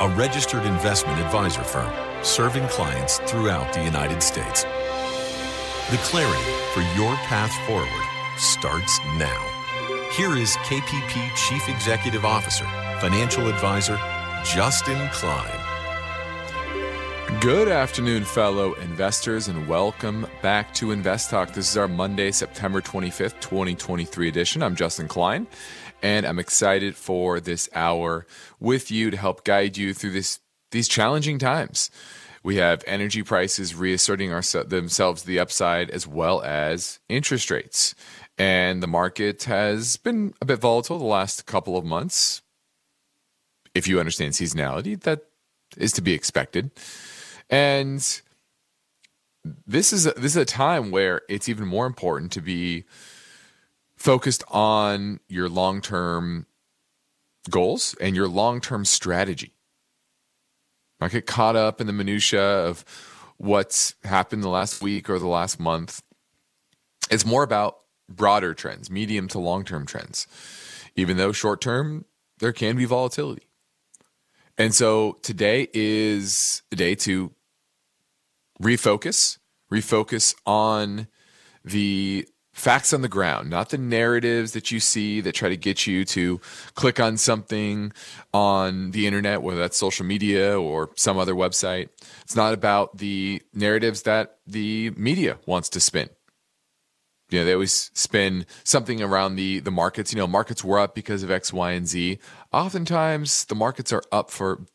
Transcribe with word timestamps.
a 0.00 0.08
registered 0.16 0.64
investment 0.66 1.20
advisor 1.20 1.62
firm 1.62 1.92
serving 2.24 2.66
clients 2.66 3.18
throughout 3.26 3.72
the 3.72 3.82
United 3.84 4.20
States. 4.20 4.64
The 5.90 5.98
clarity 5.98 6.50
for 6.72 6.80
your 6.98 7.14
path 7.26 7.52
forward 7.64 7.88
starts 8.36 8.98
now. 9.18 10.10
Here 10.16 10.36
is 10.36 10.56
KPP 10.56 11.36
Chief 11.36 11.68
Executive 11.68 12.24
Officer, 12.24 12.64
Financial 13.00 13.46
Advisor, 13.46 13.96
Justin 14.44 15.08
Klein. 15.12 15.60
Good 17.40 17.68
afternoon, 17.68 18.24
fellow 18.24 18.74
investors, 18.74 19.48
and 19.48 19.68
welcome 19.68 20.26
back 20.42 20.74
to 20.74 20.90
Invest 20.90 21.30
Talk. 21.30 21.52
This 21.52 21.70
is 21.70 21.76
our 21.76 21.88
Monday, 21.88 22.32
September 22.32 22.80
25th, 22.80 23.40
2023 23.40 24.28
edition. 24.28 24.62
I'm 24.62 24.74
Justin 24.74 25.08
Klein, 25.08 25.46
and 26.04 26.26
I'm 26.26 26.38
excited 26.38 26.96
for 26.96 27.40
this 27.40 27.66
hour 27.74 28.26
with 28.60 28.90
you 28.90 29.10
to 29.10 29.16
help 29.16 29.42
guide 29.42 29.78
you 29.78 29.94
through 29.94 30.10
this 30.10 30.38
these 30.70 30.86
challenging 30.86 31.38
times. 31.38 31.90
We 32.42 32.56
have 32.56 32.84
energy 32.86 33.22
prices 33.22 33.74
reasserting 33.74 34.30
our, 34.30 34.42
themselves 34.42 35.22
the 35.22 35.38
upside, 35.38 35.88
as 35.88 36.06
well 36.06 36.42
as 36.42 36.98
interest 37.08 37.50
rates. 37.50 37.94
And 38.36 38.82
the 38.82 38.86
market 38.86 39.44
has 39.44 39.96
been 39.96 40.34
a 40.42 40.44
bit 40.44 40.58
volatile 40.58 40.98
the 40.98 41.04
last 41.04 41.46
couple 41.46 41.78
of 41.78 41.86
months. 41.86 42.42
If 43.74 43.88
you 43.88 43.98
understand 43.98 44.34
seasonality, 44.34 45.00
that 45.04 45.22
is 45.78 45.92
to 45.92 46.02
be 46.02 46.12
expected. 46.12 46.70
And 47.48 48.20
this 49.66 49.94
is 49.94 50.06
a, 50.06 50.12
this 50.12 50.32
is 50.32 50.36
a 50.36 50.44
time 50.44 50.90
where 50.90 51.22
it's 51.30 51.48
even 51.48 51.66
more 51.66 51.86
important 51.86 52.30
to 52.32 52.42
be 52.42 52.84
focused 54.04 54.44
on 54.48 55.18
your 55.28 55.48
long-term 55.48 56.44
goals 57.48 57.96
and 58.02 58.14
your 58.14 58.28
long-term 58.28 58.84
strategy. 58.84 59.54
Not 61.00 61.10
get 61.10 61.26
caught 61.26 61.56
up 61.56 61.80
in 61.80 61.86
the 61.86 61.92
minutia 61.94 62.42
of 62.42 62.84
what's 63.38 63.94
happened 64.04 64.42
the 64.42 64.50
last 64.50 64.82
week 64.82 65.08
or 65.08 65.18
the 65.18 65.26
last 65.26 65.58
month. 65.58 66.02
It's 67.10 67.24
more 67.24 67.42
about 67.42 67.78
broader 68.06 68.52
trends, 68.52 68.90
medium 68.90 69.26
to 69.28 69.38
long-term 69.38 69.86
trends. 69.86 70.26
Even 70.96 71.16
though 71.16 71.32
short-term 71.32 72.04
there 72.40 72.52
can 72.52 72.76
be 72.76 72.84
volatility. 72.84 73.48
And 74.58 74.74
so 74.74 75.16
today 75.22 75.68
is 75.72 76.62
a 76.70 76.76
day 76.76 76.94
to 76.96 77.32
refocus, 78.62 79.38
refocus 79.72 80.34
on 80.44 81.08
the 81.64 82.28
facts 82.54 82.94
on 82.94 83.02
the 83.02 83.08
ground, 83.08 83.50
not 83.50 83.68
the 83.68 83.78
narratives 83.78 84.52
that 84.52 84.70
you 84.70 84.80
see 84.80 85.20
that 85.20 85.32
try 85.32 85.48
to 85.48 85.56
get 85.56 85.86
you 85.86 86.04
to 86.06 86.40
click 86.74 86.98
on 86.98 87.16
something 87.16 87.92
on 88.32 88.92
the 88.92 89.06
internet, 89.06 89.42
whether 89.42 89.58
that's 89.58 89.76
social 89.76 90.06
media 90.06 90.58
or 90.58 90.90
some 90.96 91.18
other 91.18 91.34
website. 91.34 91.88
It's 92.22 92.36
not 92.36 92.54
about 92.54 92.98
the 92.98 93.42
narratives 93.52 94.02
that 94.02 94.38
the 94.46 94.90
media 94.96 95.38
wants 95.46 95.68
to 95.70 95.80
spin. 95.80 96.08
You 97.30 97.40
know, 97.40 97.44
they 97.46 97.54
always 97.54 97.90
spin 97.94 98.46
something 98.62 99.02
around 99.02 99.34
the 99.36 99.58
the 99.58 99.70
markets. 99.70 100.12
You 100.12 100.18
know, 100.18 100.26
markets 100.26 100.62
were 100.62 100.78
up 100.78 100.94
because 100.94 101.22
of 101.22 101.30
X, 101.30 101.52
Y, 101.52 101.72
and 101.72 101.88
Z. 101.88 102.18
Oftentimes, 102.52 103.46
the 103.46 103.54
markets 103.54 103.92
are 103.92 104.02
up 104.12 104.30
for 104.30 104.66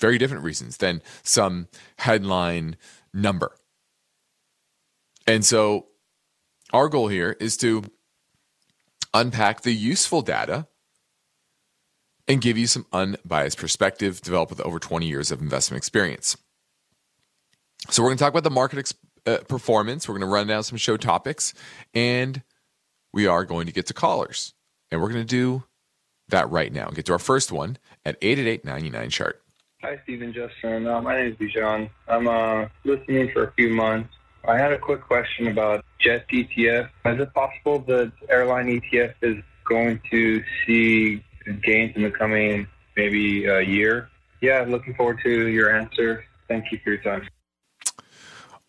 very 0.00 0.18
different 0.18 0.44
reasons 0.44 0.76
than 0.76 1.02
some 1.22 1.68
headline 1.98 2.76
number. 3.12 3.56
And 5.26 5.44
so, 5.44 5.86
our 6.74 6.88
goal 6.88 7.06
here 7.06 7.36
is 7.38 7.56
to 7.58 7.84
unpack 9.14 9.62
the 9.62 9.72
useful 9.72 10.22
data 10.22 10.66
and 12.26 12.40
give 12.40 12.58
you 12.58 12.66
some 12.66 12.84
unbiased 12.92 13.58
perspective 13.58 14.20
developed 14.20 14.50
with 14.50 14.60
over 14.62 14.80
20 14.80 15.06
years 15.06 15.30
of 15.30 15.40
investment 15.40 15.78
experience. 15.78 16.36
So, 17.90 18.02
we're 18.02 18.08
going 18.08 18.18
to 18.18 18.24
talk 18.24 18.32
about 18.32 18.44
the 18.44 18.50
market 18.50 18.78
ex- 18.80 18.94
uh, 19.24 19.38
performance. 19.48 20.08
We're 20.08 20.14
going 20.14 20.28
to 20.28 20.32
run 20.34 20.46
down 20.46 20.64
some 20.64 20.78
show 20.78 20.96
topics, 20.96 21.54
and 21.92 22.42
we 23.12 23.26
are 23.26 23.44
going 23.44 23.66
to 23.66 23.72
get 23.72 23.86
to 23.86 23.94
callers. 23.94 24.54
And 24.90 25.00
we're 25.00 25.10
going 25.10 25.20
to 25.20 25.26
do 25.26 25.64
that 26.28 26.50
right 26.50 26.72
now. 26.72 26.88
Get 26.88 27.06
to 27.06 27.12
our 27.12 27.18
first 27.18 27.52
one 27.52 27.78
at 28.04 28.16
888 28.22 29.10
chart. 29.10 29.42
Hi, 29.82 30.00
Stephen 30.04 30.32
Justin. 30.32 30.86
Uh, 30.86 31.02
my 31.02 31.16
name 31.16 31.32
is 31.32 31.36
Bijan. 31.36 31.90
I'm 32.08 32.26
uh, 32.26 32.68
listening 32.84 33.30
for 33.32 33.44
a 33.44 33.52
few 33.52 33.68
months. 33.68 34.08
I 34.46 34.58
had 34.58 34.72
a 34.72 34.78
quick 34.78 35.00
question 35.00 35.48
about 35.48 35.84
Jet 35.98 36.26
ETF. 36.28 36.90
Is 37.06 37.20
it 37.20 37.32
possible 37.32 37.78
that 37.80 38.12
airline 38.28 38.66
ETF 38.66 39.14
is 39.22 39.42
going 39.64 40.00
to 40.10 40.42
see 40.66 41.24
gains 41.62 41.96
in 41.96 42.02
the 42.02 42.10
coming 42.10 42.66
maybe 42.94 43.46
a 43.46 43.62
year? 43.62 44.10
Yeah, 44.42 44.64
looking 44.68 44.94
forward 44.94 45.20
to 45.22 45.48
your 45.48 45.74
answer. 45.74 46.24
Thank 46.48 46.70
you 46.72 46.78
for 46.84 46.90
your 46.90 47.02
time. 47.02 47.26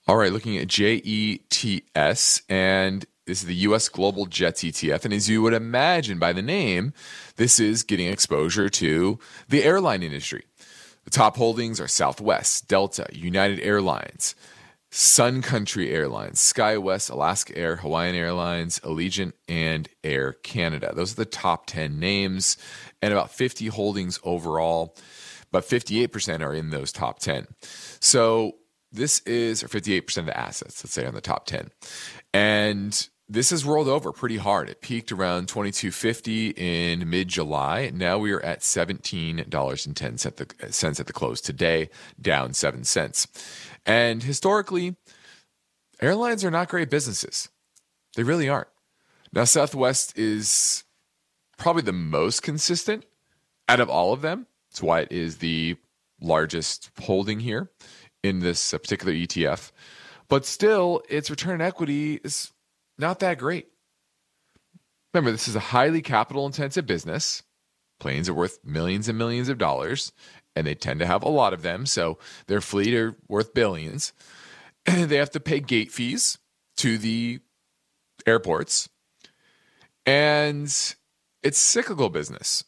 All 0.08 0.16
right, 0.16 0.32
looking 0.32 0.58
at 0.58 0.68
JETS, 0.68 2.44
and 2.48 3.06
this 3.26 3.42
is 3.42 3.48
the 3.48 3.56
US 3.56 3.90
Global 3.90 4.28
Jets 4.28 4.64
ETF. 4.64 5.04
And 5.04 5.14
as 5.14 5.28
you 5.30 5.42
would 5.42 5.54
imagine 5.54 6.20
by 6.20 6.32
the 6.32 6.42
name, 6.42 6.94
this 7.36 7.60
is 7.60 7.84
getting 7.84 8.08
exposure 8.08 8.70
to 8.70 9.20
the 9.50 9.64
airline 9.64 10.04
industry. 10.04 10.46
The 11.04 11.12
top 11.12 11.36
holdings 11.36 11.82
are 11.82 11.88
Southwest, 11.88 12.68
Delta, 12.68 13.08
United 13.12 13.60
Airlines, 13.60 14.36
Sun 14.98 15.42
Country 15.42 15.92
Airlines, 15.92 16.40
SkyWest, 16.40 17.12
Alaska 17.12 17.58
Air, 17.58 17.76
Hawaiian 17.76 18.16
Airlines, 18.16 18.80
Allegiant, 18.80 19.34
and 19.46 19.90
Air 20.06 20.32
Canada. 20.32 20.94
Those 20.96 21.12
are 21.12 21.18
the 21.18 21.26
top 21.26 21.66
10 21.66 22.00
names, 22.00 22.56
and 23.02 23.12
about 23.12 23.30
50 23.30 23.68
holdings 23.68 24.22
overall, 24.24 24.96
but 25.52 25.66
58% 25.66 26.42
are 26.42 26.54
in 26.54 26.70
those 26.70 26.94
top 26.94 27.20
10. 27.20 27.46
So 28.00 28.54
this 28.94 29.20
is 29.26 29.66
or 29.66 29.68
58% 29.68 30.18
of 30.20 30.28
the 30.28 30.40
assets, 30.40 30.82
let's 30.82 30.94
say 30.94 31.06
on 31.06 31.14
the 31.14 31.20
top 31.20 31.46
10. 31.46 31.72
And 32.34 33.10
this 33.28 33.50
has 33.50 33.66
rolled 33.66 33.90
over 33.90 34.14
pretty 34.14 34.38
hard. 34.38 34.70
It 34.70 34.80
peaked 34.80 35.12
around 35.12 35.50
22.50 35.50 36.58
in 36.58 37.10
mid-July. 37.10 37.92
Now 37.94 38.18
we 38.18 38.32
are 38.32 38.40
at 38.40 38.62
$17.10 38.62 40.26
at 41.00 41.08
the 41.08 41.14
close 41.14 41.42
today, 41.42 41.90
down 42.22 42.54
7 42.54 42.86
cents. 42.86 43.28
And 43.86 44.24
historically, 44.24 44.96
airlines 46.02 46.44
are 46.44 46.52
not 46.52 46.70
great 46.70 46.90
businesses. 46.90 47.50
They 48.16 48.24
really 48.24 48.50
aren't. 48.50 48.68
Now 49.34 49.44
Southwest 49.44 50.18
is 50.18 50.84
probably 51.58 51.84
the 51.84 51.94
most 51.94 52.42
consistent 52.42 53.06
out 53.68 53.80
of 53.80 53.90
all 53.90 54.14
of 54.14 54.22
them. 54.22 54.48
That's 54.70 54.82
why 54.82 55.02
it 55.02 55.12
is 55.12 55.38
the 55.38 55.78
largest 56.22 56.92
holding 57.02 57.40
here 57.40 57.70
in 58.24 58.40
this 58.40 58.74
uh, 58.74 58.78
particular 58.78 59.14
ETF. 59.14 59.72
But 60.28 60.46
still, 60.46 61.04
its 61.10 61.30
return 61.30 61.62
on 61.62 61.62
equity 61.62 62.20
is 62.24 62.52
not 62.98 63.20
that 63.20 63.38
great. 63.38 63.68
Remember, 65.14 65.32
this 65.32 65.48
is 65.48 65.56
a 65.56 65.62
highly 65.62 66.02
capital 66.02 66.46
intensive 66.46 66.86
business. 66.86 67.44
Planes 68.00 68.28
are 68.28 68.34
worth 68.34 68.60
millions 68.66 69.08
and 69.08 69.18
millions 69.18 69.48
of 69.48 69.58
dollars, 69.58 70.12
and 70.56 70.66
they 70.66 70.76
tend 70.76 71.00
to 71.00 71.06
have 71.06 71.24
a 71.24 71.30
lot 71.30 71.54
of 71.54 71.62
them. 71.62 71.86
So 71.86 72.18
their 72.48 72.62
fleet 72.62 72.94
are 72.94 73.16
worth 73.28 73.54
billions. 73.54 74.14
they 74.86 75.18
have 75.18 75.32
to 75.32 75.40
pay 75.40 75.60
gate 75.60 75.92
fees 75.92 76.38
to 76.78 76.98
the 76.98 77.40
airports. 78.26 78.90
And 80.06 80.66
it's 81.44 81.58
cyclical 81.58 82.10
business, 82.10 82.64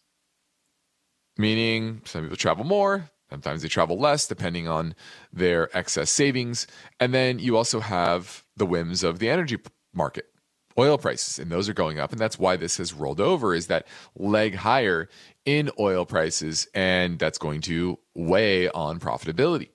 meaning 1.38 2.02
some 2.06 2.24
people 2.24 2.38
travel 2.38 2.66
more, 2.66 3.12
Sometimes 3.30 3.62
they 3.62 3.68
travel 3.68 4.00
less 4.00 4.28
depending 4.28 4.68
on 4.68 4.96
their 5.34 5.76
excess 5.78 6.10
savings. 6.10 6.68
And 7.00 7.14
then 7.14 7.40
you 7.40 7.58
also 7.58 7.80
have 7.80 8.44
the 8.56 8.66
whims 8.66 9.04
of 9.04 9.20
the 9.20 9.30
energy 9.30 9.58
market, 9.94 10.28
oil 10.78 10.98
prices, 10.98 11.40
and 11.40 11.52
those 11.52 11.68
are 11.68 11.74
going 11.74 12.00
up. 12.00 12.12
And 12.12 12.20
that's 12.20 12.40
why 12.40 12.56
this 12.56 12.78
has 12.78 12.94
rolled 12.94 13.20
over 13.20 13.54
is 13.54 13.68
that 13.68 13.88
leg 14.16 14.56
higher 14.56 15.10
in 15.46 15.72
oil 15.80 16.06
prices, 16.06 16.68
and 16.74 17.18
that's 17.20 17.38
going 17.38 17.62
to 17.62 17.98
weigh 18.14 18.70
on 18.70 19.00
profitability. 19.00 19.70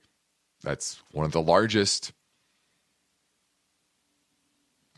That's 0.63 1.03
one 1.13 1.27
of 1.27 1.33
the 1.33 1.43
largest 1.43 2.13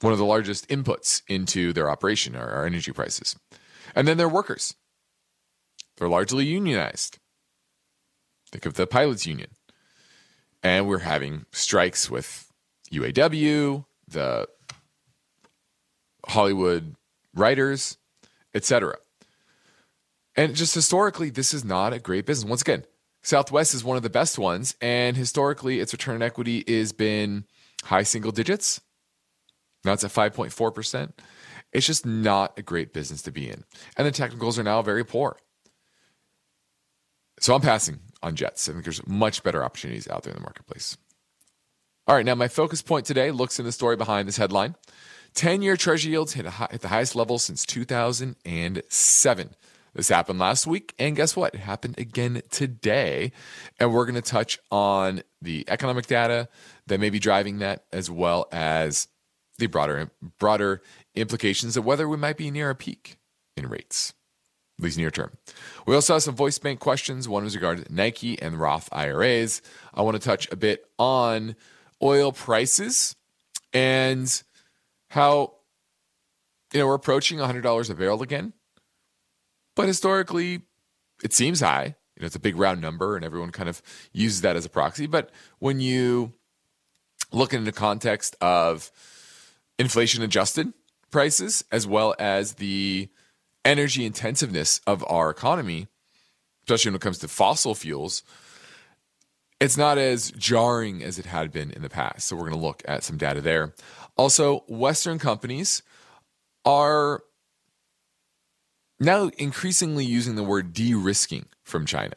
one 0.00 0.12
of 0.12 0.18
the 0.18 0.24
largest 0.24 0.68
inputs 0.68 1.22
into 1.28 1.72
their 1.72 1.88
operation 1.88 2.36
are, 2.36 2.66
energy 2.66 2.92
prices. 2.92 3.36
And 3.94 4.06
then 4.06 4.18
their 4.18 4.28
workers. 4.28 4.74
They're 5.96 6.08
largely 6.08 6.44
unionized. 6.44 7.18
Think 8.50 8.66
of 8.66 8.74
the 8.74 8.86
pilots 8.86 9.26
union. 9.26 9.50
And 10.62 10.86
we're 10.86 10.98
having 10.98 11.46
strikes 11.52 12.10
with 12.10 12.52
UAW, 12.92 13.86
the 14.06 14.48
Hollywood 16.28 16.96
writers, 17.34 17.98
etc. 18.54 18.96
And 20.36 20.54
just 20.54 20.74
historically, 20.74 21.30
this 21.30 21.54
is 21.54 21.64
not 21.64 21.92
a 21.92 21.98
great 21.98 22.26
business. 22.26 22.48
Once 22.48 22.62
again, 22.62 22.84
Southwest 23.22 23.72
is 23.74 23.84
one 23.84 23.96
of 23.96 24.02
the 24.02 24.10
best 24.10 24.38
ones, 24.38 24.74
and 24.80 25.16
historically, 25.16 25.80
its 25.80 25.92
return 25.92 26.16
on 26.16 26.22
equity 26.22 26.64
has 26.68 26.92
been 26.92 27.44
high 27.84 28.02
single 28.02 28.32
digits. 28.32 28.80
Now 29.84 29.92
it's 29.92 30.04
at 30.04 30.10
5.4%. 30.10 31.12
It's 31.72 31.86
just 31.86 32.06
not 32.06 32.58
a 32.58 32.62
great 32.62 32.92
business 32.92 33.22
to 33.22 33.32
be 33.32 33.48
in. 33.48 33.64
And 33.96 34.06
the 34.06 34.12
technicals 34.12 34.58
are 34.58 34.62
now 34.62 34.82
very 34.82 35.04
poor. 35.04 35.36
So 37.40 37.54
I'm 37.54 37.60
passing 37.60 37.98
on 38.22 38.36
Jets. 38.36 38.68
I 38.68 38.72
think 38.72 38.84
there's 38.84 39.06
much 39.06 39.42
better 39.42 39.64
opportunities 39.64 40.08
out 40.08 40.22
there 40.22 40.32
in 40.32 40.38
the 40.38 40.42
marketplace. 40.42 40.96
All 42.06 42.14
right, 42.14 42.24
now 42.24 42.34
my 42.34 42.48
focus 42.48 42.82
point 42.82 43.06
today 43.06 43.30
looks 43.30 43.58
in 43.58 43.64
the 43.64 43.72
story 43.72 43.96
behind 43.96 44.28
this 44.28 44.36
headline. 44.36 44.74
10 45.34 45.62
year 45.62 45.76
Treasury 45.76 46.12
yields 46.12 46.34
hit, 46.34 46.46
high, 46.46 46.76
the 46.80 46.88
highest 46.88 47.16
level 47.16 47.38
since 47.38 47.64
2007. 47.66 49.50
This 49.94 50.08
happened 50.08 50.40
last 50.40 50.66
week, 50.66 50.92
and 50.98 51.14
guess 51.14 51.36
what? 51.36 51.54
It 51.54 51.60
happened 51.60 51.98
again 51.98 52.42
today. 52.50 53.30
And 53.78 53.92
we're 53.92 54.06
going 54.06 54.16
to 54.16 54.22
touch 54.22 54.58
on 54.70 55.22
the 55.40 55.64
economic 55.68 56.06
data 56.06 56.48
that 56.88 56.98
may 56.98 57.10
be 57.10 57.20
driving 57.20 57.58
that, 57.58 57.84
as 57.92 58.10
well 58.10 58.48
as 58.50 59.06
the 59.58 59.66
broader 59.68 60.10
broader 60.38 60.82
implications 61.14 61.76
of 61.76 61.84
whether 61.84 62.08
we 62.08 62.16
might 62.16 62.36
be 62.36 62.50
near 62.50 62.70
a 62.70 62.74
peak 62.74 63.18
in 63.56 63.68
rates, 63.68 64.14
at 64.78 64.84
least 64.84 64.98
near 64.98 65.12
term. 65.12 65.36
We 65.86 65.94
also 65.94 66.14
have 66.14 66.24
some 66.24 66.34
voice 66.34 66.58
bank 66.58 66.80
questions. 66.80 67.28
One 67.28 67.44
was 67.44 67.54
regarding 67.54 67.86
Nike 67.88 68.40
and 68.42 68.58
Roth 68.58 68.88
IRAs. 68.90 69.62
I 69.94 70.02
want 70.02 70.20
to 70.20 70.26
touch 70.26 70.50
a 70.50 70.56
bit 70.56 70.84
on 70.98 71.54
oil 72.02 72.32
prices 72.32 73.14
and 73.72 74.42
how 75.14 75.54
you 76.72 76.80
know 76.80 76.88
we're 76.88 76.94
approaching 76.94 77.38
$100 77.38 77.90
a 77.90 77.94
barrel 77.94 78.22
again. 78.22 78.52
But 79.76 79.86
historically, 79.86 80.62
it 81.22 81.32
seems 81.32 81.60
high. 81.60 81.94
You 82.16 82.20
know, 82.20 82.26
it's 82.26 82.34
a 82.34 82.40
big 82.40 82.56
round 82.56 82.80
number, 82.80 83.14
and 83.14 83.24
everyone 83.24 83.50
kind 83.50 83.68
of 83.68 83.80
uses 84.12 84.40
that 84.40 84.56
as 84.56 84.64
a 84.64 84.68
proxy. 84.68 85.06
But 85.06 85.30
when 85.60 85.80
you 85.80 86.32
look 87.32 87.54
in 87.54 87.64
the 87.64 87.72
context 87.72 88.36
of 88.40 88.90
inflation 89.78 90.22
adjusted 90.22 90.72
prices 91.12 91.64
as 91.70 91.86
well 91.86 92.16
as 92.18 92.54
the 92.54 93.08
energy 93.64 94.04
intensiveness 94.04 94.80
of 94.84 95.04
our 95.08 95.30
economy, 95.30 95.86
especially 96.64 96.90
when 96.90 96.96
it 96.96 97.02
comes 97.02 97.18
to 97.18 97.28
fossil 97.28 97.74
fuels, 97.76 98.24
it's 99.60 99.76
not 99.76 99.96
as 99.96 100.32
jarring 100.32 101.02
as 101.02 101.18
it 101.18 101.26
had 101.26 101.52
been 101.52 101.70
in 101.70 101.82
the 101.82 101.88
past. 101.88 102.26
So 102.26 102.36
we're 102.36 102.48
going 102.50 102.60
to 102.60 102.66
look 102.66 102.82
at 102.86 103.04
some 103.04 103.16
data 103.16 103.40
there. 103.40 103.74
Also, 104.16 104.60
Western 104.68 105.18
companies 105.18 105.82
are 106.64 107.22
now 109.00 109.30
increasingly 109.38 110.04
using 110.04 110.36
the 110.36 110.44
word 110.44 110.72
de 110.72 110.94
risking 110.94 111.46
from 111.62 111.84
China 111.84 112.14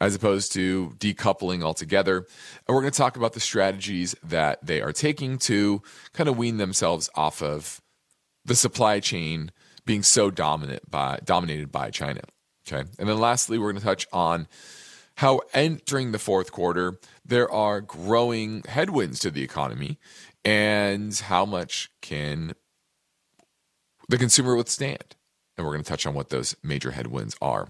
as 0.00 0.14
opposed 0.14 0.52
to 0.52 0.90
decoupling 0.98 1.62
altogether. 1.62 2.18
And 2.18 2.74
we're 2.74 2.82
going 2.82 2.92
to 2.92 2.98
talk 2.98 3.16
about 3.16 3.32
the 3.32 3.40
strategies 3.40 4.14
that 4.22 4.64
they 4.64 4.82
are 4.82 4.92
taking 4.92 5.38
to 5.38 5.82
kind 6.12 6.28
of 6.28 6.36
wean 6.36 6.56
themselves 6.56 7.08
off 7.14 7.42
of 7.42 7.80
the 8.44 8.54
supply 8.54 9.00
chain 9.00 9.50
being 9.86 10.02
so 10.02 10.30
dominant 10.30 10.90
by 10.90 11.20
dominated 11.24 11.70
by 11.70 11.90
China. 11.90 12.20
Okay. 12.66 12.88
And 12.98 13.08
then 13.08 13.18
lastly, 13.18 13.58
we're 13.58 13.72
going 13.72 13.80
to 13.80 13.86
touch 13.86 14.06
on 14.12 14.48
how 15.18 15.40
entering 15.52 16.12
the 16.12 16.18
fourth 16.18 16.50
quarter, 16.50 16.98
there 17.24 17.50
are 17.50 17.80
growing 17.80 18.62
headwinds 18.66 19.20
to 19.20 19.30
the 19.30 19.42
economy 19.42 19.98
and 20.44 21.14
how 21.14 21.44
much 21.44 21.90
can 22.00 22.54
the 24.08 24.18
consumer 24.18 24.54
withstand 24.54 25.16
and 25.56 25.64
we're 25.64 25.72
going 25.72 25.84
to 25.84 25.88
touch 25.88 26.06
on 26.06 26.14
what 26.14 26.30
those 26.30 26.56
major 26.62 26.90
headwinds 26.90 27.36
are. 27.40 27.68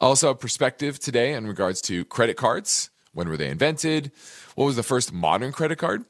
Also, 0.00 0.30
a 0.30 0.34
perspective 0.34 0.98
today 0.98 1.32
in 1.32 1.46
regards 1.46 1.80
to 1.82 2.04
credit 2.04 2.36
cards. 2.36 2.90
When 3.14 3.28
were 3.28 3.36
they 3.36 3.48
invented? 3.48 4.10
What 4.54 4.64
was 4.66 4.76
the 4.76 4.82
first 4.82 5.12
modern 5.12 5.52
credit 5.52 5.76
card? 5.76 6.04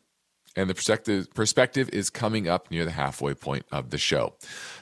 And 0.55 0.69
the 0.69 0.75
perspective, 0.75 1.33
perspective 1.33 1.89
is 1.93 2.11
coming 2.11 2.47
up 2.47 2.71
near 2.71 2.85
the 2.85 2.91
halfway 2.91 3.35
point 3.35 3.65
of 3.73 3.91
the 3.91 3.99
show. 3.99 4.35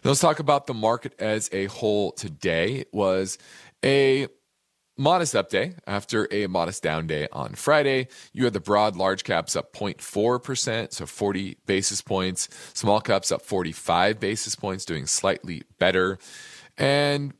Now 0.05 0.11
let's 0.11 0.21
talk 0.21 0.41
about 0.41 0.67
the 0.67 0.75
market 0.75 1.15
as 1.19 1.49
a 1.53 1.67
whole 1.67 2.12
today. 2.12 2.75
It 2.75 2.88
was 2.93 3.38
a 3.85 4.26
modest 5.00 5.35
up 5.35 5.49
day 5.49 5.73
after 5.87 6.29
a 6.31 6.47
modest 6.47 6.82
down 6.82 7.06
day 7.06 7.26
on 7.32 7.55
Friday. 7.55 8.06
You 8.32 8.44
had 8.44 8.52
the 8.52 8.61
broad 8.61 8.97
large 8.97 9.25
caps 9.25 9.56
up 9.56 9.73
0.4%, 9.73 10.93
so 10.93 11.06
40 11.06 11.56
basis 11.64 12.02
points. 12.02 12.49
Small 12.75 13.00
caps 13.00 13.32
up 13.32 13.41
45 13.43 14.20
basis 14.20 14.55
points, 14.55 14.85
doing 14.85 15.06
slightly 15.06 15.62
better. 15.79 16.19
And 16.76 17.32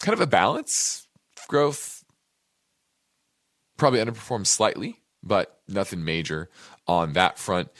kind 0.00 0.14
of 0.14 0.20
a 0.20 0.26
balance. 0.26 1.08
Growth 1.48 2.04
probably 3.76 3.98
underperformed 3.98 4.46
slightly, 4.46 5.00
but 5.22 5.60
nothing 5.66 6.04
major 6.04 6.48
on 6.86 7.14
that 7.14 7.38
front. 7.40 7.70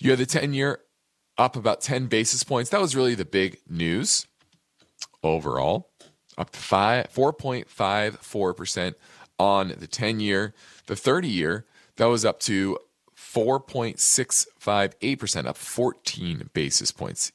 You 0.00 0.10
had 0.10 0.18
the 0.18 0.26
10 0.26 0.52
year 0.52 0.80
up 1.38 1.54
about 1.54 1.80
10 1.80 2.06
basis 2.06 2.42
points. 2.42 2.70
That 2.70 2.80
was 2.80 2.96
really 2.96 3.14
the 3.14 3.24
big 3.24 3.58
news 3.68 4.26
overall 5.22 5.93
up 6.36 6.50
to 6.50 6.58
five, 6.58 7.10
4.54% 7.12 8.94
on 9.38 9.68
the 9.78 9.86
10 9.86 10.18
year. 10.20 10.52
The 10.86 10.96
30 10.96 11.28
year, 11.28 11.64
that 11.96 12.06
was 12.06 12.24
up 12.24 12.40
to 12.40 12.78
4.658%, 13.16 15.46
up 15.46 15.56
14 15.56 16.50
basis 16.52 16.90
points. 16.92 17.32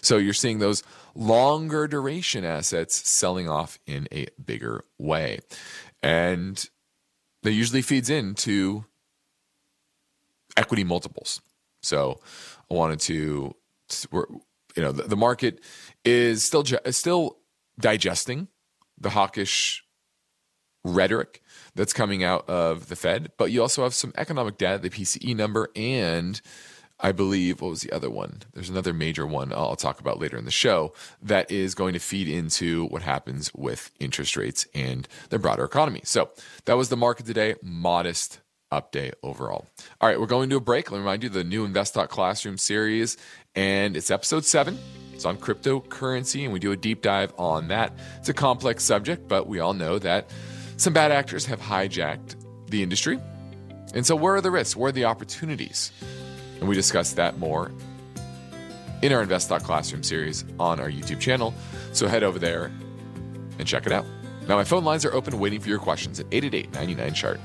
So 0.00 0.16
you're 0.16 0.32
seeing 0.32 0.60
those 0.60 0.82
longer 1.14 1.86
duration 1.86 2.44
assets 2.44 3.10
selling 3.10 3.46
off 3.48 3.78
in 3.86 4.08
a 4.12 4.26
bigger 4.42 4.84
way. 4.98 5.40
And 6.02 6.64
that 7.42 7.52
usually 7.52 7.82
feeds 7.82 8.08
into 8.08 8.86
equity 10.56 10.84
multiples. 10.84 11.42
So 11.82 12.20
I 12.70 12.74
wanted 12.74 13.00
to, 13.00 13.54
you 14.12 14.42
know, 14.76 14.92
the, 14.92 15.02
the 15.02 15.16
market 15.16 15.60
is 16.04 16.46
still 16.46 16.64
still 16.90 17.38
digesting 17.78 18.48
the 18.98 19.10
hawkish 19.10 19.84
rhetoric 20.84 21.42
that's 21.74 21.92
coming 21.92 22.24
out 22.24 22.48
of 22.48 22.88
the 22.88 22.96
Fed, 22.96 23.32
but 23.36 23.50
you 23.50 23.62
also 23.62 23.82
have 23.82 23.94
some 23.94 24.12
economic 24.16 24.58
data, 24.58 24.78
the 24.78 24.90
PCE 24.90 25.34
number, 25.36 25.68
and 25.76 26.40
I 27.02 27.12
believe 27.12 27.60
what 27.60 27.70
was 27.70 27.82
the 27.82 27.92
other 27.92 28.10
one? 28.10 28.42
There's 28.54 28.70
another 28.70 28.92
major 28.92 29.26
one 29.26 29.52
I'll 29.52 29.76
talk 29.76 30.00
about 30.00 30.20
later 30.20 30.36
in 30.36 30.44
the 30.44 30.52
show 30.52 30.92
that 31.20 31.50
is 31.50 31.74
going 31.74 31.94
to 31.94 31.98
feed 31.98 32.28
into 32.28 32.86
what 32.86 33.02
happens 33.02 33.50
with 33.54 33.90
interest 33.98 34.36
rates 34.36 34.66
and 34.72 35.08
the 35.30 35.38
broader 35.38 35.64
economy. 35.64 36.02
So 36.04 36.30
that 36.64 36.76
was 36.76 36.88
the 36.88 36.96
market 36.96 37.26
today. 37.26 37.56
Modest 37.60 38.40
update 38.72 39.14
overall. 39.22 39.66
All 40.00 40.08
right, 40.08 40.18
we're 40.18 40.26
going 40.26 40.48
to 40.50 40.56
a 40.56 40.60
break. 40.60 40.90
Let 40.90 40.98
me 40.98 41.02
remind 41.02 41.24
you 41.24 41.28
the 41.28 41.44
new 41.44 41.64
Invest 41.64 41.94
Classroom 42.08 42.56
series, 42.56 43.16
and 43.54 43.96
it's 43.96 44.10
episode 44.10 44.44
seven. 44.44 44.78
It's 45.22 45.26
on 45.28 45.36
cryptocurrency, 45.36 46.42
and 46.42 46.52
we 46.52 46.58
do 46.58 46.72
a 46.72 46.76
deep 46.76 47.00
dive 47.00 47.32
on 47.38 47.68
that. 47.68 47.92
It's 48.18 48.28
a 48.28 48.34
complex 48.34 48.82
subject, 48.82 49.28
but 49.28 49.46
we 49.46 49.60
all 49.60 49.72
know 49.72 50.00
that 50.00 50.28
some 50.78 50.92
bad 50.92 51.12
actors 51.12 51.46
have 51.46 51.60
hijacked 51.60 52.34
the 52.66 52.82
industry. 52.82 53.20
And 53.94 54.04
so, 54.04 54.16
where 54.16 54.34
are 54.34 54.40
the 54.40 54.50
risks? 54.50 54.74
Where 54.74 54.88
are 54.88 54.92
the 54.92 55.04
opportunities? 55.04 55.92
And 56.58 56.68
we 56.68 56.74
discuss 56.74 57.12
that 57.12 57.38
more 57.38 57.70
in 59.00 59.12
our 59.12 59.22
Invest 59.22 59.50
Classroom 59.50 60.02
series 60.02 60.44
on 60.58 60.80
our 60.80 60.90
YouTube 60.90 61.20
channel. 61.20 61.54
So, 61.92 62.08
head 62.08 62.24
over 62.24 62.40
there 62.40 62.72
and 63.60 63.64
check 63.64 63.86
it 63.86 63.92
out. 63.92 64.06
Now, 64.48 64.56
my 64.56 64.64
phone 64.64 64.82
lines 64.82 65.04
are 65.04 65.14
open 65.14 65.38
waiting 65.38 65.60
for 65.60 65.68
your 65.68 65.78
questions 65.78 66.18
at 66.18 66.26
888 66.32 66.74
99 66.74 67.14
chart. 67.14 67.40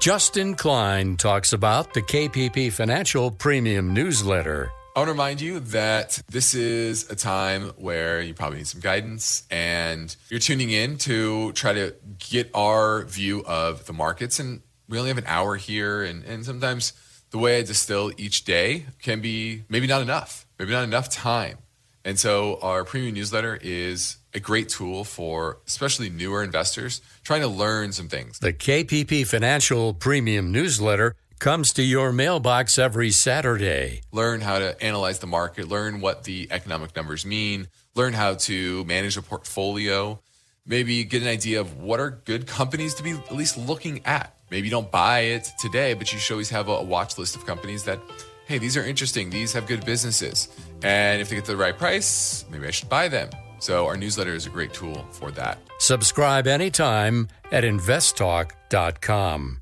Justin 0.00 0.54
Klein 0.54 1.16
talks 1.16 1.52
about 1.52 1.92
the 1.92 2.00
KPP 2.00 2.72
Financial 2.72 3.32
Premium 3.32 3.92
Newsletter. 3.92 4.70
I 4.94 5.00
want 5.00 5.08
to 5.08 5.12
remind 5.12 5.40
you 5.40 5.58
that 5.58 6.22
this 6.28 6.54
is 6.54 7.10
a 7.10 7.16
time 7.16 7.72
where 7.76 8.20
you 8.20 8.32
probably 8.32 8.58
need 8.58 8.68
some 8.68 8.80
guidance 8.80 9.42
and 9.50 10.14
you're 10.28 10.38
tuning 10.38 10.70
in 10.70 10.98
to 10.98 11.50
try 11.52 11.72
to 11.72 11.96
get 12.20 12.48
our 12.54 13.06
view 13.06 13.44
of 13.44 13.86
the 13.86 13.92
markets. 13.92 14.38
And 14.38 14.62
we 14.88 14.98
only 14.98 15.08
have 15.08 15.18
an 15.18 15.26
hour 15.26 15.56
here, 15.56 16.04
and, 16.04 16.22
and 16.24 16.44
sometimes 16.44 16.92
the 17.30 17.38
way 17.38 17.58
I 17.58 17.62
distill 17.62 18.12
each 18.16 18.44
day 18.44 18.86
can 19.02 19.20
be 19.20 19.64
maybe 19.68 19.88
not 19.88 20.00
enough, 20.00 20.46
maybe 20.60 20.70
not 20.70 20.84
enough 20.84 21.10
time. 21.10 21.58
And 22.08 22.18
so 22.18 22.58
our 22.62 22.84
premium 22.84 23.12
newsletter 23.12 23.58
is 23.60 24.16
a 24.32 24.40
great 24.40 24.70
tool 24.70 25.04
for 25.04 25.58
especially 25.66 26.08
newer 26.08 26.42
investors 26.42 27.02
trying 27.22 27.42
to 27.42 27.48
learn 27.48 27.92
some 27.92 28.08
things. 28.08 28.38
The 28.38 28.54
KPP 28.54 29.26
Financial 29.26 29.92
Premium 29.92 30.50
Newsletter 30.50 31.16
comes 31.38 31.70
to 31.74 31.82
your 31.82 32.10
mailbox 32.10 32.78
every 32.78 33.10
Saturday. 33.10 34.00
Learn 34.10 34.40
how 34.40 34.58
to 34.58 34.82
analyze 34.82 35.18
the 35.18 35.26
market, 35.26 35.68
learn 35.68 36.00
what 36.00 36.24
the 36.24 36.48
economic 36.50 36.96
numbers 36.96 37.26
mean, 37.26 37.68
learn 37.94 38.14
how 38.14 38.36
to 38.36 38.86
manage 38.86 39.18
a 39.18 39.22
portfolio, 39.22 40.18
maybe 40.64 41.04
get 41.04 41.20
an 41.20 41.28
idea 41.28 41.60
of 41.60 41.76
what 41.76 42.00
are 42.00 42.08
good 42.24 42.46
companies 42.46 42.94
to 42.94 43.02
be 43.02 43.10
at 43.10 43.36
least 43.36 43.58
looking 43.58 44.00
at. 44.06 44.34
Maybe 44.50 44.66
you 44.66 44.70
don't 44.70 44.90
buy 44.90 45.20
it 45.36 45.50
today, 45.58 45.92
but 45.92 46.10
you 46.10 46.18
should 46.18 46.32
always 46.32 46.48
have 46.48 46.68
a 46.68 46.82
watch 46.82 47.18
list 47.18 47.36
of 47.36 47.44
companies 47.44 47.84
that, 47.84 48.00
hey, 48.46 48.56
these 48.56 48.78
are 48.78 48.82
interesting, 48.82 49.28
these 49.28 49.52
have 49.52 49.66
good 49.66 49.84
businesses. 49.84 50.48
And 50.82 51.20
if 51.20 51.28
they 51.28 51.36
get 51.36 51.44
the 51.44 51.56
right 51.56 51.76
price, 51.76 52.44
maybe 52.50 52.66
I 52.66 52.70
should 52.70 52.88
buy 52.88 53.08
them. 53.08 53.30
So 53.58 53.86
our 53.86 53.96
newsletter 53.96 54.34
is 54.34 54.46
a 54.46 54.50
great 54.50 54.72
tool 54.72 55.06
for 55.10 55.30
that. 55.32 55.58
Subscribe 55.78 56.46
anytime 56.46 57.28
at 57.50 57.64
investtalk.com. 57.64 59.60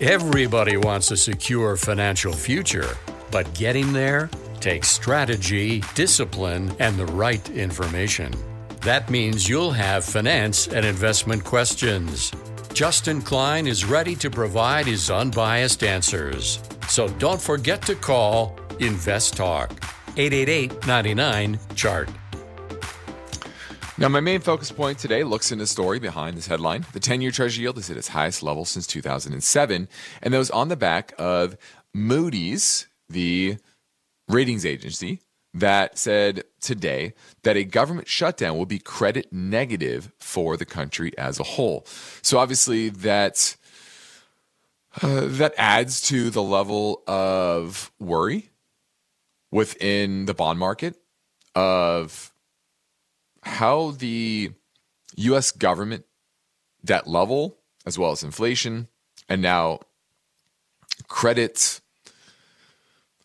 Everybody 0.00 0.76
wants 0.76 1.10
a 1.12 1.16
secure 1.16 1.76
financial 1.76 2.32
future, 2.32 2.96
but 3.30 3.54
getting 3.54 3.92
there 3.92 4.28
takes 4.60 4.88
strategy, 4.88 5.82
discipline, 5.94 6.74
and 6.78 6.98
the 6.98 7.06
right 7.06 7.48
information. 7.50 8.34
That 8.82 9.08
means 9.08 9.48
you'll 9.48 9.70
have 9.70 10.04
finance 10.04 10.68
and 10.68 10.84
investment 10.84 11.44
questions. 11.44 12.32
Justin 12.74 13.22
Klein 13.22 13.68
is 13.68 13.84
ready 13.84 14.16
to 14.16 14.28
provide 14.28 14.84
his 14.86 15.08
unbiased 15.08 15.84
answers. 15.84 16.58
So 16.88 17.06
don't 17.06 17.40
forget 17.40 17.80
to 17.82 17.94
call 17.94 18.58
Invest 18.80 19.36
Talk 19.36 19.70
888 20.16 20.84
99 20.84 21.60
Chart. 21.76 22.10
Now, 23.96 24.08
my 24.08 24.18
main 24.18 24.40
focus 24.40 24.72
point 24.72 24.98
today 24.98 25.22
looks 25.22 25.52
into 25.52 25.62
the 25.62 25.68
story 25.68 26.00
behind 26.00 26.36
this 26.36 26.48
headline. 26.48 26.84
The 26.92 26.98
10 26.98 27.20
year 27.20 27.30
Treasury 27.30 27.62
yield 27.62 27.78
is 27.78 27.90
at 27.90 27.96
its 27.96 28.08
highest 28.08 28.42
level 28.42 28.64
since 28.64 28.88
2007, 28.88 29.88
and 30.20 30.34
that 30.34 30.38
was 30.38 30.50
on 30.50 30.66
the 30.66 30.76
back 30.76 31.14
of 31.16 31.56
Moody's, 31.94 32.88
the 33.08 33.56
ratings 34.28 34.66
agency, 34.66 35.20
that 35.54 35.98
said 35.98 36.44
today 36.60 37.14
that 37.44 37.56
a 37.56 37.64
government 37.64 38.08
shutdown 38.08 38.58
will 38.58 38.66
be 38.66 38.78
credit 38.78 39.32
negative 39.32 40.12
for 40.18 40.56
the 40.56 40.66
country 40.66 41.16
as 41.16 41.38
a 41.38 41.44
whole. 41.44 41.86
So, 42.22 42.38
obviously, 42.38 42.88
that. 42.90 43.56
Uh, 45.02 45.22
that 45.24 45.52
adds 45.58 46.00
to 46.00 46.30
the 46.30 46.40
level 46.40 47.02
of 47.08 47.90
worry 47.98 48.50
within 49.50 50.26
the 50.26 50.34
bond 50.34 50.56
market 50.56 50.94
of 51.54 52.32
how 53.42 53.92
the 53.92 54.52
US 55.16 55.52
government 55.52 56.04
debt 56.84 57.06
level, 57.06 57.58
as 57.86 57.98
well 57.98 58.10
as 58.10 58.22
inflation, 58.22 58.88
and 59.28 59.40
now 59.40 59.80
credit, 61.08 61.80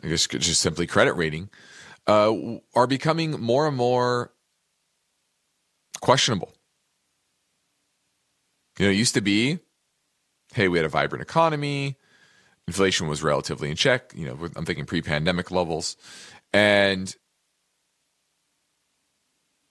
I 0.03 0.07
guess 0.07 0.27
just 0.27 0.61
simply 0.61 0.87
credit 0.87 1.13
rating, 1.13 1.49
uh, 2.09 2.57
are 2.73 2.87
becoming 2.87 3.39
more 3.39 3.67
and 3.67 3.77
more 3.77 4.33
questionable. 6.01 6.51
You 8.79 8.85
know, 8.85 8.91
it 8.91 8.95
used 8.95 9.13
to 9.13 9.21
be, 9.21 9.59
hey, 10.53 10.67
we 10.69 10.79
had 10.79 10.85
a 10.85 10.89
vibrant 10.89 11.21
economy, 11.21 11.97
inflation 12.67 13.07
was 13.07 13.21
relatively 13.21 13.69
in 13.69 13.75
check. 13.75 14.11
You 14.15 14.25
know, 14.25 14.49
I'm 14.55 14.65
thinking 14.65 14.85
pre-pandemic 14.85 15.51
levels, 15.51 15.97
and 16.51 17.15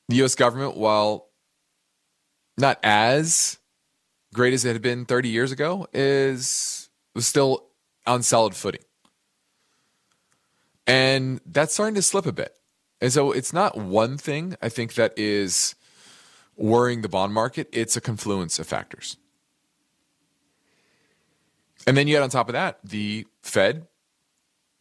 the 0.09 0.17
U.S. 0.17 0.37
government, 0.37 0.77
while 0.77 1.31
not 2.57 2.79
as 2.85 3.59
great 4.33 4.55
as 4.55 4.65
it 4.65 4.75
had 4.75 4.83
been 4.83 5.07
30 5.07 5.29
years 5.29 5.51
ago, 5.51 5.89
is 5.93 6.89
was 7.17 7.27
still 7.27 7.67
on 8.07 8.23
solid 8.23 8.55
footing. 8.55 8.83
And 10.89 11.41
that's 11.45 11.75
starting 11.75 11.95
to 11.97 12.03
slip 12.03 12.27
a 12.27 12.33
bit. 12.33 12.57
And 13.01 13.13
so 13.13 13.31
it's 13.31 13.53
not 13.53 13.77
one 13.77 14.17
thing 14.17 14.57
I 14.61 14.71
think 14.71 14.95
that 14.95 15.17
is 15.17 15.77
worrying 16.57 17.03
the 17.03 17.09
bond 17.09 17.33
market, 17.33 17.69
it's 17.71 17.97
a 17.97 18.01
confluence 18.01 18.59
of 18.59 18.67
factors. 18.67 19.17
And 21.87 21.97
then 21.97 22.09
you 22.09 22.17
add 22.17 22.23
on 22.23 22.31
top 22.31 22.49
of 22.49 22.55
that 22.55 22.81
the 22.83 23.27
Fed 23.43 23.87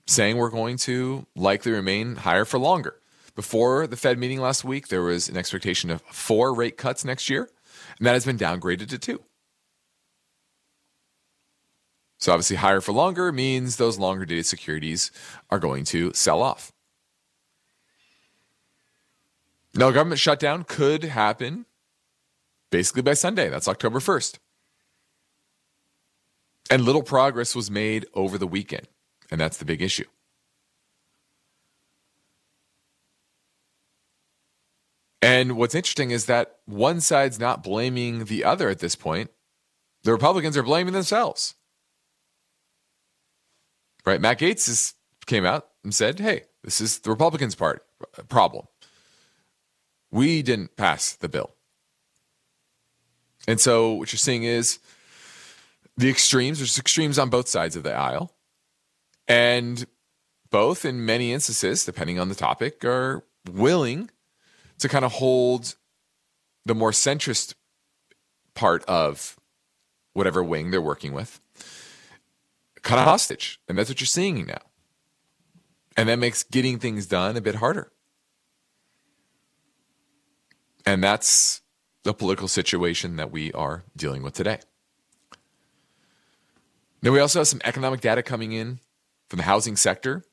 saying 0.07 0.37
we're 0.37 0.49
going 0.49 0.77
to 0.77 1.27
likely 1.35 1.71
remain 1.71 2.15
higher 2.15 2.45
for 2.45 2.57
longer. 2.57 2.95
Before 3.35 3.85
the 3.85 3.97
Fed 3.97 4.17
meeting 4.17 4.39
last 4.39 4.63
week, 4.63 4.87
there 4.87 5.03
was 5.03 5.29
an 5.29 5.37
expectation 5.37 5.91
of 5.91 6.01
four 6.01 6.55
rate 6.55 6.77
cuts 6.77 7.05
next 7.05 7.29
year, 7.29 7.49
and 7.99 8.07
that 8.07 8.13
has 8.13 8.25
been 8.25 8.37
downgraded 8.37 8.87
to 8.89 8.97
two. 8.97 9.21
So, 12.19 12.31
obviously, 12.31 12.55
higher 12.57 12.81
for 12.81 12.91
longer 12.93 13.31
means 13.31 13.75
those 13.75 13.99
longer 13.99 14.25
dated 14.25 14.45
securities 14.45 15.11
are 15.49 15.59
going 15.59 15.83
to 15.85 16.13
sell 16.13 16.41
off. 16.41 16.71
Now, 19.75 19.89
a 19.89 19.93
government 19.93 20.19
shutdown 20.19 20.63
could 20.63 21.03
happen 21.03 21.65
basically 22.71 23.03
by 23.03 23.13
Sunday. 23.13 23.49
That's 23.49 23.67
October 23.67 23.99
1st. 23.99 24.39
And 26.69 26.83
little 26.83 27.03
progress 27.03 27.55
was 27.55 27.71
made 27.71 28.05
over 28.13 28.37
the 28.37 28.47
weekend. 28.47 28.87
And 29.29 29.39
that's 29.39 29.57
the 29.57 29.65
big 29.65 29.81
issue. 29.81 30.05
And 35.21 35.57
what's 35.57 35.75
interesting 35.75 36.11
is 36.11 36.25
that 36.25 36.57
one 36.65 37.01
side's 37.01 37.39
not 37.39 37.63
blaming 37.63 38.25
the 38.25 38.43
other 38.43 38.69
at 38.69 38.79
this 38.79 38.95
point. 38.95 39.29
The 40.03 40.11
Republicans 40.11 40.55
are 40.57 40.63
blaming 40.63 40.93
themselves. 40.93 41.55
Right? 44.07 44.21
Matt 44.21 44.39
Gaetz 44.39 44.69
is, 44.69 44.93
came 45.25 45.45
out 45.45 45.67
and 45.83 45.93
said, 45.93 46.21
hey, 46.21 46.43
this 46.63 46.79
is 46.79 46.99
the 46.99 47.09
Republicans' 47.09 47.55
part 47.55 47.85
uh, 48.17 48.23
problem. 48.23 48.65
We 50.11 50.41
didn't 50.41 50.77
pass 50.77 51.11
the 51.11 51.27
bill. 51.27 51.51
And 53.49 53.59
so 53.59 53.91
what 53.91 54.13
you're 54.13 54.17
seeing 54.17 54.43
is 54.43 54.79
the 55.97 56.09
extremes, 56.09 56.59
there's 56.59 56.79
extremes 56.79 57.19
on 57.19 57.29
both 57.29 57.49
sides 57.49 57.75
of 57.75 57.83
the 57.83 57.93
aisle. 57.93 58.31
And 59.27 59.85
both, 60.51 60.85
in 60.85 61.05
many 61.05 61.33
instances, 61.33 61.83
depending 61.83 62.17
on 62.17 62.29
the 62.29 62.35
topic, 62.35 62.85
are 62.85 63.25
willing 63.51 64.09
to 64.79 64.87
kind 64.87 65.03
of 65.03 65.11
hold 65.11 65.75
the 66.65 66.73
more 66.73 66.91
centrist 66.91 67.55
part 68.53 68.85
of 68.85 69.35
whatever 70.13 70.41
wing 70.41 70.71
they're 70.71 70.81
working 70.81 71.11
with 71.11 71.41
kind 72.87 72.99
of 72.99 73.05
hostage. 73.05 73.59
And 73.67 73.77
that's 73.77 73.89
what 73.89 73.99
you're 73.99 74.07
seeing 74.07 74.45
now. 74.45 74.61
And 75.95 76.09
that 76.09 76.19
makes 76.19 76.43
getting 76.43 76.79
things 76.79 77.05
done 77.05 77.35
a 77.37 77.41
bit 77.41 77.55
harder. 77.55 77.91
And 80.85 81.03
that's 81.03 81.61
the 82.03 82.13
political 82.13 82.47
situation 82.47 83.17
that 83.17 83.31
we 83.31 83.51
are 83.51 83.83
dealing 83.95 84.23
with 84.23 84.33
today. 84.33 84.59
Now, 87.01 87.11
we 87.11 87.19
also 87.19 87.39
have 87.39 87.47
some 87.47 87.61
economic 87.63 87.99
data 87.99 88.23
coming 88.23 88.53
in 88.53 88.79
from 89.29 89.37
the 89.37 89.43
housing 89.43 89.75
sector. 89.75 90.23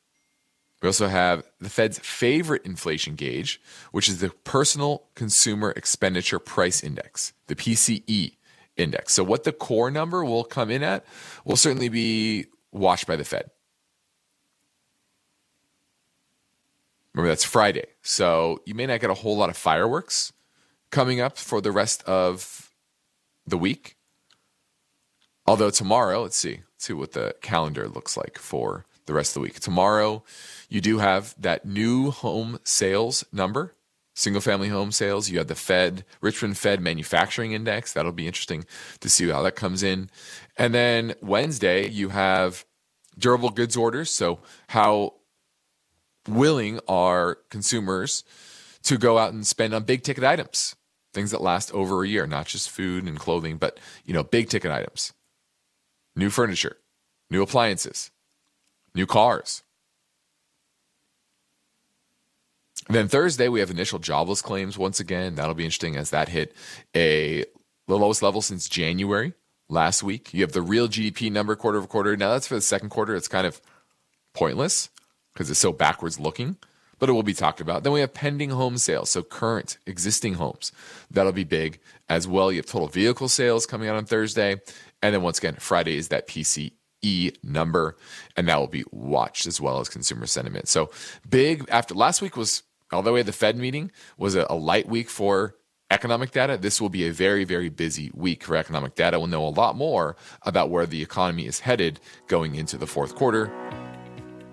We 0.81 0.87
also 0.87 1.09
have 1.09 1.45
the 1.61 1.69
Fed's 1.69 1.99
favorite 1.99 2.65
inflation 2.65 3.17
gauge, 3.17 3.61
which 3.91 4.09
is 4.09 4.21
the 4.21 4.31
Personal 4.31 5.05
Consumer 5.15 5.73
Expenditure 5.73 6.39
Price 6.39 6.85
Index, 6.85 7.33
the 7.49 7.57
PCE 7.57 8.37
index. 8.77 9.15
So, 9.15 9.25
what 9.25 9.45
the 9.45 9.53
core 9.53 9.91
number 9.91 10.25
will 10.25 10.45
come 10.45 10.71
in 10.71 10.83
at 10.83 11.05
will 11.45 11.57
certainly 11.57 11.89
be 11.89 12.47
watched 12.73 13.07
by 13.07 13.17
the 13.17 13.25
Fed. 13.25 13.51
Remember, 17.15 17.29
that's 17.29 17.45
Friday. 17.45 17.87
So, 18.03 18.61
you 18.65 18.75
may 18.75 18.87
not 18.87 19.01
get 19.01 19.11
a 19.11 19.15
whole 19.15 19.37
lot 19.37 19.51
of 19.51 19.57
fireworks 19.57 20.33
coming 20.91 21.21
up 21.21 21.39
for 21.39 21.61
the 21.61 21.73
rest 21.73 22.03
of 22.05 22.73
the 23.47 23.59
week. 23.59 23.97
Although, 25.47 25.71
tomorrow, 25.71 26.23
let's 26.23 26.37
see, 26.37 26.63
let's 26.73 26.87
see 26.87 26.93
what 26.93 27.13
the 27.13 27.35
calendar 27.43 27.89
looks 27.89 28.17
like 28.17 28.39
for 28.39 28.87
the 29.07 29.13
rest 29.13 29.31
of 29.31 29.35
the 29.35 29.41
week. 29.41 29.61
Tomorrow, 29.61 30.25
you 30.69 30.81
do 30.81 30.99
have 30.99 31.35
that 31.41 31.67
new 31.67 32.11
home 32.11 32.59
sales 32.65 33.25
number, 33.33 33.75
single 34.15 34.41
family 34.41 34.69
home 34.69 34.93
sales. 34.93 35.29
You 35.29 35.39
have 35.39 35.49
the 35.49 35.55
Fed, 35.55 36.05
Richmond 36.21 36.57
Fed 36.57 36.81
Manufacturing 36.81 37.53
Index. 37.53 37.93
That'll 37.93 38.13
be 38.13 38.27
interesting 38.27 38.65
to 39.01 39.09
see 39.09 39.29
how 39.29 39.43
that 39.43 39.57
comes 39.57 39.83
in. 39.83 40.11
And 40.57 40.73
then 40.73 41.15
Wednesday, 41.21 41.89
you 41.89 42.11
have 42.11 42.65
durable 43.19 43.51
goods 43.51 43.77
orders. 43.77 44.11
So, 44.11 44.39
how 44.69 45.15
willing 46.29 46.81
are 46.89 47.39
consumers 47.51 48.25
to 48.85 48.97
go 48.97 49.19
out 49.19 49.33
and 49.33 49.47
spend 49.47 49.75
on 49.75 49.83
big 49.85 50.03
ticket 50.03 50.25
items, 50.25 50.77
things 51.13 51.31
that 51.33 51.41
last 51.41 51.73
over 51.73 52.03
a 52.03 52.09
year, 52.09 52.27
not 52.27 52.47
just 52.47 52.71
food 52.71 53.05
and 53.05 53.19
clothing, 53.19 53.57
but 53.57 53.79
you 54.05 54.15
know, 54.15 54.23
big 54.23 54.49
ticket 54.49 54.71
items, 54.71 55.13
new 56.15 56.31
furniture, 56.31 56.77
new 57.31 57.43
appliances, 57.43 58.11
new 58.95 59.07
cars. 59.07 59.64
Then 62.89 63.09
Thursday, 63.09 63.49
we 63.49 63.61
have 63.61 63.71
initial 63.71 63.99
jobless 63.99 64.43
claims 64.43 64.77
once 64.77 65.01
again. 65.01 65.35
That'll 65.35 65.55
be 65.55 65.65
interesting 65.65 65.97
as 65.97 66.11
that 66.11 66.29
hit 66.29 66.55
a 66.95 67.45
the 67.87 67.99
lowest 67.99 68.23
level 68.23 68.43
since 68.43 68.69
January 68.69 69.35
last 69.69 70.03
week. 70.03 70.33
You 70.33 70.43
have 70.43 70.53
the 70.53 70.63
real 70.63 70.89
GDP 70.89 71.31
number 71.31 71.57
quarter 71.57 71.79
over 71.79 71.87
quarter. 71.87 72.17
Now 72.17 72.33
that's 72.33 72.47
for 72.47 72.55
the 72.55 72.61
second 72.61 72.91
quarter. 72.91 73.15
It's 73.15 73.29
kind 73.29 73.47
of 73.47 73.61
pointless 74.35 74.91
because 75.33 75.51
it's 75.51 75.61
so 75.61 75.73
backwards 75.73 76.21
looking, 76.21 76.57
but 76.99 77.09
it 77.09 77.13
will 77.13 77.23
be 77.23 77.35
talked 77.35 77.61
about. 77.61 77.83
Then 77.83 77.93
we 77.93 78.01
have 78.01 78.15
pending 78.15 78.51
home 78.51 78.79
sales, 78.79 79.11
so 79.11 79.23
current 79.23 79.79
existing 79.87 80.35
homes. 80.35 80.73
That'll 81.11 81.33
be 81.33 81.45
big 81.45 81.81
as 82.09 82.27
well. 82.29 82.53
You 82.53 82.59
have 82.59 82.67
total 82.67 82.89
vehicle 82.89 83.29
sales 83.29 83.67
coming 83.67 83.89
out 83.89 83.97
on 83.97 84.05
Thursday. 84.05 84.61
And 85.03 85.15
then 85.15 85.23
once 85.23 85.39
again, 85.39 85.57
Friday 85.59 85.97
is 85.97 86.09
that 86.09 86.29
PCE 86.29 87.37
number, 87.43 87.97
and 88.37 88.49
that 88.49 88.59
will 88.59 88.69
be 88.69 88.85
watched 88.91 89.47
as 89.47 89.61
well 89.61 89.81
as 89.81 89.89
consumer 89.89 90.27
sentiment. 90.27 90.69
So 90.69 90.91
big 91.29 91.67
after 91.69 91.95
last 91.95 92.23
week 92.23 92.37
was, 92.37 92.63
although 92.95 93.15
we 93.15 93.21
had 93.21 93.27
the 93.27 93.33
Fed 93.33 93.57
meeting, 93.57 93.91
was 94.17 94.35
a, 94.35 94.47
a 94.49 94.55
light 94.55 94.89
week 94.89 95.09
for 95.11 95.57
economic 95.91 96.31
data. 96.33 96.57
This 96.57 96.81
will 96.81 96.89
be 96.89 97.07
a 97.07 97.13
very, 97.13 97.45
very 97.45 97.69
busy 97.69 98.11
week 98.15 98.45
for 98.45 98.57
economic 98.57 98.95
data. 98.95 99.19
We'll 99.19 99.29
know 99.29 99.47
a 99.47 99.49
lot 99.49 99.77
more 99.77 100.17
about 100.43 100.71
where 100.71 100.87
the 100.87 101.03
economy 101.03 101.47
is 101.47 101.61
headed 101.61 102.01
going 102.27 102.55
into 102.55 102.77
the 102.77 102.87
fourth 102.87 103.15
quarter 103.15 103.53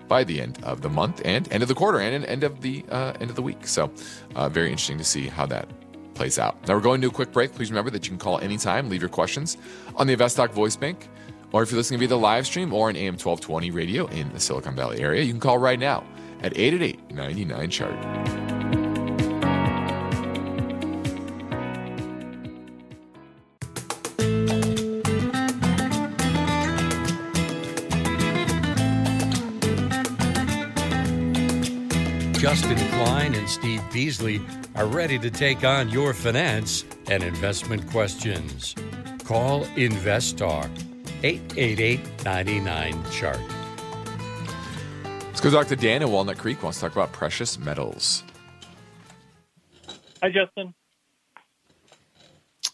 by 0.08 0.24
the 0.24 0.40
end 0.40 0.62
of 0.62 0.82
the 0.82 0.90
month 0.90 1.22
and 1.24 1.50
end 1.50 1.62
of 1.62 1.68
the 1.68 1.74
quarter 1.74 1.98
and 1.98 2.24
end 2.24 2.44
of 2.44 2.60
the 2.60 2.84
uh, 2.90 3.14
end 3.20 3.30
of 3.30 3.36
the 3.36 3.42
week. 3.42 3.66
So, 3.66 3.90
uh, 4.34 4.48
very 4.48 4.68
interesting 4.68 4.98
to 4.98 5.04
see 5.04 5.26
how 5.26 5.46
that 5.46 5.68
plays 6.14 6.38
out. 6.38 6.56
Now 6.68 6.74
we're 6.74 6.80
going 6.80 7.00
to 7.00 7.08
a 7.08 7.10
quick 7.10 7.32
break. 7.32 7.52
Please 7.54 7.70
remember 7.70 7.90
that 7.90 8.04
you 8.04 8.10
can 8.10 8.18
call 8.18 8.38
anytime, 8.40 8.88
leave 8.88 9.00
your 9.00 9.08
questions 9.08 9.56
on 9.96 10.06
the 10.06 10.14
InvestTalk 10.14 10.50
voice 10.50 10.76
bank, 10.76 11.08
or 11.52 11.62
if 11.62 11.70
you're 11.70 11.78
listening 11.78 11.98
via 11.98 12.08
the 12.08 12.18
live 12.18 12.46
stream 12.46 12.72
or 12.74 12.90
an 12.90 12.96
AM 12.96 13.14
1220 13.14 13.70
radio 13.70 14.06
in 14.08 14.30
the 14.32 14.40
Silicon 14.40 14.76
Valley 14.76 15.00
area, 15.00 15.22
you 15.22 15.32
can 15.32 15.40
call 15.40 15.58
right 15.58 15.78
now 15.78 16.04
at 16.42 16.56
888 16.56 17.14
99 17.14 17.70
chart. 17.70 18.42
Justin 32.42 32.76
Klein 32.90 33.34
and 33.34 33.48
Steve 33.48 33.80
Peasley 33.92 34.40
are 34.74 34.86
ready 34.86 35.16
to 35.16 35.30
take 35.30 35.62
on 35.62 35.88
your 35.88 36.12
finance 36.12 36.84
and 37.08 37.22
investment 37.22 37.88
questions. 37.88 38.74
Call 39.24 39.64
Invest 39.76 40.38
Talk 40.38 40.68
888 41.22 42.24
99 42.24 43.04
Chart. 43.12 43.61
Go 45.42 45.50
talk 45.50 45.66
to 45.66 45.76
Dan 45.76 46.02
in 46.02 46.10
Walnut 46.12 46.38
Creek. 46.38 46.62
Wants 46.62 46.78
to 46.78 46.82
talk 46.82 46.92
about 46.92 47.10
precious 47.10 47.58
metals. 47.58 48.22
Hi, 50.22 50.30
Justin. 50.30 50.72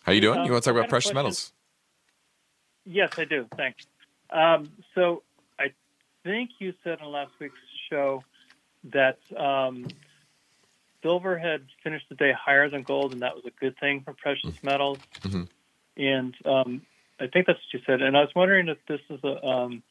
How 0.02 0.12
you 0.12 0.20
doing? 0.20 0.40
Um, 0.40 0.44
you 0.44 0.52
want 0.52 0.64
to 0.64 0.70
talk 0.70 0.78
about 0.78 0.90
precious 0.90 1.14
metals? 1.14 1.54
Yes, 2.84 3.12
I 3.16 3.24
do. 3.24 3.46
Thanks. 3.56 3.86
Um, 4.28 4.68
so 4.94 5.22
I 5.58 5.72
think 6.24 6.50
you 6.58 6.74
said 6.84 6.98
in 7.00 7.06
last 7.06 7.30
week's 7.40 7.54
show 7.88 8.22
that 8.92 9.16
um, 9.34 9.88
silver 11.02 11.38
had 11.38 11.62
finished 11.82 12.10
the 12.10 12.16
day 12.16 12.32
higher 12.38 12.68
than 12.68 12.82
gold, 12.82 13.14
and 13.14 13.22
that 13.22 13.34
was 13.34 13.46
a 13.46 13.60
good 13.60 13.78
thing 13.78 14.02
for 14.02 14.12
precious 14.12 14.62
metals. 14.62 14.98
Mhm. 15.22 15.48
And 15.96 16.34
um, 16.44 16.82
I 17.18 17.28
think 17.28 17.46
that's 17.46 17.60
what 17.60 17.72
you 17.72 17.80
said. 17.86 18.02
And 18.02 18.14
I 18.14 18.20
was 18.20 18.34
wondering 18.36 18.68
if 18.68 18.76
this 18.86 19.00
is 19.08 19.24
a 19.24 19.42
um, 19.42 19.82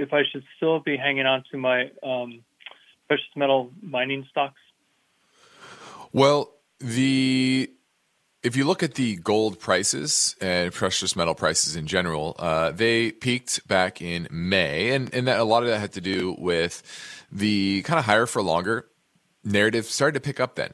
if 0.00 0.12
I 0.12 0.22
should 0.30 0.44
still 0.56 0.80
be 0.80 0.96
hanging 0.96 1.26
on 1.26 1.44
to 1.50 1.58
my 1.58 1.90
um, 2.02 2.42
precious 3.06 3.26
metal 3.36 3.70
mining 3.82 4.26
stocks. 4.30 4.60
Well, 6.12 6.52
the 6.78 7.70
if 8.42 8.56
you 8.56 8.64
look 8.64 8.82
at 8.82 8.94
the 8.94 9.16
gold 9.16 9.60
prices 9.60 10.34
and 10.40 10.72
precious 10.72 11.14
metal 11.14 11.34
prices 11.34 11.76
in 11.76 11.86
general, 11.86 12.34
uh, 12.38 12.70
they 12.70 13.12
peaked 13.12 13.66
back 13.68 14.00
in 14.00 14.26
May, 14.30 14.90
and 14.90 15.12
and 15.14 15.28
that 15.28 15.38
a 15.38 15.44
lot 15.44 15.62
of 15.62 15.68
that 15.68 15.78
had 15.78 15.92
to 15.92 16.00
do 16.00 16.34
with 16.38 16.82
the 17.30 17.82
kind 17.82 17.98
of 17.98 18.06
higher 18.06 18.26
for 18.26 18.42
longer 18.42 18.86
narrative 19.44 19.86
started 19.86 20.14
to 20.14 20.20
pick 20.20 20.40
up 20.40 20.56
then, 20.56 20.72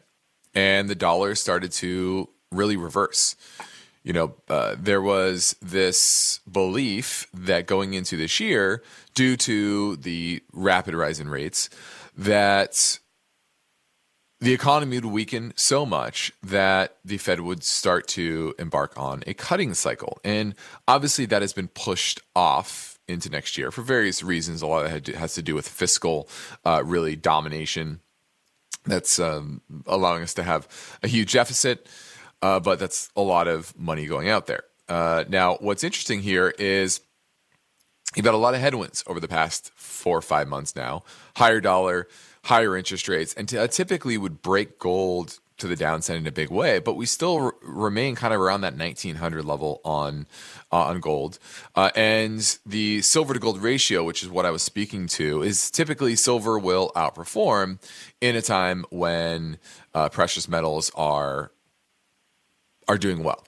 and 0.54 0.88
the 0.88 0.94
dollar 0.94 1.34
started 1.34 1.72
to 1.72 2.28
really 2.52 2.76
reverse. 2.76 3.36
You 4.06 4.12
know, 4.12 4.34
uh, 4.48 4.76
there 4.78 5.02
was 5.02 5.56
this 5.60 6.38
belief 6.48 7.26
that 7.34 7.66
going 7.66 7.94
into 7.94 8.16
this 8.16 8.38
year, 8.38 8.84
due 9.16 9.36
to 9.38 9.96
the 9.96 10.44
rapid 10.52 10.94
rise 10.94 11.18
in 11.18 11.28
rates, 11.28 11.68
that 12.16 13.00
the 14.38 14.52
economy 14.52 14.98
would 14.98 15.06
weaken 15.06 15.52
so 15.56 15.84
much 15.84 16.32
that 16.40 16.98
the 17.04 17.18
Fed 17.18 17.40
would 17.40 17.64
start 17.64 18.06
to 18.08 18.54
embark 18.60 18.92
on 18.96 19.24
a 19.26 19.34
cutting 19.34 19.74
cycle. 19.74 20.20
And 20.22 20.54
obviously, 20.86 21.26
that 21.26 21.42
has 21.42 21.52
been 21.52 21.66
pushed 21.66 22.20
off 22.36 23.00
into 23.08 23.28
next 23.28 23.58
year 23.58 23.72
for 23.72 23.82
various 23.82 24.22
reasons. 24.22 24.62
A 24.62 24.68
lot 24.68 24.86
of 24.86 24.92
it 24.92 25.16
has 25.16 25.34
to 25.34 25.42
do 25.42 25.56
with 25.56 25.66
fiscal, 25.66 26.28
uh, 26.64 26.80
really 26.84 27.16
domination. 27.16 27.98
That's 28.84 29.18
um, 29.18 29.62
allowing 29.84 30.22
us 30.22 30.34
to 30.34 30.44
have 30.44 30.68
a 31.02 31.08
huge 31.08 31.32
deficit, 31.32 31.88
uh, 32.42 32.60
but 32.60 32.78
that's 32.78 33.10
a 33.16 33.22
lot 33.22 33.48
of 33.48 33.76
money 33.78 34.06
going 34.06 34.28
out 34.28 34.46
there. 34.46 34.64
Uh, 34.88 35.24
now, 35.28 35.56
what's 35.60 35.82
interesting 35.82 36.22
here 36.22 36.54
is 36.58 37.00
you've 38.14 38.26
had 38.26 38.34
a 38.34 38.38
lot 38.38 38.54
of 38.54 38.60
headwinds 38.60 39.02
over 39.06 39.20
the 39.20 39.28
past 39.28 39.72
four 39.74 40.16
or 40.16 40.22
five 40.22 40.48
months 40.48 40.76
now. 40.76 41.02
Higher 41.36 41.60
dollar, 41.60 42.08
higher 42.44 42.76
interest 42.76 43.08
rates, 43.08 43.34
and 43.34 43.48
t- 43.48 43.58
uh, 43.58 43.66
typically 43.66 44.16
would 44.16 44.42
break 44.42 44.78
gold 44.78 45.38
to 45.58 45.66
the 45.66 45.76
downside 45.76 46.16
in 46.16 46.26
a 46.26 46.32
big 46.32 46.50
way. 46.50 46.78
But 46.78 46.94
we 46.94 47.06
still 47.06 47.36
r- 47.36 47.54
remain 47.62 48.14
kind 48.14 48.34
of 48.34 48.40
around 48.40 48.60
that 48.60 48.76
1900 48.76 49.44
level 49.44 49.80
on 49.84 50.26
uh, 50.70 50.84
on 50.84 51.00
gold, 51.00 51.38
uh, 51.74 51.90
and 51.96 52.58
the 52.66 53.02
silver 53.02 53.34
to 53.34 53.40
gold 53.40 53.62
ratio, 53.62 54.04
which 54.04 54.22
is 54.22 54.28
what 54.28 54.46
I 54.46 54.50
was 54.50 54.62
speaking 54.62 55.06
to, 55.08 55.42
is 55.42 55.70
typically 55.70 56.14
silver 56.16 56.58
will 56.58 56.92
outperform 56.94 57.78
in 58.20 58.36
a 58.36 58.42
time 58.42 58.84
when 58.90 59.58
uh, 59.94 60.08
precious 60.08 60.48
metals 60.48 60.90
are 60.94 61.50
are 62.88 62.98
doing 62.98 63.22
well. 63.22 63.44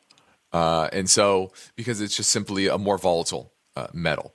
Uh, 0.52 0.88
and 0.92 1.10
so, 1.10 1.52
because 1.76 2.00
it's 2.00 2.16
just 2.16 2.30
simply 2.30 2.68
a 2.68 2.78
more 2.78 2.98
volatile 2.98 3.52
uh, 3.76 3.88
metal. 3.92 4.34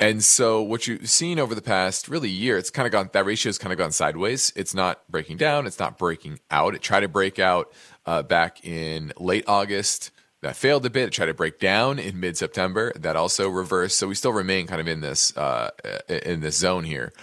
And 0.00 0.22
so, 0.22 0.60
what 0.60 0.86
you've 0.86 1.08
seen 1.08 1.38
over 1.38 1.54
the 1.54 1.62
past 1.62 2.08
really 2.08 2.28
year, 2.28 2.58
it's 2.58 2.70
kind 2.70 2.86
of 2.86 2.92
gone, 2.92 3.10
that 3.12 3.24
ratio 3.24 3.48
has 3.48 3.58
kind 3.58 3.72
of 3.72 3.78
gone 3.78 3.92
sideways. 3.92 4.52
It's 4.56 4.74
not 4.74 5.08
breaking 5.08 5.36
down, 5.36 5.66
it's 5.66 5.78
not 5.78 5.96
breaking 5.96 6.40
out. 6.50 6.74
It 6.74 6.82
tried 6.82 7.00
to 7.00 7.08
break 7.08 7.38
out 7.38 7.72
uh, 8.04 8.22
back 8.22 8.64
in 8.64 9.12
late 9.18 9.44
August. 9.46 10.10
That 10.42 10.56
failed 10.56 10.84
a 10.84 10.90
bit. 10.90 11.04
It 11.04 11.12
tried 11.12 11.26
to 11.26 11.34
break 11.34 11.58
down 11.58 11.98
in 11.98 12.20
mid 12.20 12.36
September. 12.36 12.92
That 12.96 13.16
also 13.16 13.48
reversed. 13.48 13.96
So 13.98 14.08
we 14.08 14.14
still 14.14 14.32
remain 14.32 14.66
kind 14.66 14.78
of 14.78 14.86
in 14.86 15.00
this 15.00 15.34
uh, 15.38 15.70
in 16.06 16.40
this 16.40 16.58
zone 16.58 16.84
here. 16.84 17.14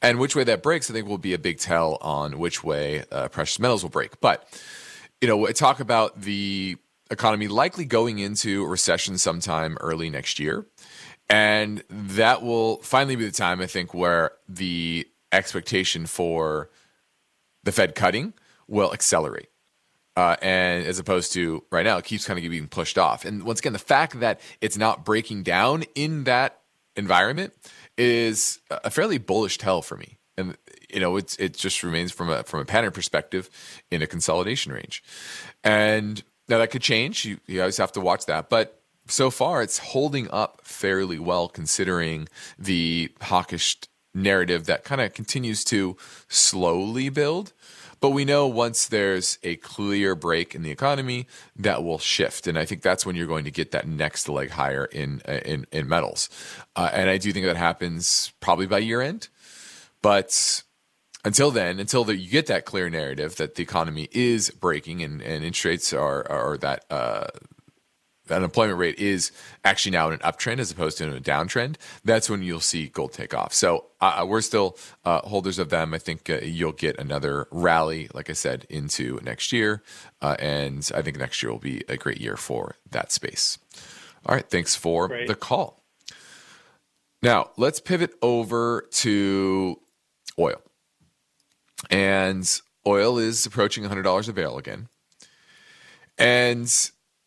And 0.00 0.18
which 0.18 0.34
way 0.34 0.44
that 0.44 0.62
breaks, 0.62 0.90
I 0.90 0.94
think, 0.94 1.06
will 1.06 1.18
be 1.18 1.34
a 1.34 1.38
big 1.38 1.58
tell 1.58 1.98
on 2.00 2.38
which 2.38 2.64
way 2.64 3.04
uh, 3.12 3.28
precious 3.28 3.58
metals 3.58 3.82
will 3.82 3.90
break. 3.90 4.18
But 4.22 4.48
you 5.20 5.28
know, 5.28 5.46
talk 5.48 5.80
about 5.80 6.20
the 6.20 6.76
economy 7.10 7.48
likely 7.48 7.84
going 7.84 8.18
into 8.18 8.64
a 8.64 8.66
recession 8.66 9.18
sometime 9.18 9.76
early 9.80 10.10
next 10.10 10.38
year. 10.38 10.66
And 11.28 11.84
that 11.88 12.42
will 12.42 12.78
finally 12.78 13.16
be 13.16 13.24
the 13.24 13.30
time, 13.30 13.60
I 13.60 13.66
think, 13.66 13.94
where 13.94 14.32
the 14.48 15.06
expectation 15.32 16.06
for 16.06 16.70
the 17.62 17.72
Fed 17.72 17.94
cutting 17.94 18.32
will 18.66 18.92
accelerate. 18.92 19.48
Uh, 20.16 20.36
and 20.42 20.84
as 20.84 20.98
opposed 20.98 21.32
to 21.32 21.64
right 21.70 21.84
now, 21.84 21.98
it 21.98 22.04
keeps 22.04 22.26
kind 22.26 22.38
of 22.38 22.50
being 22.50 22.66
pushed 22.66 22.98
off. 22.98 23.24
And 23.24 23.44
once 23.44 23.60
again, 23.60 23.72
the 23.72 23.78
fact 23.78 24.18
that 24.20 24.40
it's 24.60 24.76
not 24.76 25.04
breaking 25.04 25.44
down 25.44 25.84
in 25.94 26.24
that 26.24 26.60
environment 26.96 27.52
is 27.96 28.58
a 28.70 28.90
fairly 28.90 29.18
bullish 29.18 29.56
tell 29.56 29.82
for 29.82 29.96
me. 29.96 30.18
You 30.92 31.00
know, 31.00 31.16
it's 31.16 31.36
it 31.36 31.56
just 31.56 31.82
remains 31.82 32.12
from 32.12 32.28
a 32.28 32.42
from 32.44 32.60
a 32.60 32.64
pattern 32.64 32.92
perspective 32.92 33.50
in 33.90 34.02
a 34.02 34.06
consolidation 34.06 34.72
range. 34.72 35.02
And 35.62 36.22
now 36.48 36.58
that 36.58 36.70
could 36.70 36.82
change. 36.82 37.24
You, 37.24 37.38
you 37.46 37.60
always 37.60 37.76
have 37.76 37.92
to 37.92 38.00
watch 38.00 38.26
that, 38.26 38.50
but 38.50 38.80
so 39.06 39.30
far 39.30 39.62
it's 39.62 39.78
holding 39.78 40.30
up 40.30 40.60
fairly 40.64 41.18
well 41.18 41.48
considering 41.48 42.28
the 42.58 43.12
hawkish 43.22 43.76
narrative 44.14 44.66
that 44.66 44.84
kind 44.84 45.00
of 45.00 45.12
continues 45.14 45.64
to 45.64 45.96
slowly 46.28 47.08
build. 47.08 47.52
But 48.00 48.10
we 48.10 48.24
know 48.24 48.46
once 48.46 48.88
there's 48.88 49.38
a 49.42 49.56
clear 49.56 50.14
break 50.14 50.54
in 50.54 50.62
the 50.62 50.70
economy, 50.70 51.26
that 51.54 51.84
will 51.84 51.98
shift, 51.98 52.46
and 52.46 52.58
I 52.58 52.64
think 52.64 52.80
that's 52.80 53.04
when 53.04 53.14
you're 53.14 53.26
going 53.26 53.44
to 53.44 53.50
get 53.50 53.72
that 53.72 53.86
next 53.86 54.26
leg 54.26 54.50
higher 54.50 54.86
in 54.86 55.20
in, 55.20 55.66
in 55.70 55.86
metals. 55.86 56.30
Uh, 56.74 56.88
and 56.92 57.10
I 57.10 57.18
do 57.18 57.30
think 57.30 57.44
that 57.44 57.58
happens 57.58 58.32
probably 58.40 58.66
by 58.66 58.78
year 58.78 59.02
end. 59.02 59.28
But 60.00 60.62
until 61.24 61.50
then, 61.50 61.78
until 61.78 62.04
the, 62.04 62.16
you 62.16 62.30
get 62.30 62.46
that 62.46 62.64
clear 62.64 62.88
narrative 62.88 63.36
that 63.36 63.54
the 63.54 63.62
economy 63.62 64.08
is 64.12 64.50
breaking 64.50 65.02
and, 65.02 65.20
and 65.20 65.44
interest 65.44 65.64
rates 65.64 65.92
are 65.92 66.30
are 66.30 66.56
that 66.58 66.84
uh, 66.90 67.26
unemployment 68.30 68.78
rate 68.78 68.98
is 68.98 69.32
actually 69.64 69.92
now 69.92 70.08
in 70.08 70.14
an 70.14 70.20
uptrend 70.20 70.58
as 70.58 70.70
opposed 70.70 70.98
to 70.98 71.04
in 71.04 71.14
a 71.14 71.20
downtrend, 71.20 71.76
that's 72.04 72.30
when 72.30 72.42
you'll 72.42 72.60
see 72.60 72.88
gold 72.88 73.12
take 73.12 73.34
off. 73.34 73.52
So 73.52 73.86
uh, 74.00 74.24
we're 74.28 74.40
still 74.40 74.78
uh, 75.04 75.20
holders 75.20 75.58
of 75.58 75.70
them. 75.70 75.94
I 75.94 75.98
think 75.98 76.30
uh, 76.30 76.38
you'll 76.42 76.72
get 76.72 76.98
another 76.98 77.46
rally, 77.50 78.08
like 78.14 78.30
I 78.30 78.34
said, 78.34 78.66
into 78.68 79.20
next 79.22 79.52
year. 79.52 79.82
Uh, 80.22 80.36
and 80.38 80.88
I 80.94 81.02
think 81.02 81.18
next 81.18 81.42
year 81.42 81.52
will 81.52 81.58
be 81.58 81.82
a 81.88 81.96
great 81.96 82.20
year 82.20 82.36
for 82.36 82.76
that 82.90 83.12
space. 83.12 83.58
All 84.26 84.34
right. 84.34 84.48
Thanks 84.48 84.76
for 84.76 85.08
Great. 85.08 85.28
the 85.28 85.34
call. 85.34 85.82
Now, 87.22 87.50
let's 87.56 87.80
pivot 87.80 88.14
over 88.22 88.86
to 88.92 89.80
oil. 90.38 90.60
And 91.88 92.46
oil 92.86 93.18
is 93.18 93.46
approaching 93.46 93.84
$100 93.84 94.28
a 94.28 94.32
barrel 94.32 94.58
again. 94.58 94.88
And 96.18 96.68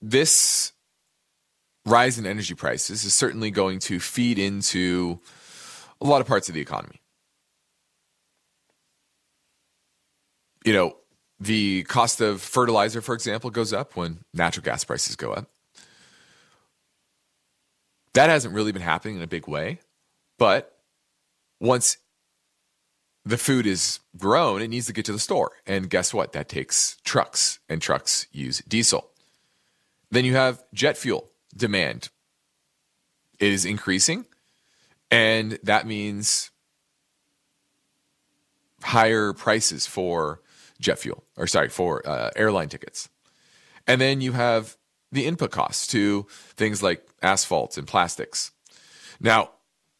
this 0.01 0.73
rise 1.85 2.19
in 2.19 2.25
energy 2.25 2.53
prices 2.53 3.03
is 3.03 3.15
certainly 3.15 3.51
going 3.51 3.79
to 3.79 3.99
feed 3.99 4.37
into 4.37 5.19
a 5.99 6.05
lot 6.05 6.21
of 6.21 6.27
parts 6.27 6.47
of 6.47 6.55
the 6.55 6.61
economy. 6.61 7.01
You 10.63 10.73
know, 10.73 10.97
the 11.39 11.83
cost 11.83 12.21
of 12.21 12.41
fertilizer, 12.41 13.01
for 13.01 13.13
example, 13.13 13.49
goes 13.49 13.73
up 13.73 13.95
when 13.95 14.19
natural 14.33 14.63
gas 14.63 14.83
prices 14.83 15.15
go 15.15 15.33
up. 15.33 15.49
That 18.13 18.29
hasn't 18.29 18.53
really 18.53 18.71
been 18.71 18.81
happening 18.81 19.17
in 19.17 19.21
a 19.23 19.27
big 19.27 19.47
way. 19.47 19.79
But 20.37 20.77
once 21.59 21.97
the 23.25 23.37
food 23.37 23.65
is 23.65 23.99
grown, 24.17 24.61
it 24.61 24.67
needs 24.67 24.87
to 24.87 24.93
get 24.93 25.05
to 25.05 25.13
the 25.13 25.19
store. 25.19 25.51
And 25.65 25.89
guess 25.89 26.13
what? 26.13 26.33
That 26.33 26.49
takes 26.49 26.97
trucks, 27.03 27.59
and 27.69 27.81
trucks 27.81 28.27
use 28.31 28.61
diesel. 28.67 29.09
Then 30.11 30.25
you 30.25 30.35
have 30.35 30.63
jet 30.73 30.97
fuel 30.97 31.31
demand. 31.55 32.09
It 33.39 33.51
is 33.51 33.65
increasing, 33.65 34.25
and 35.09 35.57
that 35.63 35.87
means 35.87 36.51
higher 38.83 39.33
prices 39.33 39.87
for 39.87 40.41
jet 40.79 40.99
fuel, 40.99 41.23
or 41.37 41.47
sorry, 41.47 41.69
for 41.69 42.07
uh, 42.07 42.29
airline 42.35 42.69
tickets. 42.69 43.09
And 43.87 43.99
then 43.99 44.21
you 44.21 44.33
have 44.33 44.77
the 45.11 45.25
input 45.25 45.51
costs 45.51 45.87
to 45.87 46.27
things 46.55 46.83
like 46.83 47.07
asphalt 47.21 47.77
and 47.77 47.87
plastics. 47.87 48.51
Now, 49.19 49.51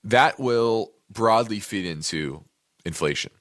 that 0.04 0.40
will 0.40 0.94
broadly 1.10 1.60
feed 1.60 1.86
into 1.86 2.44
inflation. 2.86 3.32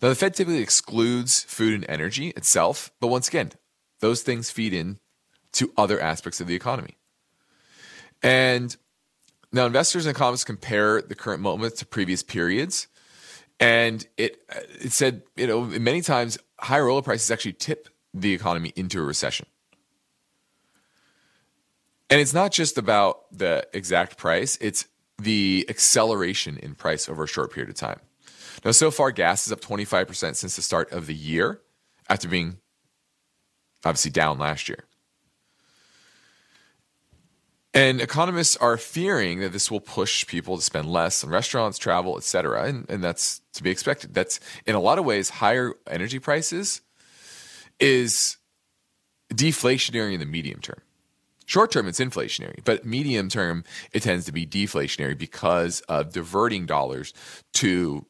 Now, 0.00 0.08
the 0.08 0.14
Fed 0.14 0.34
typically 0.34 0.62
excludes 0.62 1.42
food 1.42 1.74
and 1.74 1.84
energy 1.88 2.28
itself, 2.30 2.92
but 3.00 3.08
once 3.08 3.28
again, 3.28 3.52
those 4.00 4.22
things 4.22 4.50
feed 4.50 4.72
in 4.72 4.98
to 5.52 5.72
other 5.76 6.00
aspects 6.00 6.40
of 6.40 6.46
the 6.46 6.54
economy. 6.54 6.96
And 8.22 8.76
now, 9.52 9.66
investors 9.66 10.06
and 10.06 10.14
economists 10.14 10.44
compare 10.44 11.00
the 11.00 11.14
current 11.14 11.40
moment 11.40 11.76
to 11.76 11.86
previous 11.86 12.22
periods, 12.22 12.86
and 13.58 14.06
it 14.16 14.42
it 14.80 14.92
said 14.92 15.22
you 15.36 15.46
know 15.46 15.62
many 15.62 16.00
times 16.00 16.38
higher 16.58 16.88
oil 16.88 17.02
prices 17.02 17.30
actually 17.30 17.54
tip 17.54 17.88
the 18.12 18.32
economy 18.34 18.72
into 18.76 19.00
a 19.00 19.04
recession. 19.04 19.46
And 22.10 22.20
it's 22.20 22.34
not 22.34 22.52
just 22.52 22.78
about 22.78 23.20
the 23.36 23.66
exact 23.72 24.16
price; 24.18 24.58
it's 24.60 24.86
the 25.18 25.64
acceleration 25.68 26.58
in 26.58 26.74
price 26.74 27.08
over 27.08 27.24
a 27.24 27.28
short 27.28 27.52
period 27.52 27.70
of 27.70 27.76
time. 27.76 28.00
Now, 28.64 28.72
so 28.72 28.90
far, 28.90 29.10
gas 29.10 29.46
is 29.46 29.52
up 29.52 29.60
25% 29.60 30.36
since 30.36 30.56
the 30.56 30.62
start 30.62 30.92
of 30.92 31.06
the 31.06 31.14
year 31.14 31.60
after 32.08 32.28
being 32.28 32.58
obviously 33.84 34.10
down 34.10 34.38
last 34.38 34.68
year. 34.68 34.84
And 37.74 38.00
economists 38.00 38.56
are 38.56 38.76
fearing 38.76 39.40
that 39.40 39.52
this 39.52 39.70
will 39.70 39.80
push 39.80 40.26
people 40.26 40.56
to 40.56 40.62
spend 40.62 40.90
less 40.90 41.22
on 41.22 41.30
restaurants, 41.30 41.78
travel, 41.78 42.16
etc. 42.16 42.64
And, 42.64 42.90
and 42.90 43.04
that's 43.04 43.40
to 43.52 43.62
be 43.62 43.70
expected. 43.70 44.14
That's 44.14 44.40
in 44.66 44.74
a 44.74 44.80
lot 44.80 44.98
of 44.98 45.04
ways, 45.04 45.30
higher 45.30 45.74
energy 45.86 46.18
prices 46.18 46.80
is 47.78 48.38
deflationary 49.32 50.14
in 50.14 50.20
the 50.20 50.26
medium 50.26 50.60
term. 50.60 50.80
Short 51.46 51.70
term, 51.70 51.86
it's 51.88 52.00
inflationary, 52.00 52.64
but 52.64 52.84
medium 52.84 53.28
term, 53.28 53.64
it 53.92 54.02
tends 54.02 54.26
to 54.26 54.32
be 54.32 54.46
deflationary 54.46 55.16
because 55.16 55.80
of 55.82 56.12
diverting 56.12 56.66
dollars 56.66 57.14
to 57.54 58.06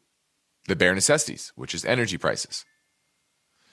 the 0.69 0.77
bare 0.77 0.95
necessities, 0.95 1.53
which 1.57 1.75
is 1.75 1.85
energy 1.85 2.17
prices. 2.17 2.65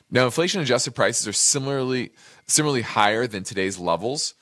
Now, 0.09 0.25
inflation 0.25 0.61
adjusted 0.61 0.95
prices 0.95 1.27
are 1.27 1.33
similarly 1.33 2.13
similarly 2.47 2.81
higher 2.81 3.27
than 3.27 3.43
today's 3.43 3.77
levels 3.77 4.33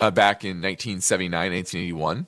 uh, 0.00 0.10
back 0.10 0.44
in 0.44 0.60
1979, 0.60 1.52
1981. 1.52 2.26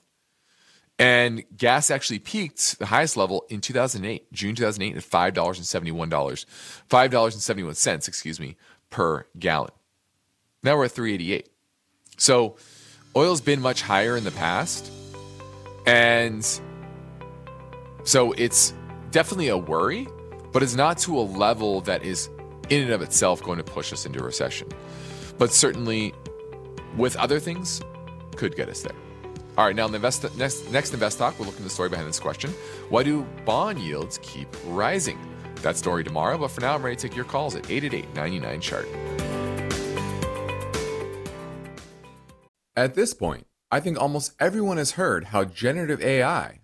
And 0.96 1.42
gas 1.56 1.90
actually 1.90 2.20
peaked 2.20 2.78
the 2.78 2.86
highest 2.86 3.16
level 3.16 3.46
in 3.48 3.60
2008, 3.60 4.32
June 4.32 4.54
2008, 4.54 4.96
at 4.96 5.02
$5.71, 5.02 6.46
$5.71, 6.88 8.08
excuse 8.08 8.38
me, 8.38 8.56
per 8.90 9.26
gallon. 9.36 9.72
Now 10.62 10.76
we're 10.76 10.84
at 10.84 10.92
388. 10.92 11.48
So 12.16 12.56
oil's 13.16 13.40
been 13.40 13.60
much 13.60 13.82
higher 13.82 14.16
in 14.16 14.22
the 14.22 14.30
past. 14.30 14.88
And 15.84 16.44
so 18.04 18.32
it's 18.32 18.72
definitely 19.14 19.46
a 19.46 19.56
worry, 19.56 20.08
but 20.52 20.60
it's 20.60 20.74
not 20.74 20.98
to 20.98 21.16
a 21.16 21.22
level 21.22 21.80
that 21.82 22.02
is 22.02 22.28
in 22.68 22.82
and 22.82 22.90
of 22.90 23.00
itself 23.00 23.40
going 23.44 23.58
to 23.58 23.64
push 23.64 23.92
us 23.92 24.04
into 24.06 24.22
recession. 24.22 24.66
But 25.38 25.52
certainly 25.52 26.12
with 26.96 27.14
other 27.16 27.38
things 27.38 27.80
could 28.34 28.56
get 28.56 28.68
us 28.68 28.82
there. 28.82 28.96
All 29.56 29.66
right, 29.66 29.76
now 29.76 29.86
in 29.86 29.92
the 29.92 29.96
invest, 29.96 30.36
next, 30.36 30.68
next 30.72 30.92
Invest 30.92 31.18
Talk, 31.18 31.38
we'll 31.38 31.46
look 31.46 31.54
into 31.54 31.62
the 31.62 31.70
story 31.70 31.88
behind 31.88 32.08
this 32.08 32.18
question. 32.18 32.50
Why 32.88 33.04
do 33.04 33.22
bond 33.44 33.78
yields 33.78 34.18
keep 34.20 34.48
rising? 34.66 35.18
That 35.62 35.76
story 35.76 36.02
tomorrow, 36.02 36.36
but 36.36 36.50
for 36.50 36.60
now, 36.60 36.74
I'm 36.74 36.84
ready 36.84 36.96
to 36.96 37.08
take 37.08 37.14
your 37.14 37.24
calls 37.24 37.54
at 37.54 37.70
888 37.70 38.14
99 38.16 38.60
chart. 38.60 38.88
At 42.74 42.94
this 42.94 43.14
point, 43.14 43.46
I 43.70 43.78
think 43.78 43.96
almost 43.96 44.32
everyone 44.40 44.78
has 44.78 44.92
heard 44.92 45.26
how 45.26 45.44
generative 45.44 46.02
AI 46.02 46.63